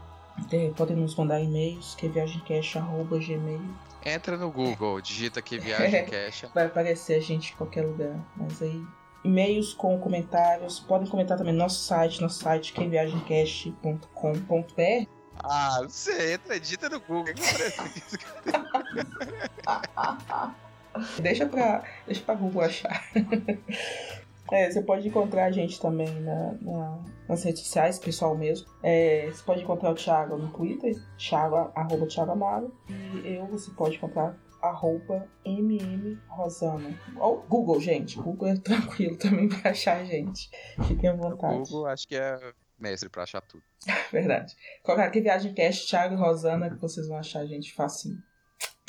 [0.50, 3.60] É, podem nos mandar e-mails, que viagemcast.gmail.
[4.04, 6.44] Entra no Google, digita aqui Viagem Cash.
[6.54, 8.16] Vai aparecer a gente em qualquer lugar.
[8.36, 8.82] Mas aí,
[9.24, 10.78] e-mails com comentários.
[10.80, 15.06] Podem comentar também no nosso site, nosso site, quemviagemcast.com.br.
[15.44, 17.34] Ah, você entra, digita no Google.
[17.34, 17.42] que?
[21.20, 23.02] Deixa pra, deixa pra Google achar.
[24.52, 28.66] É, você pode encontrar a gente também na, na- nas redes sociais, pessoal mesmo.
[28.82, 32.76] É, você pode encontrar o Thiago no Twitter, Thiago, arroba Thiago Amaro.
[33.24, 36.94] E eu, você pode encontrar arroba mmrosana.
[37.16, 38.16] Ou Google, gente.
[38.18, 40.50] Google é tranquilo também pra achar a gente.
[40.86, 41.58] Fiquem à vontade.
[41.58, 42.38] Google, acho que é
[42.78, 43.62] mestre pra achar tudo.
[44.12, 44.54] Verdade.
[44.82, 48.18] Colocar aqui Viagem Cast, Thiago e Rosana, que vocês vão achar a gente facinho.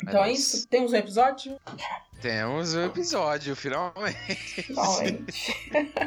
[0.08, 0.56] Então é isso.
[0.58, 0.68] isso.
[0.68, 1.60] Temos um episódio?
[2.20, 4.62] Temos o episódio, finalmente.
[4.62, 5.54] Finalmente.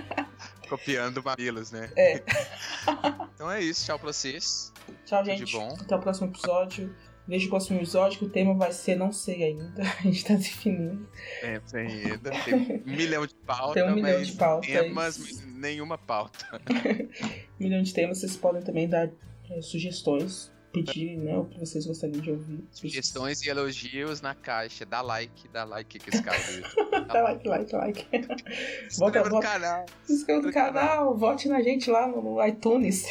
[0.69, 1.90] Copiando mamilos, né?
[1.95, 2.24] É.
[3.36, 4.74] Então é isso, tchau pra vocês.
[5.06, 5.53] Tchau, Tudo de gente.
[5.53, 5.78] bom.
[5.80, 6.95] Até o próximo episódio.
[7.28, 9.84] Veja o próximo episódio, que o tema vai ser não sei ainda.
[9.99, 11.07] A gente tá definindo.
[11.40, 12.32] Tem ainda.
[12.32, 13.74] Tem um milhão de pautas.
[13.76, 14.68] Tem um milhão de pautas.
[14.68, 16.60] Temas, nenhuma pauta.
[17.60, 18.19] Um milhão de temas.
[18.19, 19.10] Vocês podem também dar
[19.52, 20.52] é, sugestões,
[20.83, 22.63] pedir né, o que vocês gostariam de ouvir.
[22.71, 24.85] Sugestões e elogios na caixa.
[24.85, 27.07] Dá like, dá like que esse cara do YouTube.
[27.07, 28.07] Dá like, like, like.
[28.89, 29.85] Se Volta, inscreva no canal.
[30.05, 33.05] Se inscreva no canal, vote na gente lá no, iTunes.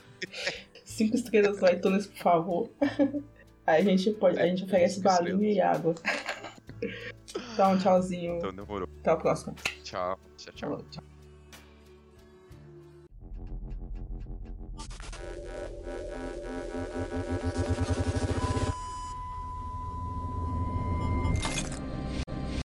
[0.84, 2.70] Cinco estrelas no iTunes, por favor.
[3.66, 5.94] Aí a gente, pode, a gente oferece balinha e água.
[7.54, 8.36] Então, tchauzinho.
[8.38, 8.88] Então demorou.
[9.00, 9.54] Até a próxima.
[9.84, 10.84] Tchau, tchau, tchau.
[10.90, 11.11] Tchau.